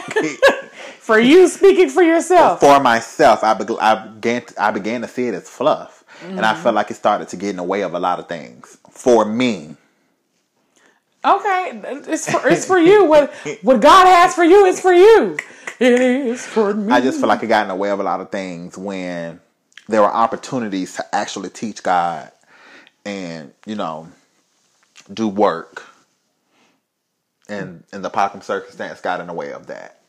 for 0.99 1.19
you, 1.19 1.47
speaking 1.47 1.89
for 1.89 2.03
yourself. 2.03 2.59
For 2.59 2.79
myself, 2.79 3.43
I, 3.43 3.53
be- 3.55 3.77
I 3.79 4.07
began 4.07 4.45
to, 4.45 4.63
I 4.63 4.71
began 4.71 5.01
to 5.01 5.07
see 5.07 5.27
it 5.27 5.33
as 5.33 5.49
fluff, 5.49 6.03
mm-hmm. 6.21 6.37
and 6.37 6.45
I 6.45 6.53
mm-hmm. 6.53 6.63
felt 6.63 6.75
like 6.75 6.91
it 6.91 6.95
started 6.95 7.29
to 7.29 7.37
get 7.37 7.51
in 7.51 7.55
the 7.55 7.63
way 7.63 7.81
of 7.81 7.93
a 7.93 7.99
lot 7.99 8.19
of 8.19 8.27
things 8.27 8.77
for 8.89 9.25
me. 9.25 9.75
Okay, 11.23 11.81
it's 11.83 12.31
for 12.31 12.47
it's 12.47 12.65
for 12.65 12.79
you. 12.89 13.05
What 13.05 13.33
what 13.61 13.81
God 13.81 14.05
has 14.05 14.33
for 14.33 14.43
you 14.43 14.65
is 14.65 14.79
for 14.79 14.93
you. 14.93 15.37
It 15.79 16.01
is 16.01 16.45
for 16.45 16.73
me. 16.73 16.91
I 16.91 16.99
just 16.99 17.19
feel 17.19 17.29
like 17.29 17.41
it 17.41 17.47
got 17.47 17.63
in 17.63 17.69
the 17.69 17.75
way 17.75 17.89
of 17.89 17.99
a 17.99 18.03
lot 18.03 18.19
of 18.19 18.29
things 18.31 18.77
when 18.77 19.39
there 19.87 20.01
were 20.01 20.13
opportunities 20.13 20.95
to 20.95 21.15
actually 21.15 21.49
teach 21.49 21.83
God 21.83 22.31
and, 23.05 23.53
you 23.65 23.75
know, 23.75 24.09
do 25.11 25.27
work. 25.27 25.83
And 27.47 27.83
and 27.91 28.05
the 28.05 28.09
Pockham 28.09 28.43
circumstance 28.43 29.01
got 29.01 29.21
in 29.21 29.27
the 29.27 29.33
way 29.33 29.51
of 29.53 29.67
that. 29.67 30.01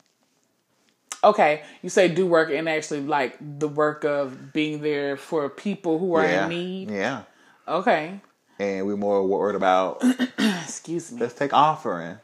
Okay, 1.22 1.62
you 1.82 1.88
say 1.88 2.08
do 2.08 2.26
work 2.26 2.50
and 2.50 2.68
actually 2.68 3.00
like 3.00 3.36
the 3.40 3.68
work 3.68 4.04
of 4.04 4.52
being 4.52 4.82
there 4.82 5.16
for 5.16 5.48
people 5.48 5.98
who 5.98 6.14
are 6.14 6.24
yeah. 6.24 6.44
in 6.44 6.50
need. 6.50 6.90
Yeah. 6.90 7.22
Okay, 7.66 8.20
And 8.60 8.86
we're 8.86 8.96
more 8.96 9.26
worried 9.26 9.56
about 9.56 10.04
excuse 10.38 11.10
me. 11.10 11.20
let's 11.20 11.32
take 11.32 11.54
offering. 11.54 12.18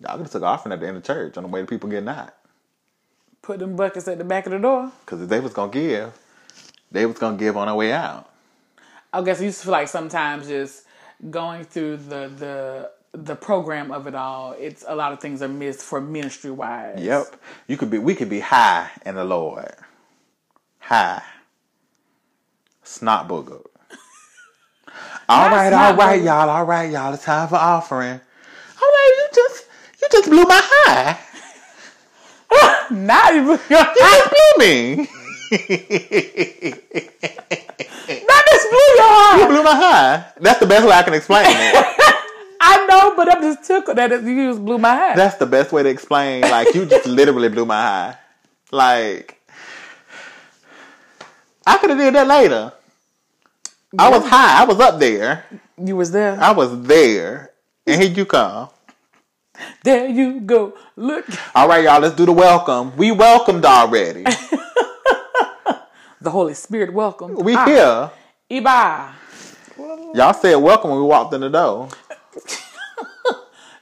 Y'all 0.00 0.12
could 0.12 0.22
have 0.22 0.30
took 0.30 0.42
offering 0.44 0.72
at 0.72 0.78
the 0.80 0.86
end 0.86 0.96
of 0.96 1.04
church 1.04 1.36
on 1.36 1.42
the 1.42 1.48
way 1.48 1.60
to 1.60 1.66
people 1.66 1.90
getting 1.90 2.08
out. 2.08 2.32
Put 3.42 3.58
them 3.58 3.74
buckets 3.74 4.06
at 4.06 4.18
the 4.18 4.24
back 4.24 4.46
of 4.46 4.52
the 4.52 4.60
door. 4.60 4.92
Because 5.04 5.20
if 5.20 5.28
they 5.28 5.40
was 5.40 5.52
gonna 5.52 5.72
give, 5.72 6.16
they 6.92 7.06
was 7.06 7.18
gonna 7.18 7.36
give 7.36 7.56
on 7.56 7.66
their 7.66 7.74
way 7.74 7.92
out. 7.92 8.30
I 9.12 9.20
guess 9.22 9.40
to 9.40 9.52
feel 9.52 9.72
like 9.72 9.88
sometimes 9.88 10.46
just 10.46 10.84
going 11.28 11.64
through 11.64 11.96
the 11.96 12.30
the 12.38 12.90
the 13.12 13.34
program 13.34 13.90
of 13.90 14.06
it 14.06 14.14
all, 14.14 14.54
it's 14.56 14.84
a 14.86 14.94
lot 14.94 15.12
of 15.12 15.20
things 15.20 15.42
are 15.42 15.48
missed 15.48 15.80
for 15.80 16.00
ministry 16.00 16.52
wise. 16.52 17.00
Yep. 17.00 17.36
You 17.66 17.76
could 17.76 17.90
be 17.90 17.98
we 17.98 18.14
could 18.14 18.30
be 18.30 18.40
high 18.40 18.90
in 19.04 19.16
the 19.16 19.24
Lord. 19.24 19.74
High. 20.78 21.22
Snot 22.84 23.26
booger. 23.28 23.66
All 25.28 25.48
right, 25.50 25.72
all 25.72 25.94
snot 25.94 26.22
y'all, 26.22 26.50
all 26.50 26.64
right, 26.64 26.90
y'all. 26.90 27.14
It's 27.14 27.24
time 27.24 27.48
for 27.48 27.56
offering. 27.56 28.20
All 28.20 28.88
right, 28.88 29.10
you 29.16 29.28
just 29.34 29.64
you 30.00 30.08
just 30.12 30.28
blew 30.28 30.44
my 30.44 30.60
high. 30.62 31.18
Not 32.90 33.34
even 33.34 33.48
You 33.70 33.84
just 33.96 34.30
blew 34.30 34.66
me. 34.66 34.96
not 38.26 38.42
this 38.50 38.66
blew 38.68 38.88
your 38.96 39.08
high. 39.08 39.38
you 39.40 39.46
blew 39.46 39.62
my 39.62 39.74
high. 39.74 40.24
That's 40.40 40.58
the 40.60 40.66
best 40.66 40.86
way 40.86 40.92
I 40.92 41.02
can 41.02 41.14
explain 41.14 41.46
it. 41.46 41.74
I 42.64 42.86
know, 42.86 43.14
but 43.16 43.34
I'm 43.34 43.42
just 43.42 43.64
tickled 43.66 43.96
that 43.98 44.12
it- 44.12 44.22
you 44.22 44.50
just 44.50 44.64
blew 44.64 44.78
my 44.78 44.94
head. 44.94 45.16
That's 45.16 45.36
the 45.36 45.46
best 45.46 45.72
way 45.72 45.82
to 45.82 45.88
explain. 45.88 46.42
Like 46.42 46.74
you 46.74 46.86
just 46.86 47.06
literally 47.06 47.48
blew 47.48 47.64
my 47.66 47.80
high. 47.80 48.16
Like 48.70 49.40
I 51.66 51.78
could 51.78 51.90
have 51.90 51.98
did 51.98 52.14
that 52.14 52.26
later. 52.26 52.72
I 53.98 54.08
was 54.08 54.24
high. 54.24 54.60
I 54.62 54.64
was 54.64 54.80
up 54.80 54.98
there. 54.98 55.44
you 55.76 55.96
was 55.96 56.10
there. 56.12 56.40
I 56.40 56.52
was 56.52 56.82
there. 56.82 57.50
And 57.86 58.00
here 58.00 58.10
you 58.10 58.24
come. 58.24 58.70
there 59.84 60.06
you 60.08 60.40
go. 60.40 60.74
Look, 60.96 61.26
All 61.54 61.68
right, 61.68 61.84
y'all, 61.84 62.00
let's 62.00 62.14
do 62.14 62.24
the 62.24 62.32
welcome. 62.32 62.96
We 62.96 63.12
welcomed 63.12 63.64
already. 63.64 64.24
the 66.20 66.30
Holy 66.30 66.54
Spirit 66.54 66.92
welcome. 66.92 67.34
We 67.34 67.54
Ah, 67.54 67.66
here. 67.66 68.10
Iba. 68.60 69.12
Y'all 70.14 70.32
said 70.34 70.56
welcome 70.56 70.90
when 70.90 71.00
we 71.00 71.06
walked 71.06 71.34
in 71.34 71.40
the 71.42 71.50
door. 71.50 71.88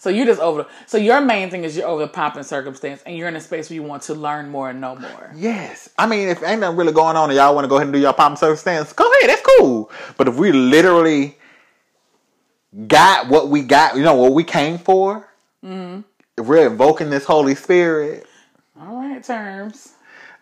So 0.01 0.09
you 0.09 0.24
just 0.24 0.40
over. 0.40 0.62
The, 0.62 0.68
so 0.86 0.96
your 0.96 1.20
main 1.20 1.51
thing 1.51 1.62
is 1.62 1.76
you're 1.76 1.86
over 1.86 2.01
the 2.01 2.09
pomp 2.09 2.36
and 2.36 2.44
circumstance, 2.46 3.03
and 3.05 3.16
you're 3.18 3.28
in 3.28 3.36
a 3.36 3.40
space 3.40 3.68
where 3.68 3.74
you 3.74 3.82
want 3.82 4.03
to 4.05 4.14
learn 4.14 4.48
more 4.48 4.70
and 4.70 4.80
know 4.80 4.96
more. 4.96 5.30
Yes. 5.36 5.90
I 5.98 6.07
mean, 6.07 6.30
if 6.30 6.42
ain't 6.42 6.62
nothing 6.62 6.78
really 6.78 6.94
going 6.94 7.18
on 7.18 7.28
and 7.28 7.36
y'all 7.36 7.55
want 7.55 7.66
to 7.66 7.68
go 7.68 7.76
ahead 7.76 7.86
and 7.86 7.92
do 7.92 8.01
your 8.01 8.14
pop 8.14 8.30
and 8.30 8.38
service 8.38 8.62
stance, 8.62 8.94
go 8.94 9.05
ahead. 9.05 9.28
That's 9.28 9.42
cool. 9.59 9.90
But 10.16 10.26
if 10.26 10.36
we 10.36 10.53
literally 10.53 11.36
got 12.86 13.28
what 13.28 13.51
we 13.51 13.61
got, 13.62 13.94
you 13.94 14.03
know, 14.03 14.14
what 14.14 14.32
we 14.32 14.42
came 14.42 14.78
for, 14.78 15.28
if 15.62 16.46
we're 16.46 16.66
invoking 16.66 17.11
this 17.11 17.24
Holy 17.24 17.55
Spirit 17.55 18.26
All 18.80 18.96
right, 18.96 19.22
terms. 19.22 19.92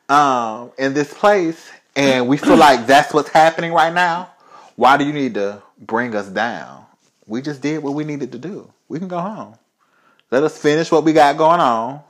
um, 0.09 0.71
in 0.79 0.95
this 0.95 1.13
place 1.13 1.69
and 1.97 2.29
we 2.29 2.37
feel 2.37 2.57
like 2.57 2.87
that's 2.87 3.13
what's 3.13 3.31
happening 3.31 3.73
right 3.73 3.93
now, 3.93 4.31
why 4.77 4.97
do 4.97 5.05
you 5.05 5.13
need 5.13 5.35
to 5.35 5.61
bring 5.81 6.15
us 6.15 6.29
down? 6.29 6.85
We 7.27 7.43
just 7.43 7.61
did 7.61 7.83
what 7.83 7.95
we 7.95 8.05
needed 8.05 8.31
to 8.31 8.39
do. 8.39 8.73
We 8.89 8.99
can 8.99 9.09
go 9.09 9.21
home. 9.21 9.55
Let 10.31 10.43
us 10.43 10.59
finish 10.59 10.91
what 10.91 11.05
we 11.05 11.13
got 11.13 11.37
going 11.37 11.61
on. 11.61 12.01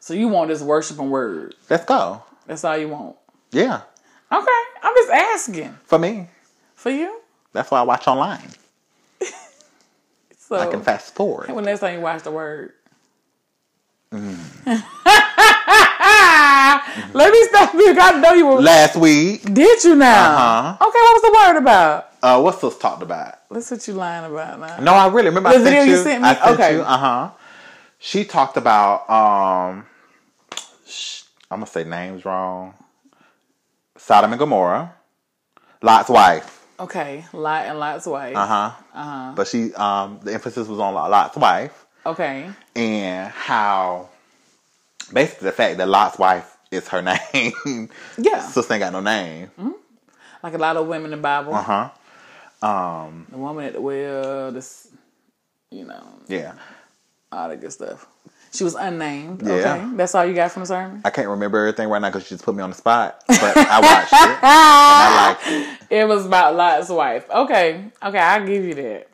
So 0.00 0.14
you 0.14 0.28
want 0.28 0.48
this 0.48 0.60
worship 0.62 0.98
and 0.98 1.10
word? 1.10 1.54
Let's 1.70 1.84
go. 1.84 2.22
That's 2.46 2.64
all 2.64 2.76
you 2.76 2.88
want. 2.88 3.16
Yeah. 3.52 3.80
Okay, 4.32 4.60
I'm 4.82 4.94
just 4.96 5.10
asking 5.10 5.76
For 5.84 5.98
me. 5.98 6.28
for 6.74 6.90
you. 6.90 7.20
That's 7.52 7.70
why 7.70 7.80
I 7.80 7.82
watch 7.82 8.06
online. 8.08 8.50
So 10.36 10.56
I 10.56 10.66
can 10.66 10.82
fast 10.82 11.14
forward. 11.14 11.50
when 11.50 11.64
next 11.64 11.80
time 11.80 11.94
you 11.94 12.00
watch 12.02 12.22
the 12.22 12.30
word. 12.30 12.72
Mm. 14.12 14.36
Let 17.14 17.32
me 17.32 17.44
stop 17.44 17.72
you. 17.74 17.96
I 17.98 18.20
know 18.20 18.34
you 18.34 18.46
were. 18.46 18.60
Last 18.60 18.96
week, 18.96 19.42
Did 19.54 19.82
you 19.84 19.94
now? 19.96 20.36
Uh-huh. 20.36 20.86
Okay, 20.86 20.98
what 21.00 21.14
was 21.14 21.22
the 21.22 21.32
word 21.32 21.56
about? 21.62 22.13
Uh, 22.24 22.40
what's 22.40 22.60
this 22.60 22.76
talked 22.78 23.02
about? 23.02 23.34
Let's 23.50 23.70
what 23.70 23.86
you 23.86 23.94
lying 23.94 24.24
about 24.30 24.58
now. 24.58 24.78
No, 24.80 24.92
I 24.94 25.08
really 25.08 25.28
remember. 25.28 25.50
The 25.50 25.56
I 25.56 25.62
video 25.62 25.82
you 25.82 25.90
you. 25.92 26.02
sent 26.02 26.22
me? 26.22 26.28
Sent 26.28 26.46
Okay. 26.46 26.80
Uh 26.80 26.84
huh. 26.98 27.30
She 27.98 28.24
talked 28.24 28.56
about. 28.56 29.08
um 29.10 29.86
I'm 31.50 31.60
gonna 31.60 31.66
say 31.66 31.84
names 31.84 32.24
wrong. 32.24 32.74
Sodom 33.96 34.32
and 34.32 34.38
Gomorrah, 34.38 34.92
Lot's 35.82 36.08
wife. 36.08 36.66
Okay, 36.80 37.24
Lot 37.32 37.66
and 37.66 37.78
Lot's 37.78 38.06
wife. 38.06 38.34
Uh 38.36 38.46
huh. 38.46 38.70
Uh-huh. 38.94 39.32
But 39.36 39.46
she, 39.46 39.72
um, 39.74 40.18
the 40.22 40.34
emphasis 40.34 40.66
was 40.66 40.80
on 40.80 40.94
Lot's 40.94 41.36
wife 41.36 41.86
Okay. 42.04 42.50
and 42.74 43.30
how, 43.30 44.08
basically, 45.12 45.46
the 45.46 45.52
fact 45.52 45.78
that 45.78 45.88
Lot's 45.88 46.18
wife 46.18 46.56
is 46.72 46.88
her 46.88 47.00
name. 47.34 47.88
Yeah. 48.18 48.40
Sister 48.40 48.74
ain't 48.74 48.80
got 48.80 48.92
no 48.92 49.00
name. 49.00 49.50
Like 50.42 50.54
a 50.54 50.58
lot 50.58 50.76
of 50.76 50.88
women 50.88 51.12
in 51.12 51.18
the 51.18 51.22
Bible. 51.22 51.54
Uh 51.54 51.62
huh. 51.62 51.90
Um. 52.64 53.26
The 53.30 53.36
woman 53.38 53.64
at 53.66 53.72
the 53.74 53.80
well, 53.80 54.50
this, 54.52 54.88
you 55.70 55.84
know, 55.84 56.02
Yeah. 56.28 56.54
all 57.30 57.48
that 57.48 57.60
good 57.60 57.72
stuff. 57.72 58.06
She 58.52 58.62
was 58.62 58.74
unnamed. 58.76 59.42
Yeah. 59.42 59.52
Okay. 59.54 59.96
That's 59.96 60.14
all 60.14 60.24
you 60.24 60.32
got 60.32 60.52
from 60.52 60.62
the 60.62 60.66
sermon? 60.66 61.00
I 61.04 61.10
can't 61.10 61.28
remember 61.28 61.58
everything 61.58 61.88
right 61.88 62.00
now 62.00 62.08
because 62.08 62.22
she 62.22 62.30
just 62.36 62.44
put 62.44 62.54
me 62.54 62.62
on 62.62 62.70
the 62.70 62.76
spot. 62.76 63.20
But 63.26 63.56
I 63.56 63.80
watched 63.80 64.12
it. 64.12 64.18
and 64.18 64.38
I 64.42 65.26
liked 65.28 65.46
it. 65.48 65.78
It 65.90 66.08
was 66.08 66.24
about 66.26 66.54
Lot's 66.56 66.88
wife. 66.88 67.28
Okay. 67.30 67.84
Okay, 68.02 68.18
I'll 68.18 68.46
give 68.46 68.64
you 68.64 68.74
that. 68.74 69.08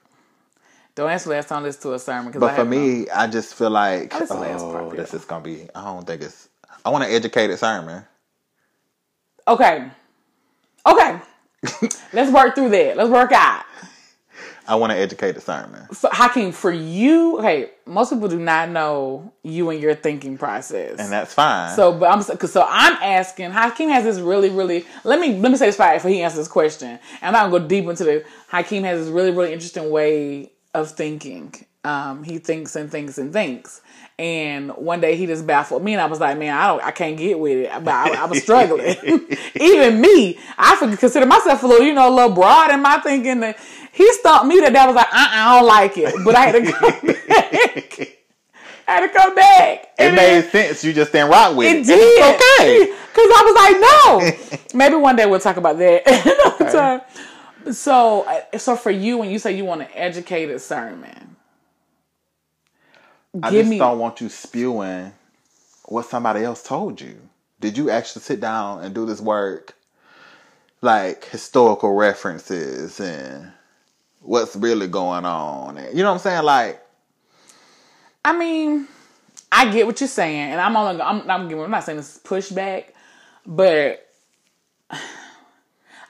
Don't 0.95 1.11
answer 1.11 1.31
last 1.31 1.49
time 1.49 1.63
listened 1.63 1.83
to 1.83 1.95
a 1.95 1.99
sermon. 1.99 2.33
Cause 2.33 2.41
But 2.41 2.51
I 2.51 2.55
for 2.55 2.57
have 2.59 2.69
no- 2.69 2.77
me, 2.79 3.09
I 3.11 3.27
just 3.27 3.55
feel 3.55 3.71
like, 3.71 4.11
That's 4.11 4.29
the 4.29 4.35
last 4.37 4.63
oh, 4.63 4.73
part, 4.73 4.97
this 4.97 5.13
yeah. 5.13 5.19
is 5.19 5.25
gonna 5.25 5.43
be. 5.45 5.69
I 5.75 5.85
don't 5.85 6.07
think 6.07 6.23
it's. 6.23 6.49
I 6.85 6.91
want 6.91 7.05
an 7.05 7.11
educated 7.11 7.59
sermon. 7.59 8.05
Okay. 9.49 9.91
Okay. 10.87 11.19
Let's 12.13 12.33
work 12.33 12.55
through 12.55 12.71
that. 12.71 12.97
Let's 12.97 13.11
work 13.11 13.33
out. 13.33 13.65
I 14.67 14.77
want 14.77 14.93
to 14.93 14.97
educate 14.99 15.33
the 15.33 15.41
sermon. 15.41 15.93
So, 15.93 16.09
Hakeem, 16.13 16.53
for 16.53 16.71
you, 16.71 17.39
okay, 17.39 17.71
most 17.87 18.13
people 18.13 18.29
do 18.29 18.39
not 18.39 18.69
know 18.69 19.33
you 19.43 19.69
and 19.71 19.81
your 19.81 19.97
thinking 19.97 20.39
process. 20.39 21.01
And 21.01 21.11
that's 21.11 21.35
fine. 21.35 21.75
So, 21.75 21.93
but 21.93 22.09
I'm 22.09 22.23
so 22.23 22.65
I'm 22.69 22.93
asking. 23.03 23.51
Hakeem 23.51 23.89
has 23.89 24.05
this 24.05 24.21
really, 24.21 24.49
really. 24.49 24.87
Let 25.03 25.19
me 25.19 25.39
let 25.39 25.51
me 25.51 25.59
say 25.59 25.67
this 25.67 25.77
before 25.77 26.11
he 26.11 26.23
answers 26.23 26.39
this 26.39 26.49
question. 26.49 26.89
And 26.89 27.01
I'm 27.23 27.33
not 27.33 27.51
gonna 27.51 27.63
go 27.63 27.69
deep 27.69 27.87
into 27.87 28.05
the. 28.05 28.25
Hakeem 28.49 28.85
has 28.85 29.01
this 29.01 29.09
really, 29.09 29.33
really 29.33 29.53
interesting 29.53 29.91
way 29.91 30.53
of 30.73 30.93
thinking. 30.93 31.53
Um, 31.83 32.23
he 32.23 32.39
thinks 32.39 32.77
and 32.77 32.91
thinks 32.91 33.19
and 33.19 33.33
thinks. 33.33 33.81
And 34.21 34.71
one 34.77 35.01
day 35.01 35.17
he 35.17 35.25
just 35.25 35.47
baffled 35.47 35.83
me, 35.83 35.95
and 35.95 36.03
I 36.03 36.05
was 36.05 36.21
like, 36.21 36.37
"Man, 36.37 36.55
I 36.55 36.67
don't, 36.67 36.85
I 36.85 36.91
can't 36.91 37.17
get 37.17 37.39
with 37.39 37.57
it." 37.57 37.71
But 37.83 37.95
I, 37.95 38.23
I 38.23 38.27
was 38.27 38.43
struggling. 38.43 38.95
Even 39.59 39.99
me, 39.99 40.39
I 40.59 40.77
consider 40.99 41.25
myself 41.25 41.63
a 41.63 41.67
little, 41.67 41.87
you 41.87 41.95
know, 41.95 42.07
a 42.07 42.15
little 42.15 42.35
broad 42.35 42.71
in 42.71 42.83
my 42.83 42.99
thinking. 42.99 43.41
That 43.41 43.59
he 43.93 44.13
stumped 44.13 44.45
me. 44.47 44.61
That 44.61 44.75
that 44.75 44.87
was 44.87 44.95
like, 44.95 45.07
uh, 45.07 45.11
I 45.15 45.59
don't 45.59 45.67
like 45.67 45.97
it. 45.97 46.15
But 46.23 46.35
I 46.35 46.47
had 46.47 46.53
to 46.53 46.71
come 46.71 46.91
back. 47.29 48.17
I 48.87 48.93
had 48.93 49.01
to 49.01 49.09
come 49.09 49.35
back. 49.35 49.83
it 49.85 49.89
And 49.99 50.17
made 50.17 50.45
sense. 50.51 50.85
You 50.85 50.93
just 50.93 51.13
didn't 51.13 51.31
rock 51.31 51.57
with 51.57 51.67
it. 51.69 51.79
it 51.79 51.87
did. 51.87 52.35
Okay. 52.35 52.97
Because 53.11 53.27
I 53.35 53.43
was 53.45 53.55
like, 53.57 54.51
no. 54.55 54.79
Maybe 54.79 54.95
one 54.97 55.17
day 55.17 55.27
we'll 55.27 55.41
talk 55.41 55.57
about 55.57 55.79
that 55.79 56.03
another 56.07 56.65
Okay. 56.65 56.73
time. 56.73 57.73
So, 57.75 58.23
uh, 58.23 58.59
so 58.59 58.77
for 58.77 58.91
you, 58.91 59.19
when 59.19 59.31
you 59.31 59.39
say 59.41 59.57
you 59.57 59.65
want 59.65 59.81
an 59.81 59.89
educated 59.95 60.61
sermon, 60.61 61.35
I 63.43 63.51
just 63.51 63.71
me. 63.71 63.79
don't 63.79 63.99
want 63.99 64.21
you 64.21 64.29
spewing 64.29 65.13
what 65.85 66.07
somebody 66.07 66.45
else 66.45 66.63
told 66.63 67.01
you. 67.01 67.17
Did 67.61 67.77
you 67.77 67.91
actually 67.91 68.23
sit 68.23 68.41
down 68.41 68.83
and 68.83 68.95
do 68.95 69.07
this 69.07 69.21
work? 69.21 69.75
Like 70.83 71.27
historical 71.27 71.93
references 71.95 73.01
and 73.01 73.53
what's 74.21 74.57
really 74.57 74.89
going 74.89 75.25
on. 75.27 75.77
And, 75.77 75.97
you 75.97 76.03
know 76.03 76.09
what 76.11 76.15
I'm 76.15 76.21
saying? 76.21 76.43
Like, 76.45 76.83
I 78.25 78.37
mean, 78.37 78.89
I 79.53 79.71
get 79.71 79.87
what 79.87 80.01
you're 80.01 80.09
saying, 80.09 80.53
and 80.53 80.61
I'm 80.61 80.77
only. 80.77 81.01
I'm, 81.03 81.29
I'm. 81.31 81.49
I'm 81.51 81.71
not 81.71 81.85
saying 81.85 81.97
this 81.99 82.17
is 82.17 82.23
pushback, 82.23 82.87
but 83.47 84.07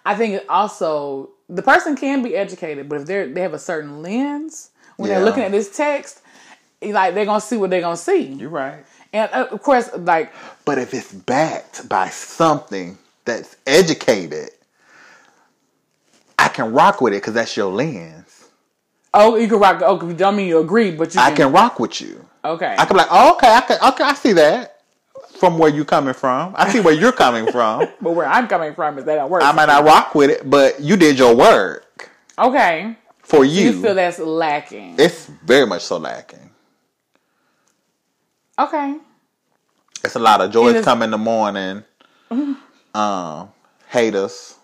I 0.04 0.14
think 0.14 0.42
also 0.48 1.30
the 1.48 1.62
person 1.62 1.96
can 1.96 2.22
be 2.22 2.36
educated, 2.36 2.88
but 2.88 3.00
if 3.00 3.06
they're 3.06 3.28
they 3.32 3.40
have 3.40 3.54
a 3.54 3.58
certain 3.58 4.02
lens 4.02 4.70
when 4.96 5.08
Yeah. 5.08 5.16
they're 5.16 5.24
looking 5.24 5.42
at 5.44 5.52
this 5.52 5.74
text, 5.76 6.19
like 6.82 7.14
they're 7.14 7.24
gonna 7.24 7.40
see 7.40 7.56
what 7.56 7.70
they're 7.70 7.80
gonna 7.80 7.96
see. 7.96 8.22
you're 8.22 8.50
right. 8.50 8.84
And 9.12 9.30
uh, 9.32 9.48
of 9.50 9.62
course, 9.62 9.90
like 9.96 10.32
But 10.64 10.78
if 10.78 10.94
it's 10.94 11.12
backed 11.12 11.88
by 11.88 12.08
something 12.08 12.98
that's 13.24 13.56
educated, 13.66 14.50
I 16.38 16.48
can 16.48 16.72
rock 16.72 17.00
with 17.00 17.12
it 17.12 17.16
because 17.16 17.34
that's 17.34 17.56
your 17.56 17.70
lens. 17.70 18.48
Oh, 19.12 19.36
you 19.36 19.48
can 19.48 19.58
rock. 19.58 19.82
Oh, 19.84 20.08
I 20.08 20.12
don't 20.12 20.36
mean 20.36 20.48
you 20.48 20.60
agree, 20.60 20.92
but 20.92 21.14
you 21.14 21.20
I 21.20 21.32
can 21.32 21.52
rock 21.52 21.80
with 21.80 22.00
you. 22.00 22.24
Okay. 22.44 22.74
I 22.78 22.84
can 22.84 22.94
be 22.94 22.98
like, 22.98 23.08
oh, 23.10 23.34
okay, 23.34 23.52
I 23.52 23.60
can, 23.60 23.78
okay, 23.92 24.04
I 24.04 24.14
see 24.14 24.32
that 24.34 24.80
from 25.38 25.58
where 25.58 25.70
you 25.70 25.84
coming 25.84 26.14
from. 26.14 26.54
I 26.56 26.70
see 26.70 26.80
where 26.80 26.94
you're 26.94 27.12
coming 27.12 27.50
from. 27.50 27.88
but 28.00 28.12
where 28.12 28.26
I'm 28.26 28.46
coming 28.46 28.74
from 28.74 28.98
is 28.98 29.04
that 29.04 29.16
don't 29.16 29.30
work. 29.30 29.42
I 29.42 29.52
might 29.52 29.66
not 29.66 29.84
rock 29.84 30.14
with 30.14 30.30
it, 30.30 30.48
but 30.48 30.80
you 30.80 30.96
did 30.96 31.18
your 31.18 31.34
work 31.34 32.10
okay. 32.38 32.96
for 33.18 33.44
you. 33.44 33.72
You 33.72 33.82
feel 33.82 33.94
that's 33.94 34.18
lacking. 34.18 34.96
it's 34.98 35.26
very 35.26 35.66
much 35.66 35.82
so 35.82 35.98
lacking. 35.98 36.49
Okay. 38.64 38.96
It's 40.04 40.14
a 40.16 40.18
lot 40.18 40.40
of 40.40 40.50
joys 40.50 40.84
come 40.84 41.02
in 41.02 41.10
the 41.10 41.18
morning. 41.18 41.84
Um, 42.92 43.50
haters. 43.88 44.56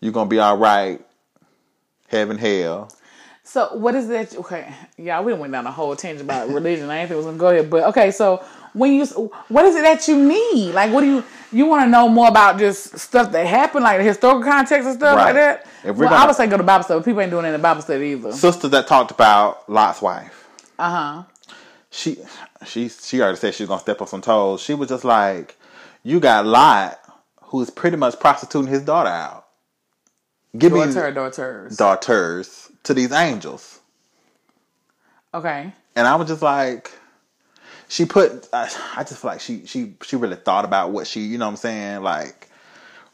You're 0.00 0.12
gonna 0.12 0.30
be 0.30 0.38
all 0.38 0.56
right. 0.56 1.04
Heaven, 2.08 2.38
hell. 2.38 2.90
So 3.44 3.76
what 3.76 3.94
is 3.94 4.08
that? 4.08 4.34
Okay, 4.36 4.72
yeah, 4.96 5.20
we 5.20 5.34
went 5.34 5.52
down 5.52 5.66
a 5.66 5.70
whole 5.70 5.94
tangent 5.96 6.22
about 6.24 6.48
religion. 6.48 6.88
I 6.88 7.00
didn't 7.00 7.08
think 7.08 7.12
it 7.12 7.16
was 7.16 7.26
gonna 7.26 7.36
go 7.38 7.48
ahead, 7.48 7.68
but 7.68 7.84
okay. 7.88 8.10
So 8.10 8.42
when 8.72 8.94
you, 8.94 9.04
what 9.48 9.66
is 9.66 9.76
it 9.76 9.82
that 9.82 10.08
you 10.08 10.16
need? 10.16 10.72
Like, 10.72 10.92
what 10.94 11.02
do 11.02 11.06
you 11.08 11.24
you 11.52 11.66
want 11.66 11.84
to 11.84 11.90
know 11.90 12.08
more 12.08 12.28
about? 12.28 12.58
Just 12.58 12.98
stuff 12.98 13.32
that 13.32 13.46
happened, 13.46 13.84
like 13.84 13.98
the 13.98 14.04
historical 14.04 14.42
context 14.42 14.86
and 14.88 14.96
stuff 14.98 15.16
Right. 15.16 15.24
like 15.26 15.34
that. 15.34 15.66
If 15.84 15.96
we're 15.96 16.06
well, 16.06 16.14
I 16.14 16.16
gonna- 16.18 16.26
would 16.28 16.36
say 16.36 16.46
go 16.46 16.56
to 16.56 16.62
Bible 16.62 16.84
study. 16.84 17.00
but 17.00 17.04
People 17.04 17.20
ain't 17.20 17.30
doing 17.30 17.44
it 17.44 17.48
in 17.48 17.52
the 17.52 17.58
Bible 17.58 17.82
study 17.82 18.06
either. 18.12 18.32
Sister 18.32 18.68
that 18.68 18.86
talked 18.86 19.10
about 19.10 19.68
Lot's 19.68 20.00
wife. 20.00 20.46
Uh 20.78 20.90
huh. 20.90 21.22
She, 21.90 22.18
she, 22.66 22.88
she 22.88 23.20
already 23.20 23.38
said 23.38 23.54
she 23.54 23.62
was 23.64 23.68
gonna 23.68 23.80
step 23.80 24.00
on 24.00 24.08
some 24.08 24.20
toes. 24.22 24.60
She 24.60 24.74
was 24.74 24.88
just 24.88 25.04
like, 25.04 25.56
you 26.02 26.20
got 26.20 26.46
Lot, 26.46 26.98
who's 27.42 27.70
pretty 27.70 27.96
much 27.96 28.18
prostituting 28.20 28.68
his 28.72 28.82
daughter 28.82 29.08
out. 29.10 29.46
Give 30.56 30.72
me 30.72 30.80
Daughter, 30.80 31.12
daughters. 31.12 31.76
daughters 31.76 32.70
to 32.84 32.94
these 32.94 33.12
angels. 33.12 33.80
okay. 35.34 35.72
And 35.94 36.06
I 36.06 36.14
was 36.16 36.28
just 36.28 36.42
like, 36.42 36.92
she 37.88 38.04
put. 38.04 38.48
I, 38.52 38.70
I 38.96 39.04
just 39.04 39.20
feel 39.20 39.30
like 39.32 39.40
she 39.40 39.66
she 39.66 39.94
she 40.02 40.16
really 40.16 40.36
thought 40.36 40.64
about 40.64 40.90
what 40.92 41.06
she, 41.06 41.20
you 41.20 41.38
know, 41.38 41.46
what 41.46 41.52
I'm 41.52 41.56
saying, 41.56 42.02
like 42.02 42.48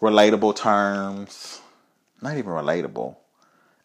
relatable 0.03 0.55
terms. 0.57 1.61
Not 2.21 2.37
even 2.37 2.51
relatable. 2.53 3.17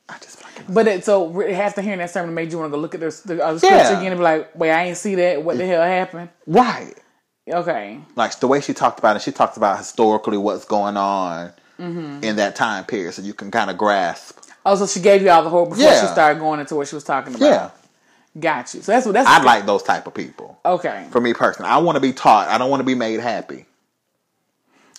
I 0.09 0.17
just 0.19 0.39
feel 0.39 0.49
it 0.55 0.67
was- 0.67 0.73
But 0.75 0.87
it 0.87 1.05
so 1.05 1.41
after 1.43 1.81
hearing 1.81 1.99
that 1.99 2.09
sermon 2.11 2.33
made 2.33 2.51
you 2.51 2.57
want 2.59 2.71
to 2.71 2.75
go 2.75 2.81
look 2.81 2.95
at 2.95 3.01
the, 3.01 3.21
the 3.25 3.43
uh, 3.45 3.57
scripture 3.57 3.75
Yeah. 3.75 3.99
again 3.99 4.11
and 4.11 4.19
be 4.19 4.23
like, 4.23 4.55
wait, 4.55 4.71
I 4.71 4.85
ain't 4.85 4.97
see 4.97 5.15
that. 5.15 5.43
What 5.43 5.57
the 5.57 5.65
hell 5.65 5.81
happened? 5.83 6.29
right. 6.47 6.93
Okay. 7.51 7.99
Like 8.15 8.39
the 8.39 8.47
way 8.47 8.61
she 8.61 8.73
talked 8.73 8.99
about 8.99 9.15
it, 9.15 9.23
she 9.23 9.31
talked 9.31 9.57
about 9.57 9.77
historically 9.79 10.37
what's 10.37 10.65
going 10.65 10.97
on 10.97 11.53
Mm-hmm. 11.79 12.25
in 12.25 12.35
that 12.35 12.57
time 12.57 12.83
period, 12.83 13.13
so 13.13 13.21
you 13.21 13.33
can 13.33 13.49
kind 13.51 13.69
of 13.71 13.77
grasp. 13.77 14.37
Oh, 14.65 14.75
so 14.75 14.85
she 14.85 14.99
gave 14.99 15.21
you 15.21 15.29
all 15.29 15.43
the 15.43 15.49
whole 15.49 15.65
before 15.65 15.81
Yeah. 15.81 16.01
she 16.01 16.07
started 16.07 16.37
going 16.41 16.59
into 16.59 16.75
what 16.75 16.89
she 16.89 16.95
was 16.95 17.05
talking 17.05 17.33
about. 17.33 17.45
Yeah, 17.49 17.69
Got 18.37 18.73
you. 18.73 18.81
So 18.81 18.91
that's 18.91 19.05
what 19.05 19.13
that's. 19.13 19.29
I 19.29 19.41
like 19.43 19.65
those 19.65 19.81
type 19.81 20.05
of 20.05 20.13
people. 20.13 20.59
Okay. 20.65 21.07
For 21.09 21.21
me 21.21 21.33
personally, 21.33 21.71
I 21.71 21.77
want 21.77 21.95
to 21.95 22.01
be 22.01 22.11
taught. 22.11 22.49
I 22.49 22.57
don't 22.57 22.69
want 22.69 22.81
to 22.81 22.85
be 22.85 22.95
made 22.95 23.21
happy. 23.21 23.65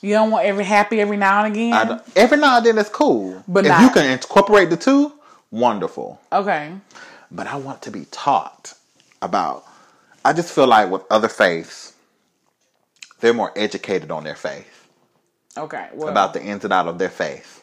You 0.03 0.15
don't 0.15 0.31
want 0.31 0.47
every 0.47 0.65
happy 0.65 1.01
every 1.01 1.17
now 1.19 1.45
and 1.45 1.53
again. 1.55 1.73
I 1.75 2.01
every 2.17 2.39
now 2.39 2.57
and 2.57 2.67
then 2.67 2.79
it's 2.79 2.89
cool, 2.89 3.43
But 3.47 3.65
if 3.67 3.71
not- 3.71 3.83
you 3.83 3.91
can 3.91 4.07
incorporate 4.11 4.71
the 4.71 4.77
two, 4.77 5.13
wonderful. 5.51 6.21
okay. 6.33 6.73
but 7.31 7.47
I 7.47 7.57
want 7.57 7.83
to 7.83 7.91
be 7.91 8.07
taught 8.11 8.75
about. 9.23 9.65
I 10.25 10.33
just 10.33 10.53
feel 10.55 10.67
like 10.67 10.91
with 10.91 11.03
other 11.11 11.29
faiths, 11.29 11.93
they're 13.21 13.35
more 13.35 13.53
educated 13.57 14.11
on 14.11 14.25
their 14.25 14.35
faith 14.37 14.87
Okay. 15.57 15.89
Well, 15.93 16.09
about 16.09 16.33
the 16.35 16.43
ins 16.43 16.65
and 16.65 16.73
out 16.73 16.87
of 16.89 16.99
their 16.99 17.09
faith, 17.11 17.63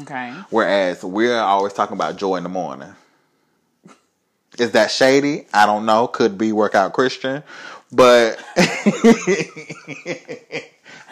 okay. 0.00 0.32
whereas 0.50 1.04
we're 1.04 1.38
always 1.38 1.72
talking 1.72 1.96
about 1.96 2.16
joy 2.16 2.36
in 2.36 2.42
the 2.42 2.48
morning. 2.48 2.94
Is 4.58 4.70
that 4.72 4.90
shady? 4.90 5.46
I 5.52 5.66
don't 5.66 5.84
know. 5.84 6.06
Could 6.08 6.38
be 6.38 6.50
workout 6.52 6.92
Christian, 6.94 7.42
but 7.92 8.42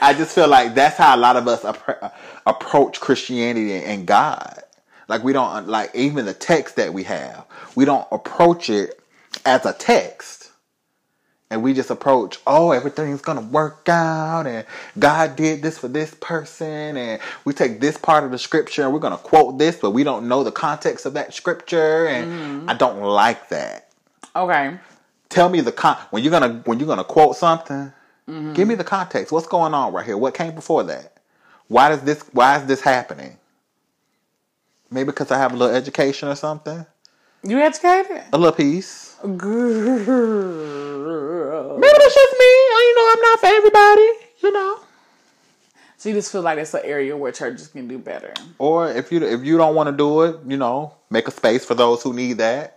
I 0.01 0.15
just 0.15 0.35
feel 0.35 0.49
like 0.49 0.75
that's 0.75 0.97
how 0.97 1.17
a 1.17 1.19
lot 1.19 1.37
of 1.37 1.49
us 1.49 1.63
appro- 1.63 2.13
approach 2.47 3.01
Christianity 3.01 3.75
and 3.75 4.07
God. 4.07 4.63
Like 5.09 5.23
we 5.23 5.33
don't 5.33 5.69
like 5.69 5.95
even 5.95 6.25
the 6.25 6.35
text 6.35 6.77
that 6.77 6.93
we 6.93 7.05
have. 7.05 7.45
We 7.75 7.85
don't 7.85 8.07
approach 8.11 8.71
it 8.71 9.01
as 9.45 9.67
a 9.67 9.73
text. 9.73 10.51
And 11.51 11.63
we 11.63 11.73
just 11.73 11.91
approach, 11.91 12.39
oh, 12.47 12.73
everything's 12.73 13.21
gonna 13.21 13.43
work 13.43 13.89
out, 13.89 14.47
and 14.47 14.67
God 14.99 15.37
did 15.37 15.63
this 15.63 15.79
for 15.79 15.89
this 15.89 16.13
person, 16.15 16.97
and 16.97 17.21
we 17.45 17.53
take 17.53 17.81
this 17.81 17.97
part 17.97 18.25
of 18.25 18.33
the 18.33 18.39
scripture 18.39 18.83
and 18.83 18.93
we're 18.93 18.99
gonna 18.99 19.19
quote 19.19 19.59
this, 19.59 19.77
but 19.77 19.91
we 19.91 20.03
don't 20.03 20.27
know 20.27 20.43
the 20.43 20.51
context 20.51 21.07
of 21.07 21.13
that 21.13 21.33
scripture, 21.33 22.07
and 22.09 22.33
mm-hmm. 22.33 22.71
I 22.71 22.75
don't 22.75 23.03
like 23.03 23.51
that. 23.51 23.89
Okay. 24.35 24.79
Tell 25.29 25.49
me 25.49 25.61
the 25.61 25.71
con 25.71 25.97
when 26.11 26.25
you're 26.25 26.33
gonna 26.33 26.63
when 26.65 26.81
you're 26.81 26.89
gonna 26.89 27.05
quote 27.05 27.37
something, 27.37 27.93
Mm-hmm. 28.29 28.55
give 28.55 28.67
me 28.67 28.75
the 28.75 28.85
context. 28.85 29.33
What's 29.33 29.47
going 29.47 29.75
on 29.75 29.93
right 29.93 30.07
here? 30.07 30.17
What 30.17 30.35
came 30.35 30.55
before 30.55 30.83
that? 30.85 31.19
Why 31.69 31.91
does 31.91 32.03
this 32.03 32.23
why 32.33 32.57
is 32.59 32.67
this 32.67 32.81
happening? 32.81 33.37
Maybe 34.91 35.07
because 35.07 35.31
I 35.31 35.39
have 35.39 35.53
a 35.53 35.57
little 35.57 35.75
education 35.75 36.29
or 36.29 36.35
something. 36.35 36.87
You 37.43 37.59
educated? 37.59 38.23
A 38.33 38.39
little 38.39 38.55
piece. 38.55 39.17
Girl. 39.37 39.39
Maybe 41.79 41.93
that's 41.99 42.15
just 42.15 42.33
me. 42.39 42.45
You 42.47 42.95
know, 42.97 43.13
I'm 43.13 43.21
not 43.21 43.41
for 43.41 43.47
everybody. 43.47 44.09
You 44.43 44.53
know. 44.53 44.81
So 45.97 46.09
you 46.11 46.15
just 46.15 46.33
feel 46.33 46.43
like 46.43 46.59
it's 46.59 46.75
an 46.75 46.83
area 46.85 47.17
where 47.17 47.33
churches 47.33 47.69
can 47.69 47.89
do 47.89 47.99
better. 47.99 48.35
Or 48.59 48.91
if 48.91 49.11
you 49.11 49.23
if 49.23 49.43
you 49.43 49.57
don't 49.57 49.75
want 49.75 49.89
to 49.89 49.97
do 49.97 50.23
it, 50.23 50.37
you 50.47 50.57
know, 50.57 50.95
make 51.11 51.29
a 51.29 51.31
space 51.31 51.65
for 51.65 51.75
those 51.75 52.03
who 52.03 52.13
need 52.13 52.39
that. 52.39 52.74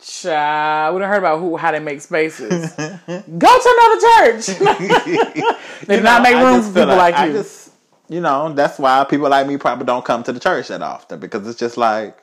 Child, 0.00 0.94
we 0.94 1.00
don't 1.00 1.08
heard 1.08 1.18
about 1.18 1.40
who 1.40 1.56
how 1.56 1.72
they 1.72 1.80
make 1.80 2.00
spaces. 2.00 2.72
Go 2.76 2.86
to 2.86 3.78
another 3.78 4.00
church. 4.00 4.46
they 5.86 5.96
do 5.96 6.02
not 6.02 6.22
make 6.22 6.36
room 6.36 6.62
for 6.62 6.68
people 6.68 6.96
like, 6.96 7.16
I 7.16 7.26
you. 7.26 7.32
just, 7.32 7.72
you 8.08 8.20
know, 8.20 8.52
that's 8.52 8.78
why 8.78 9.04
people 9.04 9.28
like 9.28 9.46
me 9.46 9.56
probably 9.56 9.86
don't 9.86 10.04
come 10.04 10.22
to 10.22 10.32
the 10.32 10.38
church 10.38 10.68
that 10.68 10.82
often 10.82 11.18
because 11.18 11.48
it's 11.48 11.58
just 11.58 11.76
like 11.76 12.16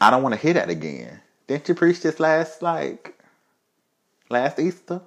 I 0.00 0.10
don't 0.10 0.22
want 0.22 0.34
to 0.34 0.40
hear 0.40 0.54
that 0.54 0.70
again. 0.70 1.20
Didn't 1.46 1.68
you 1.68 1.74
preach 1.74 2.00
this 2.00 2.18
last 2.18 2.62
like 2.62 3.18
last 4.30 4.58
Easter? 4.58 5.02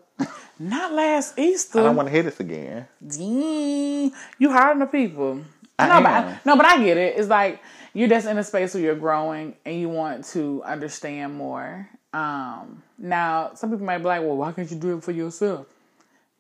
Not 0.60 0.94
last 0.94 1.40
Easter. 1.40 1.80
I 1.80 1.84
don't 1.84 1.96
want 1.96 2.08
to 2.08 2.14
hear 2.14 2.24
this 2.24 2.40
again. 2.40 2.88
You 3.02 4.12
on 4.52 4.80
the 4.80 4.86
people. 4.86 5.42
I 5.80 5.88
no, 5.88 6.02
but. 6.02 6.12
I, 6.12 6.40
no, 6.46 6.56
but 6.58 6.66
I 6.66 6.84
get 6.84 6.98
it. 6.98 7.18
It's 7.18 7.30
like 7.30 7.62
you're 7.94 8.10
just 8.10 8.28
in 8.28 8.38
a 8.38 8.44
space 8.44 8.74
where 8.74 8.84
you're 8.84 8.96
growing 8.96 9.56
and 9.66 9.80
you 9.80 9.90
want 9.90 10.26
to 10.26 10.64
understand 10.64 11.34
more. 11.34 11.90
Um, 12.14 12.84
now, 12.98 13.52
some 13.56 13.72
people 13.72 13.86
might 13.86 14.00
be 14.00 14.06
like, 14.06 14.22
"Well, 14.22 14.38
why 14.38 14.52
can't 14.52 14.70
you 14.70 14.78
do 14.78 14.98
it 14.98 15.04
for 15.04 15.12
yourself?" 15.12 15.68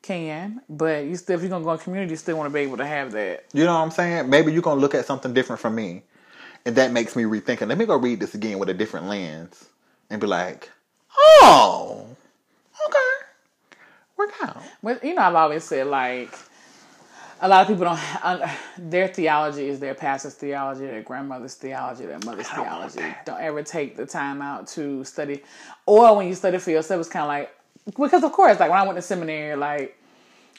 Can, 0.01 0.61
but 0.67 1.05
you 1.05 1.15
still, 1.15 1.35
if 1.35 1.41
you're 1.41 1.49
gonna 1.49 1.63
go 1.63 1.71
in 1.71 1.79
community, 1.79 2.11
you 2.11 2.17
still 2.17 2.37
want 2.37 2.49
to 2.49 2.53
be 2.53 2.59
able 2.59 2.77
to 2.77 2.85
have 2.85 3.13
that. 3.13 3.45
You 3.53 3.63
know 3.63 3.73
what 3.73 3.79
I'm 3.79 3.91
saying? 3.91 4.29
Maybe 4.29 4.51
you're 4.51 4.61
gonna 4.61 4.81
look 4.81 4.93
at 4.93 5.05
something 5.05 5.33
different 5.33 5.61
from 5.61 5.75
me, 5.75 6.03
and 6.65 6.75
that 6.75 6.91
makes 6.91 7.15
me 7.15 7.23
rethink 7.23 7.61
it. 7.61 7.67
Let 7.67 7.77
me 7.77 7.85
go 7.85 7.95
read 7.95 8.19
this 8.19 8.35
again 8.35 8.59
with 8.59 8.67
a 8.69 8.73
different 8.73 9.07
lens 9.07 9.69
and 10.09 10.19
be 10.19 10.27
like, 10.27 10.69
oh, 11.17 12.05
okay, 12.85 13.27
work 14.17 14.31
out. 14.41 14.61
Well, 14.81 14.99
you 15.01 15.13
know, 15.15 15.21
I've 15.21 15.35
always 15.35 15.63
said 15.63 15.87
like 15.87 16.37
a 17.43 17.47
lot 17.47 17.61
of 17.61 17.67
people 17.67 17.83
don't. 17.83 17.99
Uh, 18.25 18.49
their 18.77 19.07
theology 19.09 19.67
is 19.67 19.79
their 19.79 19.93
pastor's 19.93 20.33
theology, 20.33 20.85
their 20.85 21.01
grandmother's 21.03 21.55
theology, 21.55 22.05
their 22.05 22.19
mother's 22.25 22.47
don't 22.49 22.65
theology. 22.65 23.15
Don't 23.25 23.41
ever 23.41 23.61
take 23.61 23.97
the 23.97 24.05
time 24.05 24.41
out 24.41 24.65
to 24.69 25.03
study, 25.03 25.43
or 25.85 26.15
when 26.15 26.27
you 26.27 26.35
study 26.35 26.57
for 26.57 26.71
yourself, 26.71 27.01
it's 27.01 27.09
kind 27.09 27.23
of 27.23 27.27
like 27.27 27.55
because 27.99 28.23
of 28.23 28.31
course, 28.31 28.59
like 28.59 28.69
when 28.69 28.79
I 28.79 28.83
went 28.83 28.95
to 28.97 29.01
seminary, 29.01 29.55
like 29.57 29.97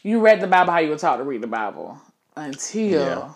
you 0.02 0.20
read 0.20 0.40
the 0.42 0.46
Bible 0.46 0.72
how 0.72 0.78
you 0.80 0.90
were 0.90 0.98
taught 0.98 1.16
to 1.16 1.24
read 1.24 1.40
the 1.42 1.46
Bible 1.46 1.98
until 2.36 3.00
Yeah. 3.00 3.28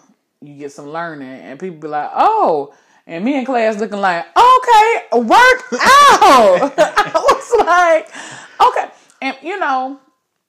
you 0.42 0.54
get 0.58 0.72
some 0.72 0.88
learning, 0.90 1.26
and 1.26 1.58
people 1.58 1.78
be 1.78 1.88
like, 1.88 2.10
oh. 2.14 2.74
And 3.06 3.24
me 3.24 3.38
in 3.38 3.46
class 3.46 3.80
looking 3.80 4.00
like, 4.02 4.26
okay, 4.36 5.02
work 5.14 5.64
out. 5.72 6.74
I 6.78 7.12
was 7.14 7.66
like, 7.66 8.68
okay. 8.68 8.90
And 9.22 9.36
you 9.42 9.58
know, 9.58 9.98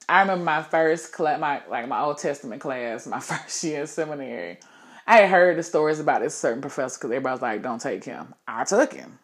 I 0.09 0.21
remember 0.21 0.43
my 0.43 0.63
first 0.63 1.13
class, 1.13 1.39
my 1.39 1.61
like 1.69 1.87
my 1.87 2.01
Old 2.01 2.17
Testament 2.17 2.61
class, 2.61 3.05
my 3.05 3.19
first 3.19 3.63
year 3.63 3.81
in 3.81 3.87
seminary. 3.87 4.57
I 5.05 5.17
had 5.17 5.29
heard 5.29 5.57
the 5.57 5.63
stories 5.63 5.99
about 5.99 6.21
this 6.21 6.35
certain 6.35 6.61
professor 6.61 6.97
because 6.97 7.11
everybody 7.11 7.33
was 7.33 7.41
like, 7.41 7.61
"Don't 7.61 7.79
take 7.79 8.03
him." 8.03 8.33
I 8.47 8.63
took 8.63 8.91
him. 8.91 9.19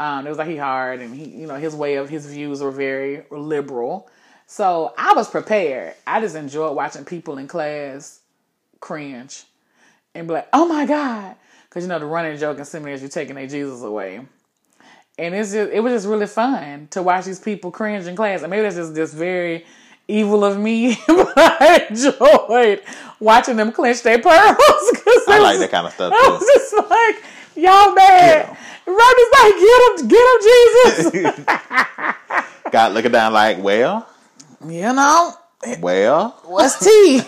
Um, 0.00 0.26
it 0.26 0.28
was 0.28 0.38
like 0.38 0.48
he 0.48 0.56
hard, 0.56 1.00
and 1.00 1.14
he, 1.14 1.26
you 1.26 1.46
know, 1.46 1.54
his 1.54 1.74
way 1.74 1.94
of 1.96 2.08
his 2.08 2.26
views 2.26 2.60
were 2.60 2.72
very 2.72 3.24
liberal. 3.30 4.10
So 4.46 4.92
I 4.98 5.14
was 5.14 5.30
prepared. 5.30 5.94
I 6.04 6.20
just 6.20 6.34
enjoyed 6.34 6.74
watching 6.74 7.04
people 7.04 7.38
in 7.38 7.46
class 7.46 8.20
cringe 8.80 9.44
and 10.16 10.26
be 10.26 10.34
like, 10.34 10.48
"Oh 10.52 10.66
my 10.66 10.84
god," 10.84 11.36
because 11.68 11.84
you 11.84 11.88
know 11.88 12.00
the 12.00 12.06
running 12.06 12.36
joke 12.38 12.58
in 12.58 12.64
seminary 12.64 12.96
is 12.96 13.02
you're 13.02 13.08
taking 13.08 13.36
their 13.36 13.46
Jesus 13.46 13.82
away 13.82 14.22
and 15.18 15.34
it's 15.34 15.52
just 15.52 15.70
it 15.72 15.80
was 15.80 15.92
just 15.92 16.06
really 16.06 16.26
fun 16.26 16.88
to 16.90 17.02
watch 17.02 17.24
these 17.26 17.40
people 17.40 17.70
cringe 17.70 18.06
in 18.06 18.16
class. 18.16 18.42
And 18.42 18.50
maybe 18.50 18.62
that's 18.62 18.76
just 18.76 18.94
just 18.94 19.14
very 19.14 19.64
evil 20.12 20.44
of 20.44 20.58
me, 20.58 20.96
but 21.06 21.32
I 21.36 21.86
enjoyed 21.88 22.82
watching 23.18 23.56
them 23.56 23.72
clench 23.72 24.02
their 24.02 24.20
pearls. 24.20 24.56
Cause 25.04 25.24
I 25.28 25.38
like 25.40 25.58
that 25.58 25.70
kind 25.70 25.86
of 25.86 25.92
stuff 25.92 26.12
I 26.14 26.28
was 26.28 26.40
just 26.40 26.90
like, 26.90 27.24
y'all 27.56 27.94
mad. 27.94 28.56
Rodney's 28.84 29.32
like, 29.38 29.54
get 29.58 29.80
him, 29.88 30.08
get 30.08 30.24
him, 30.28 31.32
Jesus. 31.32 31.44
God 32.70 32.92
looking 32.92 33.12
down 33.12 33.32
like, 33.32 33.62
well, 33.62 34.08
you 34.66 34.92
know, 34.92 35.32
well, 35.80 36.40
what's 36.44 36.78
tea? 36.84 37.22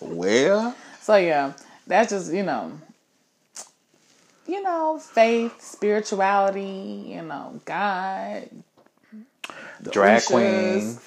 well. 0.00 0.74
so 1.00 1.16
yeah, 1.16 1.52
that's 1.86 2.10
just 2.10 2.32
you 2.32 2.42
know, 2.42 2.78
you 4.46 4.62
know, 4.62 4.98
faith, 4.98 5.60
spirituality, 5.62 7.04
you 7.06 7.22
know, 7.22 7.60
God, 7.64 8.48
Drag 9.82 10.24
queens. 10.24 11.00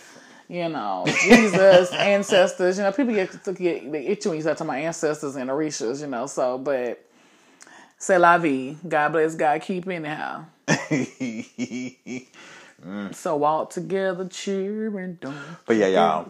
You 0.52 0.70
know, 0.70 1.04
Jesus, 1.08 1.92
ancestors. 1.94 2.78
You 2.78 2.84
know, 2.84 2.92
people 2.92 3.14
get 3.14 3.44
to 3.44 3.54
get 3.54 3.92
they 3.92 4.08
itchy 4.08 4.30
when 4.30 4.38
you 4.38 4.42
start 4.42 4.58
talking 4.58 4.70
about 4.70 4.84
ancestors 4.84 5.36
and 5.36 5.50
orishas. 5.50 6.02
You 6.02 6.08
know, 6.08 6.28
so 6.28 6.58
but. 6.58 7.04
C'est 7.98 8.18
la 8.18 8.40
vie. 8.40 8.76
God 8.88 9.12
bless, 9.12 9.36
God 9.36 9.62
keep 9.62 9.88
anyhow. 9.88 10.46
So 13.12 13.36
walk 13.36 13.70
together, 13.70 14.28
cheering, 14.28 15.20
don't. 15.22 15.36
But 15.68 15.76
yeah, 15.76 15.88
y'all. 15.88 16.26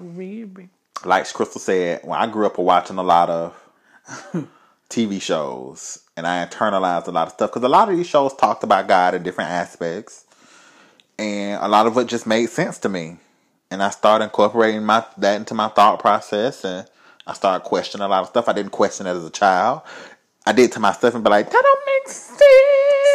like 1.06 1.32
Crystal 1.32 1.62
said, 1.62 2.02
when 2.04 2.20
I 2.20 2.28
grew 2.28 2.46
up 2.46 2.58
watching 2.58 2.98
a 2.98 3.04
lot 3.04 3.30
of 3.30 3.70
TV 4.90 5.22
shows 5.22 6.00
and 6.18 6.28
I 6.28 6.46
internalized 6.46 7.08
a 7.08 7.12
lot 7.12 7.28
of 7.28 7.34
stuff 7.34 7.52
because 7.52 7.64
a 7.64 7.70
lot 7.70 7.90
of 7.90 7.96
these 7.96 8.08
shows 8.08 8.34
talked 8.34 8.64
about 8.64 8.88
God 8.88 9.16
in 9.16 9.24
different 9.24 9.50
aspects, 9.50 10.26
and 11.18 11.62
a 11.64 11.70
lot 11.70 11.88
of 11.88 11.98
it 11.98 12.08
just 12.08 12.28
made 12.28 12.50
sense 12.50 12.78
to 12.80 12.90
me. 12.90 13.18
And 13.72 13.82
I 13.82 13.90
started 13.90 14.26
incorporating 14.26 14.84
my 14.84 15.06
that 15.18 15.38
into 15.38 15.54
my 15.54 15.70
thought 15.70 16.00
process, 16.00 16.66
and 16.66 16.86
I 17.26 17.34
started 17.34 17.64
questioning 17.64 18.06
a 18.06 18.08
lot 18.10 18.22
of 18.22 18.28
stuff 18.28 18.50
I 18.50 18.54
didn't 18.54 18.72
question 18.72 19.08
it 19.08 19.12
as 19.12 19.26
a 19.26 19.30
child. 19.30 19.82
I 20.46 20.52
did 20.52 20.72
to 20.74 20.80
myself 20.80 21.16
and 21.16 21.24
be 21.24 21.30
like, 21.30 21.50
that 21.50 21.62
don't 21.64 21.80
make 21.86 22.08
sense. 22.10 22.42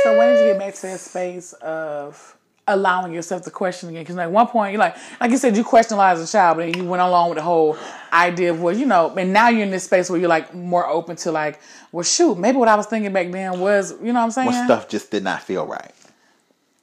So 0.05 0.17
when 0.17 0.35
did 0.35 0.47
you 0.47 0.53
get 0.53 0.59
back 0.59 0.75
to 0.75 0.83
that 0.83 1.01
space 1.01 1.53
of 1.55 2.37
allowing 2.69 3.13
yourself 3.13 3.43
to 3.43 3.51
question 3.51 3.89
again? 3.91 4.03
Because 4.03 4.17
at 4.17 4.31
one 4.31 4.47
point, 4.47 4.73
you're 4.73 4.81
like, 4.81 4.97
like 5.21 5.31
you 5.31 5.37
said, 5.37 5.57
you 5.57 5.65
questioned 5.65 5.97
a 5.97 5.99
lot 5.99 6.17
as 6.17 6.29
a 6.29 6.33
child, 6.33 6.57
but 6.57 6.73
then 6.73 6.83
you 6.83 6.89
went 6.89 7.03
along 7.03 7.31
with 7.31 7.37
the 7.37 7.43
whole 7.43 7.77
idea 8.13 8.51
of, 8.53 8.63
well, 8.63 8.75
you 8.75 8.87
know, 8.87 9.15
and 9.15 9.33
now 9.33 9.49
you're 9.49 9.65
in 9.65 9.71
this 9.71 9.85
space 9.85 10.09
where 10.09 10.19
you're 10.19 10.29
like 10.29 10.55
more 10.55 10.87
open 10.87 11.17
to 11.17 11.33
like, 11.33 11.61
well, 11.93 12.05
shoot, 12.05 12.39
maybe 12.39 12.59
what 12.59 12.69
I 12.69 12.77
was 12.77 12.87
thinking 12.87 13.13
back 13.13 13.31
then 13.31 13.61
was, 13.61 13.93
you 14.01 14.13
know 14.13 14.15
what 14.15 14.21
I'm 14.21 14.31
saying? 14.31 14.47
when 14.47 14.65
stuff 14.65 14.89
just 14.89 15.11
did 15.11 15.25
not 15.25 15.43
feel 15.43 15.67
right. 15.67 15.93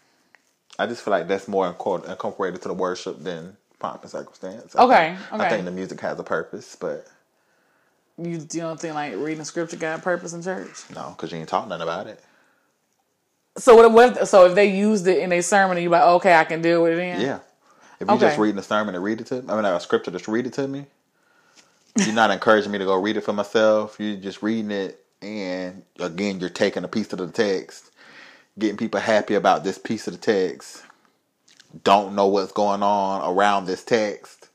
I 0.78 0.86
just 0.86 1.02
feel 1.02 1.12
like 1.12 1.28
that's 1.28 1.46
more 1.48 1.66
incorporated 1.68 2.62
to 2.62 2.68
the 2.68 2.74
worship 2.74 3.22
than 3.22 3.56
pomp 3.78 4.02
and 4.02 4.10
circumstance. 4.10 4.74
I 4.74 4.82
Okay, 4.84 5.16
think- 5.16 5.32
okay. 5.34 5.44
I 5.44 5.48
think 5.48 5.64
the 5.64 5.70
music 5.70 6.00
has 6.00 6.18
a 6.18 6.22
purpose, 6.24 6.76
but 6.76 7.06
You, 8.18 8.32
you 8.32 8.38
don't 8.46 8.78
think 8.80 8.94
like 8.94 9.14
reading 9.16 9.44
scripture 9.44 9.76
got 9.76 10.02
purpose 10.02 10.32
in 10.32 10.42
church? 10.42 10.84
no, 10.94 11.10
because 11.16 11.32
you 11.32 11.38
ain't 11.38 11.48
talk 11.48 11.68
nothing 11.68 11.82
about 11.82 12.06
it. 12.06 12.22
So 13.58 13.76
what, 13.76 13.90
what? 13.92 14.16
if- 14.22 14.28
So 14.28 14.46
if 14.46 14.54
they 14.54 14.66
used 14.74 15.06
it 15.06 15.18
in 15.18 15.32
a 15.32 15.40
sermon, 15.42 15.76
and 15.76 15.84
you 15.84 15.90
like, 15.90 16.02
okay, 16.02 16.34
I 16.34 16.44
can 16.44 16.62
deal 16.62 16.82
with 16.82 16.92
it. 16.92 16.96
Then 16.96 17.20
Yeah. 17.20 17.38
If 18.00 18.08
you're 18.08 18.16
just 18.18 18.34
Okay. 18.34 18.42
reading 18.42 18.58
a 18.58 18.62
sermon 18.62 18.94
and 18.94 19.04
read 19.04 19.20
it 19.20 19.26
to 19.28 19.42
me, 19.42 19.48
I 19.50 19.56
mean, 19.56 19.64
a 19.66 19.78
scripture, 19.80 20.10
just 20.10 20.26
read 20.28 20.46
it 20.46 20.54
to 20.54 20.66
me. 20.66 20.86
You're 21.96 22.14
not 22.14 22.30
encouraging 22.30 22.72
me 22.72 22.78
to 22.78 22.84
go 22.84 22.96
read 22.96 23.16
it 23.16 23.22
for 23.24 23.32
myself. 23.32 23.96
You're 24.00 24.16
just 24.16 24.42
reading 24.42 24.70
it, 24.70 25.04
and 25.22 25.82
again, 25.98 26.40
you're 26.40 26.50
taking 26.50 26.84
a 26.84 26.88
piece 26.88 27.12
of 27.12 27.18
the 27.20 27.28
text, 27.28 27.90
getting 28.58 28.76
people 28.76 29.00
happy 29.00 29.34
about 29.34 29.64
this 29.64 29.78
piece 29.78 30.06
of 30.08 30.14
the 30.14 30.20
text. 30.20 30.82
Don't 31.84 32.14
know 32.14 32.26
what's 32.28 32.52
going 32.52 32.82
on 32.82 33.34
around 33.34 33.66
this 33.66 33.84
text. 33.84 34.48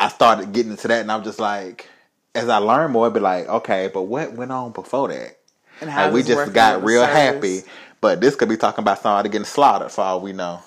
I 0.00 0.08
started 0.08 0.52
getting 0.52 0.72
into 0.72 0.88
that, 0.88 1.00
and 1.02 1.12
I'm 1.12 1.24
just 1.24 1.40
like, 1.40 1.88
as 2.34 2.48
I 2.48 2.58
learn 2.58 2.92
more, 2.92 3.06
I'd 3.06 3.14
be 3.14 3.20
like, 3.20 3.48
okay, 3.48 3.90
but 3.92 4.02
what 4.02 4.32
went 4.34 4.52
on 4.52 4.72
before 4.72 5.08
that? 5.08 5.38
And 5.80 5.90
how 5.90 6.06
Like, 6.06 6.14
we 6.14 6.22
just 6.22 6.52
got 6.54 6.84
real 6.84 7.02
service? 7.02 7.14
happy, 7.14 7.62
but 8.00 8.20
this 8.20 8.36
could 8.36 8.48
be 8.48 8.56
talking 8.56 8.82
about 8.82 9.00
somebody 9.02 9.28
getting 9.28 9.44
slaughtered 9.44 9.92
for 9.92 10.02
all 10.02 10.20
we 10.20 10.32
know. 10.32 10.60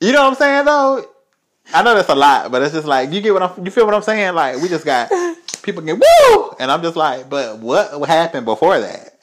You 0.00 0.12
know 0.12 0.22
what 0.22 0.30
I'm 0.30 0.34
saying 0.36 0.64
though? 0.66 1.06
I 1.72 1.82
know 1.82 1.94
that's 1.94 2.08
a 2.08 2.14
lot, 2.14 2.50
but 2.52 2.62
it's 2.62 2.74
just 2.74 2.86
like 2.86 3.10
you 3.12 3.20
get 3.20 3.32
what 3.32 3.42
I'm 3.42 3.64
you 3.64 3.70
feel 3.70 3.86
what 3.86 3.94
I'm 3.94 4.02
saying? 4.02 4.34
Like 4.34 4.60
we 4.60 4.68
just 4.68 4.84
got 4.84 5.10
people 5.62 5.82
get 5.82 5.98
woo 5.98 6.50
and 6.60 6.70
I'm 6.70 6.82
just 6.82 6.96
like, 6.96 7.28
but 7.30 7.58
what 7.58 8.08
happened 8.08 8.44
before 8.46 8.78
that? 8.78 9.18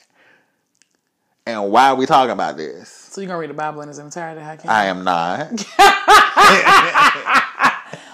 And 1.46 1.72
why 1.72 1.90
are 1.90 1.96
we 1.96 2.06
talking 2.06 2.32
about 2.32 2.58
this? 2.58 2.90
So 2.90 3.22
you're 3.22 3.28
gonna 3.28 3.40
read 3.40 3.50
the 3.50 3.54
Bible 3.56 3.82
in 3.82 3.90
its 3.90 4.00
entirety? 4.00 4.42
How 4.42 4.56
can 4.56 4.70
I 4.70 4.86
am 4.86 5.04
not. 5.04 5.52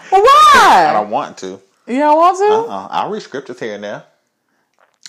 Well, 0.09 0.21
why? 0.21 0.87
I 0.89 0.93
don't 0.93 1.09
want 1.09 1.37
to. 1.39 1.59
you 1.85 1.99
don't 1.99 2.17
want 2.17 2.37
to? 2.37 2.71
Uh-uh. 2.71 2.87
I'll 2.89 3.09
read 3.09 3.21
scriptures 3.21 3.59
here 3.59 3.75
and 3.75 3.83
there. 3.83 4.03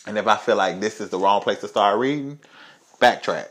And 0.06 0.18
if 0.18 0.26
I 0.26 0.36
feel 0.36 0.56
like 0.56 0.80
this 0.80 1.00
is 1.00 1.10
the 1.10 1.18
wrong 1.18 1.40
place 1.40 1.60
to 1.60 1.68
start 1.68 1.98
reading, 1.98 2.38
backtrack 3.00 3.46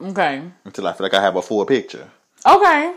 Okay. 0.00 0.42
until 0.64 0.86
I 0.86 0.92
feel 0.92 1.04
like 1.04 1.14
I 1.14 1.22
have 1.22 1.36
a 1.36 1.42
full 1.42 1.64
picture. 1.64 2.08
Okay. 2.44 2.94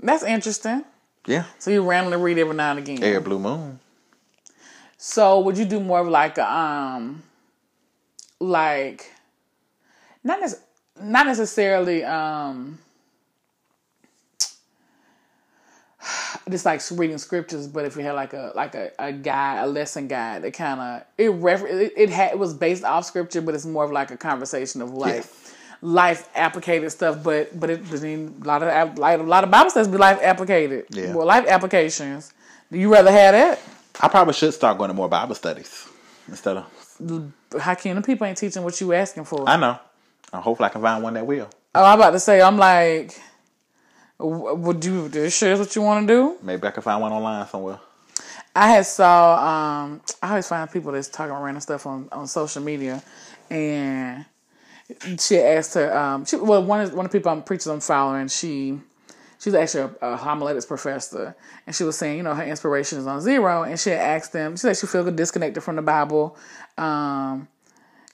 That's 0.00 0.22
interesting. 0.22 0.84
Yeah. 1.26 1.44
So 1.58 1.70
you 1.70 1.82
randomly 1.82 2.18
read 2.18 2.38
every 2.38 2.54
now 2.54 2.70
and 2.70 2.78
again. 2.78 3.02
Air 3.02 3.20
Blue 3.20 3.38
Moon. 3.38 3.80
So 4.96 5.40
would 5.40 5.58
you 5.58 5.64
do 5.64 5.80
more 5.80 6.00
of 6.00 6.08
like 6.08 6.38
a 6.38 6.50
um 6.50 7.22
like 8.40 9.12
not 10.22 10.40
not 11.00 11.26
necessarily 11.26 12.04
um 12.04 12.78
just 16.50 16.64
like 16.64 16.80
reading 16.92 17.18
scriptures, 17.18 17.66
but 17.66 17.84
if 17.84 17.96
you 17.96 18.02
had 18.02 18.12
like 18.12 18.32
a 18.32 18.52
like 18.54 18.74
a, 18.74 18.90
a 18.98 19.12
guide, 19.12 19.64
a 19.64 19.66
lesson 19.66 20.08
guide 20.08 20.42
that 20.42 20.52
kind 20.52 20.80
of 20.80 21.02
it 21.18 21.28
refer- 21.32 21.66
it, 21.66 21.92
it 21.96 22.10
had 22.10 22.32
it 22.32 22.38
was 22.38 22.54
based 22.54 22.84
off 22.84 23.04
scripture, 23.04 23.40
but 23.42 23.54
it's 23.54 23.66
more 23.66 23.84
of 23.84 23.92
like 23.92 24.10
a 24.10 24.16
conversation 24.16 24.80
of 24.82 24.92
like 24.92 25.16
Yes. 25.16 25.45
Life 25.80 26.28
applicated 26.34 26.90
stuff. 26.92 27.22
But 27.22 27.58
but 27.58 27.70
it 27.70 27.84
then 27.84 28.34
a 28.42 28.46
lot 28.46 28.62
of 28.62 28.98
like 28.98 29.20
a 29.20 29.22
lot 29.22 29.44
of 29.44 29.50
Bible 29.50 29.70
studies 29.70 29.88
be 29.88 29.98
life 29.98 30.20
applicated. 30.20 30.86
Yeah. 30.90 31.14
Well, 31.14 31.26
life 31.26 31.46
applications. 31.46 32.32
Do 32.70 32.78
you 32.78 32.92
rather 32.92 33.10
have 33.10 33.32
that? 33.32 33.60
I 34.00 34.08
probably 34.08 34.34
should 34.34 34.52
start 34.52 34.76
going 34.78 34.88
to 34.88 34.94
more 34.94 35.08
Bible 35.08 35.34
studies 35.34 35.88
instead 36.28 36.58
of. 36.58 37.32
How 37.60 37.74
can 37.74 37.96
the 37.96 38.02
people 38.02 38.26
ain't 38.26 38.38
teaching 38.38 38.62
what 38.62 38.80
you 38.80 38.92
asking 38.92 39.24
for? 39.24 39.48
I 39.48 39.56
know. 39.56 39.78
Uh, 40.32 40.40
hopefully, 40.40 40.66
I 40.66 40.70
can 40.70 40.82
find 40.82 41.02
one 41.02 41.14
that 41.14 41.26
will. 41.26 41.48
Oh, 41.74 41.84
I'm 41.84 41.98
about 41.98 42.12
to 42.12 42.20
say, 42.20 42.40
I'm 42.40 42.56
like, 42.56 43.18
would 44.18 44.84
you, 44.84 45.08
this 45.08 45.36
sure 45.36 45.52
is 45.52 45.60
what 45.60 45.76
you 45.76 45.82
want 45.82 46.08
to 46.08 46.14
do? 46.14 46.36
Maybe 46.42 46.66
I 46.66 46.70
can 46.70 46.82
find 46.82 47.00
one 47.00 47.12
online 47.12 47.46
somewhere. 47.46 47.78
I 48.54 48.70
had 48.70 48.86
saw, 48.86 49.36
um, 49.84 50.00
I 50.22 50.30
always 50.30 50.48
find 50.48 50.70
people 50.70 50.92
that's 50.92 51.08
talking 51.08 51.34
random 51.34 51.60
stuff 51.60 51.84
on, 51.86 52.08
on 52.10 52.26
social 52.26 52.62
media, 52.62 53.02
and 53.50 54.24
she 55.18 55.38
asked 55.38 55.74
her, 55.74 55.96
um, 55.96 56.24
she, 56.24 56.36
well, 56.36 56.62
one 56.62 56.80
of, 56.80 56.94
one 56.94 57.06
of 57.06 57.12
the 57.12 57.18
people 57.18 57.32
I'm 57.32 57.42
preachers 57.42 57.66
I'm 57.66 57.80
following, 57.80 58.28
she, 58.28 58.78
she's 59.38 59.54
actually 59.54 59.94
a, 60.00 60.12
a 60.12 60.16
homiletics 60.16 60.66
professor, 60.66 61.34
and 61.66 61.74
she 61.74 61.84
was 61.84 61.96
saying, 61.96 62.18
you 62.18 62.22
know, 62.22 62.34
her 62.34 62.44
inspiration 62.44 62.98
is 62.98 63.06
on 63.06 63.20
zero, 63.20 63.62
and 63.62 63.78
she 63.78 63.92
asked 63.92 64.32
them, 64.32 64.54
she 64.54 64.60
said 64.60 64.76
she 64.76 64.86
feel 64.86 65.10
disconnected 65.10 65.62
from 65.62 65.76
the 65.76 65.82
Bible, 65.82 66.36
um, 66.78 67.48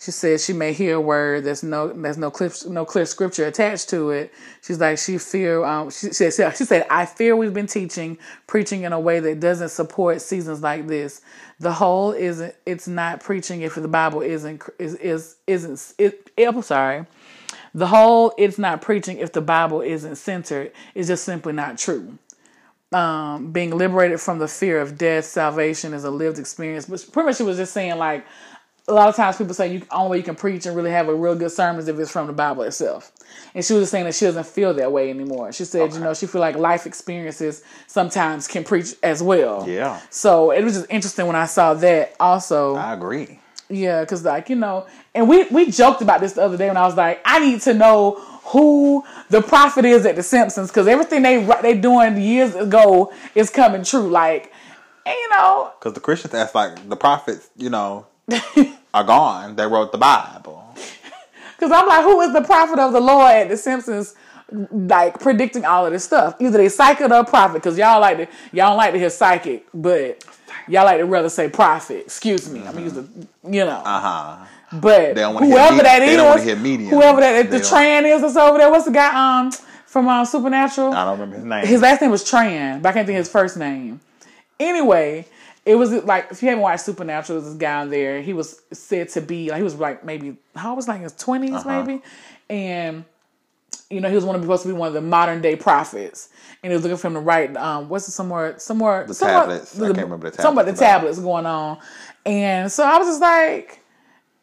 she 0.02 0.10
said 0.10 0.40
she 0.40 0.52
may 0.52 0.72
hear 0.72 0.96
a 0.96 1.00
word 1.00 1.44
there's 1.44 1.62
no 1.62 1.92
there's 1.92 2.18
no 2.18 2.28
clear 2.28 2.50
no 2.66 2.84
clear 2.84 3.06
scripture 3.06 3.46
attached 3.46 3.88
to 3.90 4.10
it. 4.10 4.32
She's 4.60 4.80
like 4.80 4.98
she 4.98 5.16
fear 5.16 5.62
um 5.64 5.90
she 5.90 6.12
said 6.12 6.56
she 6.56 6.64
said 6.64 6.86
I 6.90 7.06
fear 7.06 7.36
we've 7.36 7.54
been 7.54 7.68
teaching 7.68 8.18
preaching 8.48 8.82
in 8.82 8.92
a 8.92 8.98
way 8.98 9.20
that 9.20 9.38
doesn't 9.38 9.68
support 9.68 10.20
seasons 10.20 10.60
like 10.60 10.88
this. 10.88 11.20
The 11.60 11.72
whole 11.72 12.10
isn't 12.10 12.52
it's 12.66 12.88
not 12.88 13.20
preaching 13.20 13.62
if 13.62 13.76
the 13.76 13.86
Bible 13.86 14.22
isn't 14.22 14.62
is 14.80 14.96
is 14.96 15.36
isn't 15.46 15.94
it 15.98 16.30
I'm 16.36 16.60
sorry. 16.62 17.06
The 17.72 17.86
whole 17.86 18.34
it's 18.36 18.58
not 18.58 18.82
preaching 18.82 19.18
if 19.18 19.32
the 19.32 19.40
Bible 19.40 19.82
isn't 19.82 20.16
centered 20.16 20.72
is 20.96 21.06
just 21.06 21.22
simply 21.22 21.52
not 21.52 21.78
true. 21.78 22.18
Um, 22.92 23.52
being 23.52 23.70
liberated 23.70 24.20
from 24.20 24.38
the 24.38 24.48
fear 24.48 24.78
of 24.78 24.98
death, 24.98 25.24
salvation 25.24 25.94
is 25.94 26.04
a 26.04 26.10
lived 26.10 26.38
experience. 26.38 26.84
But 26.84 27.06
pretty 27.10 27.28
much 27.28 27.36
she 27.38 27.42
was 27.42 27.56
just 27.56 27.72
saying 27.72 27.96
like 27.96 28.26
a 28.88 28.92
lot 28.92 29.08
of 29.08 29.14
times 29.14 29.36
people 29.36 29.54
say 29.54 29.72
you 29.72 29.82
only 29.92 30.10
way 30.10 30.16
you 30.18 30.22
can 30.22 30.34
preach 30.34 30.66
and 30.66 30.74
really 30.74 30.90
have 30.90 31.08
a 31.08 31.14
real 31.14 31.36
good 31.36 31.52
sermon 31.52 31.80
is 31.80 31.88
if 31.88 31.98
it's 31.98 32.10
from 32.10 32.26
the 32.26 32.32
Bible 32.32 32.64
itself. 32.64 33.12
And 33.54 33.64
she 33.64 33.74
was 33.74 33.90
saying 33.90 34.06
that 34.06 34.14
she 34.14 34.24
doesn't 34.24 34.46
feel 34.46 34.74
that 34.74 34.90
way 34.90 35.08
anymore. 35.10 35.52
She 35.52 35.64
said, 35.64 35.82
okay. 35.82 35.94
you 35.94 36.00
know, 36.00 36.14
she 36.14 36.26
feel 36.26 36.40
like 36.40 36.56
life 36.56 36.84
experiences 36.84 37.62
sometimes 37.86 38.48
can 38.48 38.64
preach 38.64 38.94
as 39.02 39.22
well. 39.22 39.68
Yeah. 39.68 40.00
So 40.10 40.50
it 40.50 40.64
was 40.64 40.74
just 40.74 40.86
interesting 40.90 41.26
when 41.26 41.36
I 41.36 41.46
saw 41.46 41.74
that. 41.74 42.16
Also, 42.18 42.74
I 42.74 42.92
agree. 42.94 43.38
Yeah, 43.68 44.00
because 44.00 44.24
like 44.24 44.50
you 44.50 44.56
know, 44.56 44.86
and 45.14 45.28
we 45.28 45.44
we 45.44 45.70
joked 45.70 46.02
about 46.02 46.20
this 46.20 46.34
the 46.34 46.42
other 46.42 46.58
day 46.58 46.68
when 46.68 46.76
I 46.76 46.82
was 46.82 46.96
like, 46.96 47.22
I 47.24 47.38
need 47.38 47.60
to 47.62 47.72
know 47.72 48.20
who 48.46 49.04
the 49.30 49.40
prophet 49.40 49.84
is 49.84 50.04
at 50.04 50.16
the 50.16 50.22
Simpsons 50.22 50.68
because 50.68 50.88
everything 50.88 51.22
they 51.22 51.42
they 51.62 51.78
doing 51.78 52.20
years 52.20 52.54
ago 52.54 53.12
is 53.34 53.48
coming 53.48 53.84
true. 53.84 54.10
Like, 54.10 54.52
and, 55.06 55.14
you 55.14 55.30
know, 55.30 55.72
because 55.78 55.94
the 55.94 56.00
Christians 56.00 56.34
ask 56.34 56.54
like 56.54 56.86
the 56.88 56.96
prophets, 56.96 57.48
you 57.56 57.70
know 57.70 58.06
are 58.94 59.04
gone. 59.04 59.56
They 59.56 59.66
wrote 59.66 59.92
the 59.92 59.98
Bible. 59.98 60.60
Because 61.58 61.80
I'm 61.80 61.86
like, 61.86 62.02
who 62.02 62.20
is 62.22 62.32
the 62.32 62.42
prophet 62.42 62.80
of 62.80 62.92
the 62.92 62.98
Lord 62.98 63.30
at 63.30 63.48
The 63.48 63.56
Simpsons? 63.56 64.16
Like 64.50 65.20
predicting 65.20 65.64
all 65.64 65.86
of 65.86 65.92
this 65.92 66.02
stuff. 66.02 66.34
Either 66.40 66.58
they 66.58 66.68
psychic 66.68 67.08
or 67.08 67.24
prophet. 67.24 67.54
Because 67.54 67.78
y'all 67.78 68.00
like 68.00 68.16
to 68.16 68.26
y'all 68.50 68.70
don't 68.70 68.78
like 68.78 68.92
to 68.94 68.98
hear 68.98 69.10
psychic, 69.10 69.64
but 69.72 70.24
y'all 70.66 70.84
like 70.84 70.98
to 70.98 71.04
rather 71.04 71.28
say 71.28 71.48
prophet. 71.48 72.00
Excuse 72.06 72.50
me. 72.50 72.58
Mm-hmm. 72.58 72.68
I'm 72.68 72.78
using 72.80 73.28
the 73.42 73.52
you 73.56 73.64
know. 73.64 73.80
Uh 73.84 74.00
huh. 74.00 74.46
But 74.72 75.16
whoever 75.16 75.82
that 75.82 76.02
is, 76.02 76.90
whoever 76.90 77.20
that 77.20 77.50
the 77.50 77.58
Tran 77.58 78.12
is 78.12 78.22
that's 78.22 78.36
over 78.36 78.58
there. 78.58 78.68
What's 78.68 78.86
the 78.86 78.90
guy 78.90 79.40
um 79.40 79.52
from 79.86 80.08
uh, 80.08 80.24
Supernatural? 80.24 80.92
I 80.94 81.04
don't 81.04 81.20
remember 81.20 81.36
his 81.36 81.44
name. 81.44 81.66
His 81.66 81.80
last 81.80 82.00
name 82.00 82.10
was 82.10 82.24
Tran, 82.24 82.82
but 82.82 82.88
I 82.88 82.92
can't 82.92 83.06
think 83.06 83.18
of 83.18 83.24
his 83.24 83.30
first 83.30 83.56
name. 83.56 84.00
Anyway, 84.58 85.26
it 85.64 85.76
was 85.76 85.92
like 86.04 86.28
if 86.30 86.42
you 86.42 86.48
haven't 86.48 86.62
watched 86.62 86.84
Supernatural, 86.84 87.40
this 87.40 87.54
guy 87.54 87.82
on 87.82 87.90
there. 87.90 88.20
He 88.20 88.32
was 88.32 88.60
said 88.72 89.08
to 89.10 89.20
be 89.20 89.48
like 89.50 89.58
he 89.58 89.62
was 89.62 89.76
like 89.76 90.04
maybe 90.04 90.36
I 90.56 90.72
was 90.72 90.88
like 90.88 90.96
in 90.96 91.02
his 91.04 91.12
20s 91.12 91.54
uh-huh. 91.54 91.84
maybe, 91.84 92.02
and 92.50 93.04
you 93.88 94.00
know 94.00 94.08
he 94.08 94.14
was 94.14 94.24
one 94.24 94.34
of 94.34 94.42
supposed 94.42 94.62
to 94.64 94.68
be 94.68 94.74
one 94.74 94.88
of 94.88 94.94
the 94.94 95.00
modern 95.00 95.40
day 95.40 95.54
prophets, 95.54 96.30
and 96.62 96.72
he 96.72 96.76
was 96.76 96.82
looking 96.82 96.96
for 96.96 97.06
him 97.06 97.14
to 97.14 97.20
write 97.20 97.56
um 97.56 97.88
what's 97.88 98.08
it 98.08 98.12
somewhere 98.12 98.58
somewhere 98.58 99.06
the 99.06 99.14
somewhere, 99.14 99.40
tablets. 99.40 99.72
The, 99.72 99.84
I 99.84 99.88
can't 99.88 99.98
remember 99.98 100.30
the 100.30 100.36
tablets. 100.36 100.42
Some 100.42 100.58
of 100.58 100.66
the 100.66 100.72
tablets 100.72 101.18
going 101.20 101.46
on, 101.46 101.78
and 102.26 102.70
so 102.70 102.84
I 102.84 102.98
was 102.98 103.08
just 103.08 103.20
like. 103.20 103.78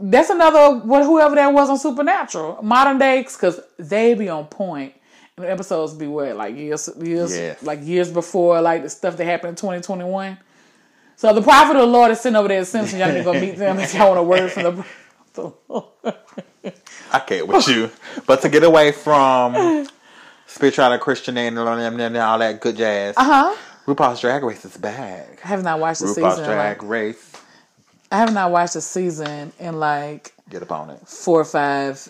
That's 0.01 0.30
another 0.30 0.80
what 0.86 1.03
whoever 1.03 1.36
that 1.36 1.51
was 1.51 1.70
on 1.70 1.78
Supernatural 1.78 2.59
modern 2.63 2.99
days 2.99 3.36
because 3.36 3.59
they 3.78 4.13
be 4.13 4.30
on 4.30 4.45
point 4.45 4.93
and 5.36 5.45
the 5.45 5.51
episodes 5.51 5.93
be 5.93 6.07
what 6.07 6.38
like 6.38 6.55
years 6.55 6.89
years 7.01 7.36
yes. 7.36 7.61
like 7.63 7.80
years 7.84 8.09
before 8.09 8.61
like 8.61 8.84
the 8.84 8.89
stuff 8.89 9.17
that 9.17 9.26
happened 9.26 9.49
in 9.49 9.55
twenty 9.57 9.82
twenty 9.82 10.05
one. 10.05 10.38
So 11.20 11.34
the 11.34 11.41
prophet 11.41 11.76
of 11.76 11.82
the 11.82 11.86
Lord 11.86 12.11
is 12.11 12.22
sitting 12.22 12.38
over 12.38 12.47
there 12.47 12.61
at 12.61 12.67
Simpson. 12.67 12.97
Y'all 12.97 13.09
need 13.09 13.17
to 13.17 13.24
go 13.26 13.34
meet 13.34 13.57
them 13.57 13.78
if 13.78 13.93
y'all 13.93 14.15
want 14.15 14.20
a 14.20 14.24
word 14.24 14.49
from 14.53 14.86
the. 15.34 15.53
I 17.11 17.20
can't 17.20 17.45
with 17.45 17.67
you, 17.67 17.91
but 18.26 18.41
to 18.43 18.47
get 18.47 18.63
away 18.63 18.93
from 18.93 19.86
spirituality, 20.47 21.03
Christianity, 21.03 21.57
and 21.57 22.17
all 22.17 22.39
that 22.39 22.61
good 22.61 22.78
jazz. 22.78 23.15
Uh 23.17 23.24
huh. 23.26 23.57
RuPaul's 23.86 24.22
Drag 24.22 24.43
Race 24.43 24.63
is 24.63 24.78
back. 24.78 25.41
I 25.43 25.49
have 25.49 25.61
not 25.61 25.82
watched 25.82 25.99
the 25.99 26.05
RuPaul's 26.05 26.15
season. 26.15 26.24
RuPaul's 26.24 26.45
Drag 26.45 26.82
like, 26.84 26.89
Race. 26.89 27.34
I 28.13 28.17
have 28.20 28.34
not 28.34 28.51
watched 28.51 28.76
the 28.76 28.82
season 28.82 29.51
in 29.59 29.78
like 29.78 30.34
get 30.49 30.61
upon 30.61 30.89
it 30.89 31.05
four 31.05 31.41
or 31.41 31.45
five 31.45 32.09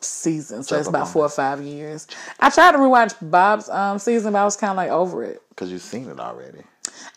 seasons. 0.00 0.66
So 0.66 0.74
that's 0.74 0.88
about 0.88 1.06
four 1.08 1.22
it. 1.22 1.26
or 1.26 1.30
five 1.30 1.62
years. 1.62 2.08
I 2.40 2.50
tried 2.50 2.72
to 2.72 2.78
rewatch 2.78 3.14
Bob's 3.30 3.68
um, 3.68 4.00
season, 4.00 4.32
but 4.32 4.40
I 4.40 4.44
was 4.44 4.56
kind 4.56 4.72
of 4.72 4.76
like 4.76 4.90
over 4.90 5.22
it 5.22 5.42
because 5.50 5.70
you've 5.70 5.80
seen 5.80 6.08
it 6.08 6.18
already. 6.18 6.64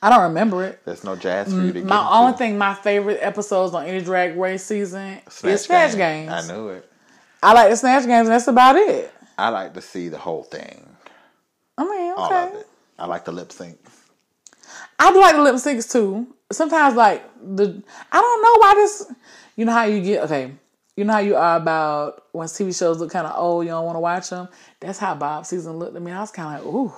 I 0.01 0.09
don't 0.09 0.23
remember 0.23 0.63
it. 0.63 0.79
There's 0.85 1.03
no 1.03 1.15
jazz 1.15 1.53
for 1.53 1.61
you 1.61 1.73
to 1.73 1.81
mm, 1.81 1.85
My 1.85 2.09
only 2.09 2.37
thing, 2.37 2.57
my 2.57 2.73
favorite 2.73 3.19
episodes 3.21 3.73
on 3.73 3.85
any 3.85 4.01
drag 4.01 4.37
race 4.37 4.63
season 4.63 5.19
Snatch 5.29 5.53
is 5.53 5.61
Snatch 5.65 5.91
game. 5.91 6.27
Games. 6.27 6.49
I 6.49 6.53
knew 6.53 6.69
it. 6.69 6.89
I 7.41 7.53
like 7.53 7.69
the 7.69 7.77
Snatch 7.77 8.05
Games, 8.05 8.27
and 8.27 8.35
that's 8.35 8.47
about 8.47 8.75
it. 8.75 9.13
I 9.37 9.49
like 9.49 9.73
to 9.73 9.81
see 9.81 10.09
the 10.09 10.17
whole 10.17 10.43
thing. 10.43 10.85
I 11.77 11.83
mean, 11.83 12.11
okay. 12.13 12.21
All 12.21 12.33
of 12.33 12.53
it. 12.55 12.67
I 12.97 13.05
like 13.05 13.25
the 13.25 13.31
lip 13.31 13.49
syncs. 13.49 13.77
I 14.97 15.11
do 15.11 15.19
like 15.19 15.35
the 15.35 15.41
lip 15.41 15.55
syncs 15.55 15.91
too. 15.91 16.27
Sometimes, 16.51 16.95
like 16.95 17.23
the, 17.41 17.81
I 18.11 18.21
don't 18.21 18.41
know 18.41 18.55
why 18.59 18.73
this. 18.75 19.11
You 19.55 19.65
know 19.65 19.73
how 19.73 19.83
you 19.83 20.01
get 20.01 20.23
okay. 20.23 20.51
You 20.95 21.05
know 21.05 21.13
how 21.13 21.19
you 21.19 21.35
are 21.35 21.55
about 21.55 22.25
when 22.33 22.47
TV 22.47 22.77
shows 22.77 22.99
look 22.99 23.11
kind 23.11 23.25
of 23.25 23.37
old, 23.37 23.63
you 23.65 23.71
don't 23.71 23.85
want 23.85 23.95
to 23.95 24.01
watch 24.01 24.29
them. 24.29 24.49
That's 24.81 24.99
how 24.99 25.15
Bob 25.15 25.45
season 25.45 25.73
looked 25.77 25.95
I 25.95 25.99
mean, 25.99 26.13
I 26.13 26.19
was 26.19 26.31
kind 26.31 26.59
of 26.59 26.65
like, 26.65 26.73
ooh. 26.73 26.93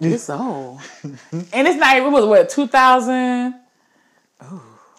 It's 0.00 0.30
old. 0.30 0.80
and 1.02 1.68
it's 1.68 1.76
not 1.76 1.96
even, 1.96 2.12
was 2.12 2.26
what, 2.26 2.48
2000? 2.48 3.54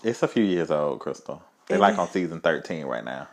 It's 0.04 0.24
a 0.24 0.28
few 0.28 0.44
years 0.44 0.72
old, 0.72 1.00
Crystal. 1.00 1.42
They're 1.68 1.80
like 1.80 1.98
on 1.98 2.08
season 2.10 2.42
13 2.42 2.86
right 2.86 3.04
now. 3.04 3.28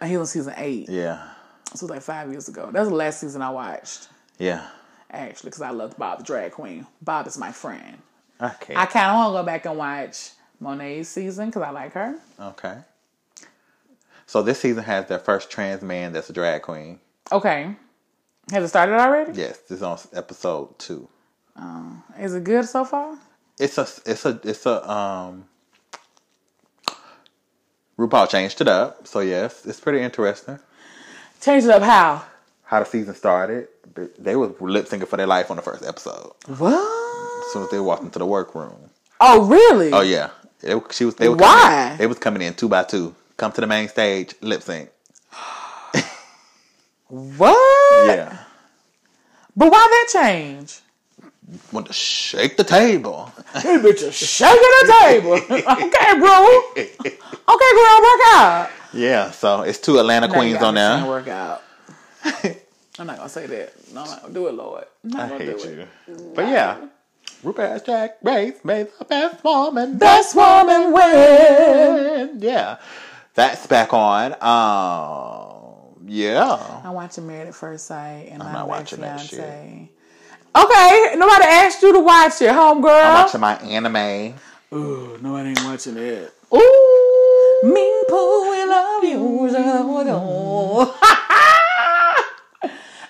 And 0.00 0.10
he 0.10 0.16
was 0.16 0.28
on 0.30 0.32
season 0.32 0.54
8. 0.56 0.88
Yeah. 0.88 1.28
So 1.74 1.74
it 1.74 1.82
was 1.82 1.90
like 1.90 2.02
five 2.02 2.30
years 2.30 2.48
ago. 2.48 2.70
That 2.70 2.80
was 2.80 2.88
the 2.88 2.94
last 2.94 3.20
season 3.20 3.40
I 3.42 3.50
watched. 3.50 4.08
Yeah. 4.38 4.66
Actually, 5.10 5.50
because 5.50 5.62
I 5.62 5.70
loved 5.70 5.98
Bob 5.98 6.18
the 6.18 6.24
Drag 6.24 6.52
Queen. 6.52 6.86
Bob 7.00 7.26
is 7.26 7.38
my 7.38 7.52
friend. 7.52 7.98
Okay. 8.40 8.74
I 8.74 8.86
kind 8.86 9.06
of 9.10 9.16
want 9.16 9.32
to 9.34 9.40
go 9.40 9.46
back 9.46 9.66
and 9.66 9.76
watch 9.76 10.30
Monet's 10.60 11.08
season 11.08 11.46
because 11.46 11.62
I 11.62 11.70
like 11.70 11.92
her. 11.92 12.16
Okay. 12.40 12.78
So 14.26 14.42
this 14.42 14.60
season 14.60 14.84
has 14.84 15.06
their 15.06 15.18
first 15.18 15.50
trans 15.50 15.82
man 15.82 16.12
that's 16.12 16.30
a 16.30 16.32
drag 16.32 16.62
queen. 16.62 16.98
Okay. 17.30 17.74
Has 18.50 18.64
it 18.64 18.68
started 18.68 18.94
already? 18.98 19.32
Yes, 19.38 19.60
it's 19.70 19.82
on 19.82 19.98
episode 20.12 20.78
two. 20.78 21.08
Um, 21.56 22.02
is 22.18 22.34
it 22.34 22.44
good 22.44 22.64
so 22.64 22.84
far? 22.84 23.16
It's 23.58 23.78
a 23.78 23.86
it's 24.04 24.24
a 24.24 24.40
it's 24.42 24.66
a 24.66 24.90
um. 24.90 25.46
RuPaul 27.98 28.28
changed 28.28 28.60
it 28.60 28.68
up, 28.68 29.06
so 29.06 29.20
yes, 29.20 29.64
it's 29.66 29.78
pretty 29.78 30.00
interesting. 30.00 30.58
Changed 31.40 31.66
it 31.66 31.72
up 31.72 31.82
how? 31.82 32.24
How 32.64 32.80
the 32.80 32.86
season 32.86 33.14
started. 33.14 33.68
They 34.18 34.34
were 34.34 34.48
lip 34.60 34.86
syncing 34.86 35.06
for 35.06 35.16
their 35.18 35.26
life 35.26 35.50
on 35.50 35.56
the 35.56 35.62
first 35.62 35.84
episode. 35.84 36.32
What? 36.46 37.44
As 37.46 37.52
soon 37.52 37.64
as 37.64 37.70
they 37.70 37.78
walked 37.78 38.02
into 38.02 38.18
the 38.18 38.26
workroom. 38.26 38.90
Oh 39.20 39.46
really? 39.46 39.92
Oh 39.92 40.00
yeah. 40.00 40.30
It, 40.62 40.82
she 40.92 41.04
was. 41.04 41.14
They 41.16 41.28
were 41.28 41.36
Why? 41.36 41.92
In, 41.92 41.98
they 41.98 42.06
was 42.06 42.18
coming 42.18 42.42
in 42.42 42.54
two 42.54 42.68
by 42.68 42.84
two. 42.84 43.14
Come 43.36 43.52
to 43.52 43.60
the 43.60 43.66
main 43.66 43.88
stage, 43.88 44.34
lip 44.40 44.62
sync. 44.62 44.90
What? 47.12 48.06
Yeah. 48.06 48.38
But 49.54 49.70
why 49.70 49.86
that 49.90 50.22
change? 50.22 50.80
Want 51.70 51.86
to 51.88 51.92
shake 51.92 52.56
the 52.56 52.64
table. 52.64 53.30
Hey, 53.52 53.76
bitch, 53.76 54.10
shaking 54.10 54.56
the 54.56 54.94
table. 55.02 55.32
okay, 55.34 56.18
bro. 56.18 56.62
Okay, 56.74 57.72
girl, 57.76 58.00
work 58.00 58.20
out. 58.32 58.70
Yeah, 58.94 59.30
so 59.30 59.60
it's 59.60 59.78
two 59.78 59.98
Atlanta 59.98 60.26
queens 60.26 60.62
on 60.62 60.74
there. 60.74 61.04
Work 61.04 61.28
out. 61.28 61.62
I'm 62.24 63.06
not 63.06 63.18
gonna 63.18 63.28
say 63.28 63.44
that. 63.46 63.92
No, 63.92 64.04
I'm 64.04 64.08
not 64.08 64.22
gonna 64.22 64.32
do 64.32 64.46
it, 64.46 64.54
Lord. 64.54 64.84
i 65.14 65.26
hate 65.26 65.48
you. 65.48 65.86
It. 66.08 66.34
But 66.34 66.48
yeah, 66.48 66.78
RuPaul's 67.44 67.82
Drag 67.82 68.12
Race 68.22 68.64
made 68.64 68.88
the 68.98 69.04
best 69.04 69.44
woman. 69.44 69.98
Best 69.98 70.34
woman 70.34 70.92
win. 70.92 72.38
Yeah, 72.40 72.78
that's 73.34 73.66
back 73.66 73.92
on. 73.92 74.32
Um, 74.40 75.51
yeah. 76.06 76.80
I'm 76.84 76.92
watching 76.94 77.26
Married 77.26 77.48
at 77.48 77.54
First 77.54 77.86
Sight 77.86 78.28
and 78.30 78.42
I'm 78.42 78.52
not 78.52 78.68
watching 78.68 78.98
fiance. 79.00 79.36
that 79.36 79.44
shit. 79.44 79.88
Okay, 80.54 81.14
nobody 81.16 81.44
asked 81.44 81.82
you 81.82 81.92
to 81.94 82.00
watch 82.00 82.42
it, 82.42 82.50
homegirl. 82.50 83.04
I'm 83.04 83.24
watching 83.24 83.40
my 83.40 83.54
anime. 83.56 84.34
Ooh, 84.74 85.18
nobody 85.22 85.50
ain't 85.50 85.64
watching 85.64 85.96
it. 85.96 86.32
Ooh. 86.54 87.60
Mean 87.64 88.04
Pooh, 88.08 88.50
we 88.50 88.64
love 88.64 89.04
you. 89.04 89.48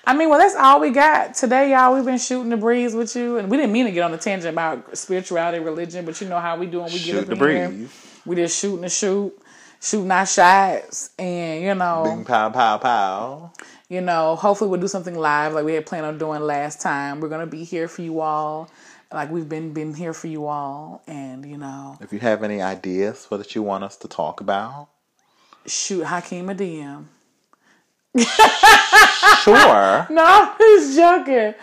I 0.05 0.14
mean, 0.14 0.28
well, 0.28 0.38
that's 0.38 0.57
all 0.57 0.80
we 0.80 0.90
got 0.90 1.34
today, 1.34 1.70
y'all. 1.70 1.95
We've 1.95 2.05
been 2.05 2.18
shooting 2.18 2.51
the 2.51 2.57
breeze 2.57 2.93
with 2.95 3.14
you, 3.14 3.38
and 3.38 3.49
we 3.51 3.57
didn't 3.57 3.72
mean 3.72 3.86
to 3.86 3.93
get 3.93 4.03
on 4.03 4.11
the 4.11 4.18
tangent 4.18 4.53
about 4.53 4.97
spirituality, 4.99 5.61
religion, 5.61 6.05
but 6.05 6.20
you 6.20 6.28
know 6.28 6.40
how 6.40 6.57
we 6.59 6.66
do 6.66 6.78
when 6.80 6.93
we 6.93 6.99
Shoot 6.99 7.12
get 7.12 7.20
up 7.20 7.26
the 7.26 7.32
in 7.32 7.38
breeze. 7.38 7.70
here. 7.78 7.88
We 8.26 8.36
just 8.36 8.59
shooting 8.59 8.80
the 8.82 8.88
shoot 8.88 9.32
shooting 9.83 10.11
our 10.11 10.24
shots 10.24 11.11
and 11.18 11.62
you 11.62 11.74
know 11.74 12.05
Bing 12.05 12.24
pow 12.24 12.49
pow 12.51 12.78
pow. 12.78 13.53
You 13.89 14.01
know, 14.01 14.37
hopefully 14.37 14.70
we'll 14.70 14.80
do 14.80 14.89
something 14.89 15.14
live 15.14 15.53
like 15.53 15.66
we 15.66 15.74
had 15.74 15.85
planned 15.85 16.07
on 16.07 16.16
doing 16.16 16.41
last 16.41 16.80
time. 16.80 17.20
We're 17.20 17.28
gonna 17.28 17.47
be 17.47 17.64
here 17.64 17.89
for 17.89 18.01
you 18.01 18.20
all. 18.20 18.70
Like 19.12 19.30
we've 19.30 19.49
been 19.49 19.74
been 19.74 19.93
here 19.93 20.14
for 20.14 20.28
you 20.28 20.47
all 20.47 21.03
and 21.07 21.45
you 21.45 21.59
know 21.59 21.99
If 22.01 22.14
you 22.14 22.18
have 22.20 22.43
any 22.43 22.62
ideas 22.62 23.26
for 23.26 23.37
that 23.37 23.55
you 23.55 23.62
want 23.62 23.85
us 23.85 23.99
to 23.99 24.09
talk 24.09 24.41
about, 24.41 24.89
shoot 25.66 26.05
Hakeem 26.05 26.49
a 26.49 26.55
DM. 26.55 27.05
Sure. 29.43 30.07
No, 30.11 30.24
I'm 30.24 30.59
just 30.59 30.97
joking. 30.97 31.55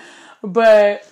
But 0.44 1.08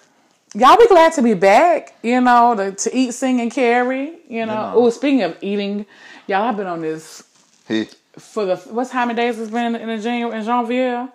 y'all 0.53 0.77
be 0.77 0.87
glad 0.87 1.13
to 1.13 1.21
be 1.21 1.33
back, 1.33 1.95
you 2.01 2.21
know, 2.21 2.55
to, 2.55 2.71
to 2.71 2.95
eat, 2.95 3.13
sing, 3.13 3.41
and 3.41 3.51
carry, 3.51 4.17
you 4.27 4.45
know. 4.45 4.53
know. 4.53 4.73
Oh, 4.75 4.89
speaking 4.89 5.23
of 5.23 5.37
eating, 5.41 5.85
y'all, 6.27 6.43
I've 6.43 6.57
been 6.57 6.67
on 6.67 6.81
this 6.81 7.23
He- 7.67 7.89
for 8.17 8.45
the 8.45 8.55
what 8.57 8.89
time 8.89 9.09
of 9.09 9.15
days 9.15 9.39
it's 9.39 9.51
been 9.51 9.75
in 9.75 9.87
the 9.87 9.97
January 9.97 10.39
in 10.39 10.45
Janvier? 10.45 11.09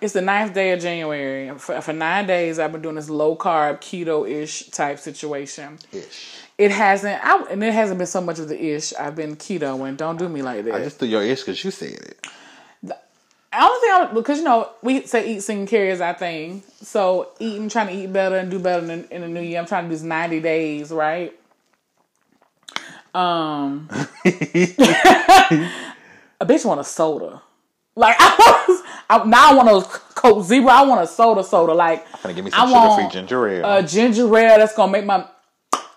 It's 0.00 0.12
the 0.12 0.22
ninth 0.22 0.54
day 0.54 0.72
of 0.72 0.80
January. 0.80 1.50
For, 1.58 1.80
for 1.80 1.92
nine 1.92 2.26
days, 2.26 2.58
I've 2.60 2.70
been 2.70 2.82
doing 2.82 2.94
this 2.94 3.10
low 3.10 3.34
carb 3.34 3.80
keto 3.80 4.28
ish 4.30 4.68
type 4.68 5.00
situation. 5.00 5.78
Ish. 5.92 6.36
It 6.56 6.70
hasn't, 6.70 7.24
I, 7.24 7.44
and 7.50 7.62
it 7.64 7.72
hasn't 7.72 7.98
been 7.98 8.06
so 8.06 8.20
much 8.20 8.38
of 8.38 8.48
the 8.48 8.60
ish. 8.60 8.92
I've 8.94 9.16
been 9.16 9.34
keto, 9.36 9.88
and 9.88 9.98
don't 9.98 10.16
do 10.16 10.28
me 10.28 10.42
like 10.42 10.64
that. 10.64 10.74
I 10.74 10.84
just 10.84 10.98
threw 10.98 11.08
your 11.08 11.22
ish 11.22 11.40
because 11.40 11.62
you 11.64 11.72
said 11.72 11.94
it. 11.94 12.26
The 12.82 12.96
only 13.60 13.80
thing 13.80 13.90
I 13.90 14.10
because 14.12 14.38
you 14.38 14.44
know 14.44 14.70
we 14.82 15.04
say 15.06 15.34
eat, 15.34 15.40
sing, 15.40 15.66
carry 15.66 15.90
is 15.90 16.00
our 16.00 16.14
thing. 16.14 16.62
So 16.80 17.30
eating, 17.40 17.68
trying 17.68 17.88
to 17.88 17.94
eat 17.94 18.12
better 18.12 18.36
and 18.36 18.50
do 18.50 18.58
better 18.60 18.84
in, 18.92 19.04
in 19.10 19.22
the 19.22 19.28
new 19.28 19.40
year. 19.40 19.58
I'm 19.58 19.66
trying 19.66 19.84
to 19.84 19.88
do 19.88 19.94
this 19.94 20.02
90 20.02 20.40
days, 20.40 20.92
right? 20.92 21.32
Um, 23.18 23.88
a 26.40 26.46
bitch 26.46 26.64
want 26.64 26.80
a 26.80 26.84
soda. 26.84 27.42
Like 27.96 28.14
I 28.20 28.64
was, 28.68 28.82
I, 29.10 29.24
now 29.24 29.50
I 29.50 29.54
want 29.54 29.68
a 29.68 29.88
Coke 30.14 30.44
Zero. 30.44 30.68
I 30.68 30.82
want 30.84 31.02
a 31.02 31.06
soda, 31.06 31.42
soda. 31.42 31.74
Like 31.74 32.06
I'm 32.14 32.20
gonna 32.22 32.34
give 32.34 32.44
me 32.44 32.50
some 32.52 32.68
sugar 32.68 32.94
free 32.94 33.08
ginger 33.10 33.48
ale. 33.48 33.64
a 33.78 33.82
ginger 33.82 34.24
ale 34.36 34.58
that's 34.58 34.74
gonna 34.74 34.92
make 34.92 35.04
my 35.04 35.26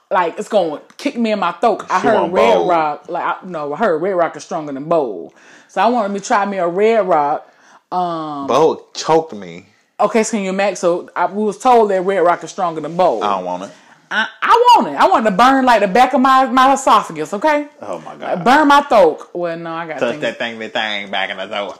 like 0.09 0.39
it's 0.39 0.49
gonna 0.49 0.81
kick 0.97 1.15
me 1.15 1.31
in 1.31 1.39
my 1.39 1.51
throat. 1.51 1.85
I 1.91 2.01
She 2.01 2.07
heard 2.07 2.31
Red 2.31 2.55
bold. 2.55 2.69
Rock, 2.69 3.09
like 3.09 3.23
I, 3.23 3.45
no, 3.45 3.73
I 3.73 3.77
heard 3.77 4.01
Red 4.01 4.13
Rock 4.15 4.35
is 4.35 4.43
stronger 4.43 4.73
than 4.73 4.85
Bold. 4.85 5.33
So 5.67 5.81
I 5.81 5.87
wanted 5.87 6.09
me 6.09 6.19
to 6.19 6.25
try 6.25 6.45
me 6.45 6.57
a 6.57 6.67
Red 6.67 7.07
Rock. 7.07 7.47
Um, 7.91 8.47
Bo 8.47 8.87
choked 8.95 9.33
me. 9.33 9.67
Okay, 9.99 10.23
so 10.23 10.31
can 10.31 10.43
you 10.43 10.49
imagine? 10.49 10.75
So 10.77 11.09
I, 11.15 11.27
we 11.27 11.43
was 11.43 11.59
told 11.59 11.91
that 11.91 12.01
Red 12.01 12.19
Rock 12.19 12.43
is 12.43 12.49
stronger 12.49 12.81
than 12.81 12.97
Bold. 12.97 13.23
I 13.23 13.35
don't 13.35 13.45
want 13.45 13.63
it. 13.63 13.71
I, 14.13 14.27
I 14.41 14.49
want 14.75 14.89
it. 14.93 14.97
I 14.99 15.07
want 15.07 15.25
it 15.25 15.29
to 15.31 15.35
burn 15.37 15.63
like 15.65 15.79
the 15.81 15.87
back 15.87 16.13
of 16.13 16.19
my, 16.21 16.45
my 16.45 16.73
esophagus. 16.73 17.33
Okay, 17.33 17.67
Oh 17.81 17.99
my 18.01 18.15
god. 18.17 18.43
burn 18.43 18.67
my 18.67 18.81
throat. 18.81 19.29
Well, 19.33 19.57
no, 19.57 19.71
I 19.73 19.87
got 19.87 19.99
Touch 19.99 20.11
things. 20.11 20.21
that 20.21 20.37
thing, 20.37 20.59
that 20.59 20.73
thing 20.73 21.09
back 21.09 21.29
in 21.29 21.37
the 21.37 21.47
throat. 21.47 21.79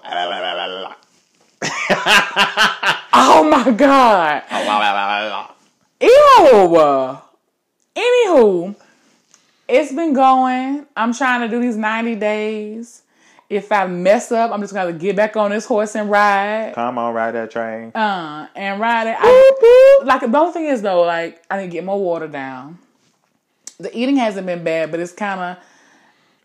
Oh 3.14 3.44
my 3.50 3.70
god. 3.72 4.44
Ew. 6.00 7.20
Anywho, 7.96 8.76
it's 9.68 9.92
been 9.94 10.14
going. 10.14 10.86
I'm 10.96 11.14
trying 11.14 11.42
to 11.42 11.48
do 11.50 11.62
these 11.62 11.76
90 11.78 12.16
days. 12.16 13.04
If 13.52 13.70
I 13.70 13.86
mess 13.86 14.32
up, 14.32 14.50
I'm 14.52 14.62
just 14.62 14.74
gonna 14.74 14.94
get 14.94 15.18
back 15.18 15.36
on 15.36 15.52
this 15.52 15.66
horse 15.66 15.94
and 15.98 16.10
ride. 16.10 16.72
Come 16.74 16.98
on, 16.98 17.14
ride 17.14 17.32
that 17.32 17.52
train. 17.52 17.92
Uh, 17.94 18.48
and 18.56 18.80
ride 18.80 19.08
it. 19.10 19.18
I, 19.20 20.00
like 20.06 20.22
the 20.22 20.38
only 20.38 20.54
thing 20.54 20.66
is 20.68 20.82
though, 20.82 21.02
like 21.02 21.44
I 21.52 21.58
need 21.58 21.66
to 21.66 21.72
get 21.72 21.84
more 21.84 22.00
water 22.02 22.30
down. 22.30 22.80
The 23.78 23.96
eating 23.98 24.16
hasn't 24.16 24.48
been 24.48 24.64
bad, 24.64 24.90
but 24.90 25.02
it's 25.02 25.12
kind 25.12 25.42
of. 25.42 25.58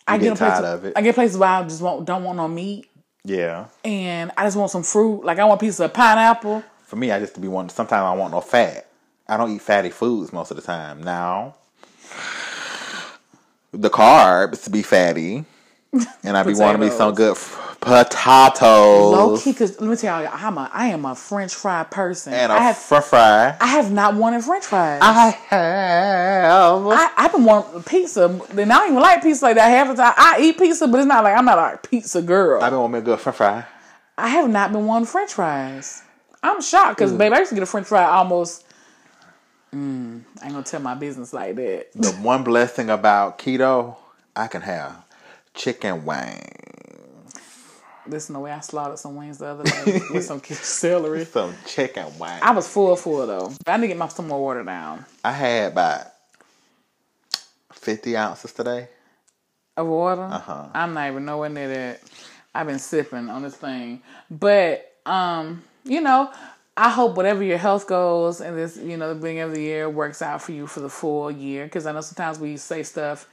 I 0.08 0.18
get 0.18 0.24
get, 0.24 0.32
a 0.32 0.36
place, 0.36 0.50
tired 0.50 0.64
of 0.64 0.84
it. 0.84 0.92
I 0.96 1.02
get 1.02 1.14
places 1.14 1.38
where 1.38 1.48
I 1.48 1.62
just 1.62 1.80
want, 1.80 2.06
don't 2.06 2.24
want 2.24 2.38
no 2.38 2.48
meat, 2.48 2.88
Yeah. 3.24 3.66
and 3.84 4.32
I 4.36 4.44
just 4.44 4.56
want 4.56 4.72
some 4.72 4.82
fruit. 4.82 5.24
Like 5.24 5.38
I 5.38 5.44
want 5.44 5.62
a 5.62 5.64
piece 5.64 5.78
of 5.78 5.92
pineapple. 5.94 6.64
For 6.86 6.96
me, 6.96 7.12
I 7.12 7.20
just 7.20 7.40
be 7.40 7.46
wanting. 7.46 7.70
Sometimes 7.70 8.02
I 8.02 8.14
want 8.14 8.32
no 8.32 8.40
fat. 8.40 8.88
I 9.28 9.36
don't 9.36 9.52
eat 9.54 9.62
fatty 9.62 9.90
foods 9.90 10.32
most 10.32 10.50
of 10.50 10.56
the 10.56 10.62
time. 10.64 11.04
Now, 11.04 11.54
the 13.72 13.90
carbs 13.90 14.64
to 14.64 14.70
be 14.70 14.82
fatty, 14.82 15.44
and 16.22 16.36
I 16.36 16.42
be 16.42 16.54
wanting 16.54 16.80
me 16.80 16.90
some 16.90 17.14
good 17.14 17.32
f- 17.32 17.76
potatoes 17.80 19.12
Low 19.12 19.38
key, 19.38 19.52
cause 19.54 19.80
let 19.80 19.88
me 19.90 19.96
tell 19.96 20.20
you, 20.22 20.28
I'm 20.32 20.58
a 20.58 20.70
I 20.72 20.88
am 20.88 21.04
a 21.04 21.14
French 21.14 21.54
fry 21.54 21.84
person. 21.84 22.32
and 22.32 22.50
a 22.50 22.54
I 22.54 22.58
have 22.60 22.76
french 22.76 23.04
fry. 23.06 23.56
I 23.60 23.66
have 23.66 23.92
not 23.92 24.14
wanted 24.14 24.42
French 24.44 24.64
fries. 24.64 25.00
I 25.02 25.30
have. 25.30 26.86
I, 26.86 27.10
I've 27.16 27.32
been 27.32 27.44
wanting 27.44 27.82
pizza, 27.84 28.26
and 28.26 28.72
I 28.72 28.78
don't 28.78 28.90
even 28.90 29.00
like 29.02 29.22
pizza 29.22 29.44
like 29.44 29.56
that 29.56 29.68
half 29.68 29.88
the 29.88 30.02
time. 30.02 30.14
I 30.16 30.38
eat 30.40 30.58
pizza, 30.58 30.86
but 30.88 30.98
it's 30.98 31.06
not 31.06 31.22
like 31.24 31.36
I'm 31.36 31.44
not 31.44 31.58
a 31.74 31.76
pizza 31.78 32.22
girl. 32.22 32.62
I've 32.62 32.70
been 32.70 32.80
wanting 32.80 32.92
me 32.94 32.98
a 32.98 33.02
good 33.02 33.20
french 33.20 33.36
fry. 33.36 33.64
I 34.18 34.28
have 34.28 34.48
not 34.48 34.72
been 34.72 34.86
wanting 34.86 35.06
French 35.06 35.32
fries. 35.34 36.02
I'm 36.42 36.62
shocked 36.62 36.96
because, 36.98 37.12
babe, 37.12 37.32
I 37.32 37.40
used 37.40 37.50
to 37.50 37.54
get 37.54 37.62
a 37.62 37.66
French 37.66 37.86
fry 37.88 38.04
almost. 38.04 38.64
Mm, 39.74 40.22
I 40.40 40.44
ain't 40.44 40.52
gonna 40.54 40.64
tell 40.64 40.80
my 40.80 40.94
business 40.94 41.32
like 41.32 41.56
that. 41.56 41.88
The 41.94 42.12
one 42.12 42.44
blessing 42.44 42.88
about 42.88 43.38
keto, 43.38 43.96
I 44.34 44.46
can 44.46 44.62
have 44.62 44.96
chicken 45.56 46.04
wings, 46.04 46.42
Listen, 48.08 48.34
the 48.34 48.40
way 48.40 48.52
I 48.52 48.60
slaughtered 48.60 49.00
some 49.00 49.16
wings 49.16 49.38
the 49.38 49.46
other 49.46 49.64
day 49.64 50.00
with 50.12 50.24
some 50.24 50.40
celery. 50.44 51.24
some 51.24 51.54
chicken 51.66 52.04
wings. 52.20 52.38
I 52.40 52.52
was 52.52 52.68
full, 52.68 52.94
full 52.94 53.26
though. 53.26 53.52
I 53.66 53.76
need 53.76 53.82
to 53.82 53.88
get 53.88 53.96
my 53.96 54.06
some 54.06 54.28
more 54.28 54.40
water 54.40 54.62
down. 54.62 55.04
I 55.24 55.32
had 55.32 55.72
about 55.72 56.06
fifty 57.72 58.16
ounces 58.16 58.52
today. 58.52 58.88
Of 59.76 59.88
water? 59.88 60.22
Uh-huh. 60.22 60.68
I'm 60.72 60.94
not 60.94 61.10
even 61.10 61.24
nowhere 61.24 61.48
near 61.48 61.68
that. 61.68 62.00
I've 62.54 62.66
been 62.66 62.78
sipping 62.78 63.28
on 63.28 63.42
this 63.42 63.56
thing. 63.56 64.02
But 64.30 64.92
um, 65.04 65.64
you 65.84 66.00
know, 66.00 66.30
I 66.76 66.90
hope 66.90 67.16
whatever 67.16 67.42
your 67.42 67.58
health 67.58 67.88
goals 67.88 68.40
and 68.40 68.56
this, 68.56 68.76
you 68.76 68.96
know, 68.96 69.08
the 69.08 69.14
beginning 69.16 69.40
of 69.40 69.52
the 69.52 69.60
year 69.60 69.90
works 69.90 70.22
out 70.22 70.42
for 70.42 70.52
you 70.52 70.68
for 70.68 70.80
the 70.80 70.88
full 70.88 71.30
year. 71.30 71.64
Because 71.64 71.86
I 71.86 71.92
know 71.92 72.00
sometimes 72.02 72.38
we 72.38 72.56
say 72.56 72.84
stuff 72.84 73.28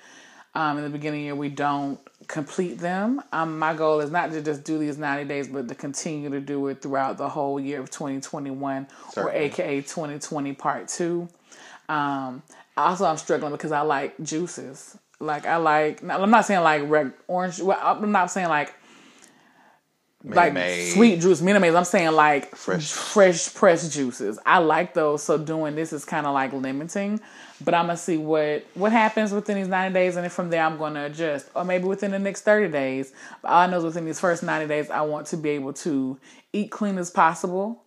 um, 0.56 0.78
in 0.78 0.84
the 0.84 0.90
beginning 0.90 1.22
of 1.22 1.24
the 1.24 1.26
year 1.26 1.36
we 1.36 1.50
don't 1.50 2.00
complete 2.28 2.80
them. 2.80 3.22
Um, 3.32 3.60
my 3.60 3.74
goal 3.74 4.00
is 4.00 4.12
not 4.12 4.32
to 4.32 4.42
just 4.42 4.64
do 4.64 4.78
these 4.78 4.98
90 4.98 5.26
days, 5.26 5.48
but 5.48 5.68
to 5.68 5.76
continue 5.76 6.30
to 6.30 6.40
do 6.40 6.68
it 6.68 6.82
throughout 6.82 7.18
the 7.18 7.30
whole 7.30 7.60
year 7.60 7.80
of 7.80 7.90
2021, 7.90 8.88
or 9.18 9.32
AKA 9.32 9.82
2020 9.82 10.54
Part 10.54 10.88
Two. 10.88 11.28
Um, 11.90 12.44
also, 12.78 13.06
I'm 13.06 13.18
struggling 13.18 13.52
because 13.52 13.72
I 13.72 13.82
like 13.82 14.20
juices. 14.22 14.98
Like 15.20 15.46
I 15.46 15.58
like. 15.58 16.02
I'm 16.04 16.30
not 16.30 16.46
saying 16.46 16.64
like 16.64 16.84
red, 16.86 17.14
orange. 17.28 17.62
Well, 17.62 17.80
I'm 17.82 18.12
not 18.12 18.32
saying 18.32 18.50
like 18.50 18.74
like 20.24 20.58
sweet 20.94 21.20
juice, 21.22 21.42
Minute 21.42 21.60
Maids. 21.60 21.76
I'm 21.76 21.84
saying 21.84 22.12
like 22.12 22.56
Fresh. 22.56 22.92
fresh 22.92 23.54
pressed 23.54 23.92
juices. 23.92 24.40
I 24.46 24.60
like 24.60 24.94
those. 24.94 25.24
So 25.24 25.38
doing 25.38 25.76
this 25.76 25.92
is 25.94 26.06
kind 26.06 26.26
of 26.26 26.34
like 26.34 26.54
limiting. 26.54 27.20
But 27.64 27.74
I'm 27.74 27.88
gonna 27.88 27.98
see 27.98 28.18
what 28.18 28.66
what 28.74 28.92
happens 28.92 29.32
within 29.32 29.58
these 29.58 29.68
90 29.68 29.94
days, 29.94 30.16
and 30.16 30.24
then 30.24 30.32
from 30.32 30.50
there 30.50 30.64
I'm 30.64 30.78
gonna 30.78 31.06
adjust, 31.06 31.50
or 31.56 31.64
maybe 31.64 31.86
within 31.86 32.12
the 32.12 32.20
next 32.20 32.42
30 32.42 32.72
days. 32.72 33.14
But 33.42 33.50
all 33.50 33.62
I 33.62 33.68
know 33.68 33.78
is 33.78 33.84
within 33.84 34.06
these 34.06 34.20
first 34.20 34.44
90 34.44 34.68
days, 34.68 34.90
I 34.90 35.02
want 35.02 35.28
to 35.28 35.38
be 35.38 35.50
able 35.52 35.74
to 35.74 36.18
eat 36.52 36.72
clean 36.72 36.98
as 36.98 37.10
possible 37.12 37.84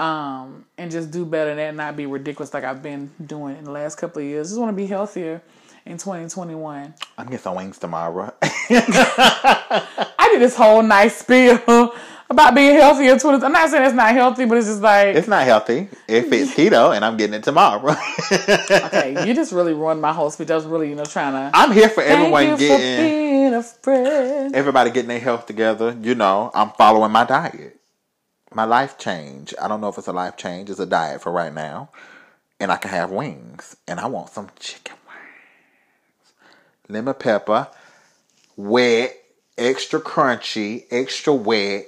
um, 0.00 0.64
and 0.78 0.90
just 0.90 1.10
do 1.10 1.24
better 1.24 1.54
than 1.54 1.58
and 1.58 1.76
not 1.76 1.96
be 1.96 2.06
ridiculous 2.06 2.54
like 2.54 2.64
I've 2.64 2.82
been 2.82 3.10
doing 3.24 3.56
in 3.56 3.64
the 3.64 3.70
last 3.70 3.96
couple 3.96 4.22
of 4.22 4.26
years. 4.26 4.48
Just 4.48 4.58
want 4.58 4.70
to 4.70 4.76
be 4.76 4.86
healthier 4.86 5.42
in 5.84 5.98
2021. 5.98 6.94
I'm 7.18 7.26
getting 7.26 7.38
some 7.38 7.56
wings 7.56 7.78
tomorrow. 7.78 8.32
Did 10.32 10.42
this 10.42 10.56
whole 10.56 10.82
nice 10.82 11.16
spiel 11.16 11.92
about 12.30 12.54
being 12.54 12.76
healthy 12.76 13.08
in 13.08 13.18
20. 13.18 13.44
I'm 13.44 13.52
not 13.52 13.68
saying 13.70 13.84
it's 13.84 13.94
not 13.94 14.12
healthy, 14.12 14.44
but 14.44 14.58
it's 14.58 14.68
just 14.68 14.82
like, 14.82 15.16
it's 15.16 15.28
not 15.28 15.44
healthy 15.44 15.88
if 16.06 16.32
it's 16.32 16.54
keto, 16.56 16.94
and 16.94 17.04
I'm 17.04 17.16
getting 17.16 17.34
it 17.34 17.42
tomorrow. 17.42 17.96
okay, 18.30 19.24
you 19.26 19.34
just 19.34 19.52
really 19.52 19.74
ruined 19.74 20.00
my 20.00 20.12
whole 20.12 20.30
speech. 20.30 20.50
I 20.50 20.54
was 20.54 20.64
really, 20.64 20.88
you 20.88 20.94
know, 20.94 21.04
trying 21.04 21.32
to. 21.32 21.56
I'm 21.56 21.72
here 21.72 21.88
for 21.88 22.02
everyone 22.02 22.52
for 22.52 22.58
getting 22.58 23.62
friend. 23.62 24.54
everybody 24.54 24.90
getting 24.90 25.08
their 25.08 25.20
health 25.20 25.46
together. 25.46 25.96
You 26.00 26.14
know, 26.14 26.50
I'm 26.54 26.70
following 26.70 27.10
my 27.10 27.24
diet. 27.24 27.80
My 28.52 28.64
life 28.64 28.98
change. 28.98 29.54
I 29.60 29.68
don't 29.68 29.80
know 29.80 29.88
if 29.88 29.98
it's 29.98 30.06
a 30.06 30.12
life 30.12 30.36
change. 30.36 30.70
It's 30.70 30.80
a 30.80 30.86
diet 30.86 31.20
for 31.20 31.30
right 31.32 31.52
now. 31.52 31.90
And 32.58 32.70
I 32.70 32.76
can 32.76 32.90
have 32.90 33.10
wings. 33.10 33.76
And 33.86 34.00
I 34.00 34.06
want 34.06 34.30
some 34.30 34.50
chicken 34.58 34.96
wings. 35.06 36.32
Lemon 36.88 37.14
pepper. 37.14 37.68
Wet. 38.56 39.19
Extra 39.58 40.00
crunchy. 40.00 40.84
Extra 40.90 41.34
wet. 41.34 41.86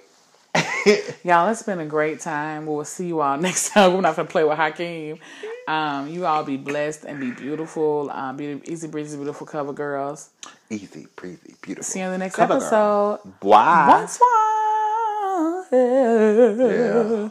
Y'all, 1.24 1.48
it's 1.48 1.62
been 1.62 1.80
a 1.80 1.86
great 1.86 2.20
time. 2.20 2.66
We'll 2.66 2.84
see 2.84 3.06
you 3.06 3.20
all 3.20 3.36
next 3.40 3.70
time. 3.70 3.94
We're 3.94 4.00
not 4.02 4.16
going 4.16 4.26
to 4.28 4.32
play 4.32 4.44
with 4.44 4.58
Hakeem. 4.58 5.18
Um, 5.66 6.08
you 6.08 6.26
all 6.26 6.44
be 6.44 6.56
blessed 6.56 7.04
and 7.04 7.20
be 7.20 7.30
beautiful. 7.30 8.10
Um, 8.10 8.36
be 8.36 8.60
easy 8.66 8.88
breezy, 8.88 9.16
beautiful 9.16 9.46
cover 9.46 9.72
girls. 9.72 10.30
Easy, 10.68 11.06
breezy, 11.16 11.54
beautiful. 11.62 11.84
See 11.84 12.00
you 12.00 12.06
in 12.06 12.12
the 12.12 12.18
next 12.18 12.34
Cover 12.34 12.58
girl. 12.58 13.20
episode. 13.22 13.40
Bye. 13.40 14.06
Bonsoir. 15.70 17.28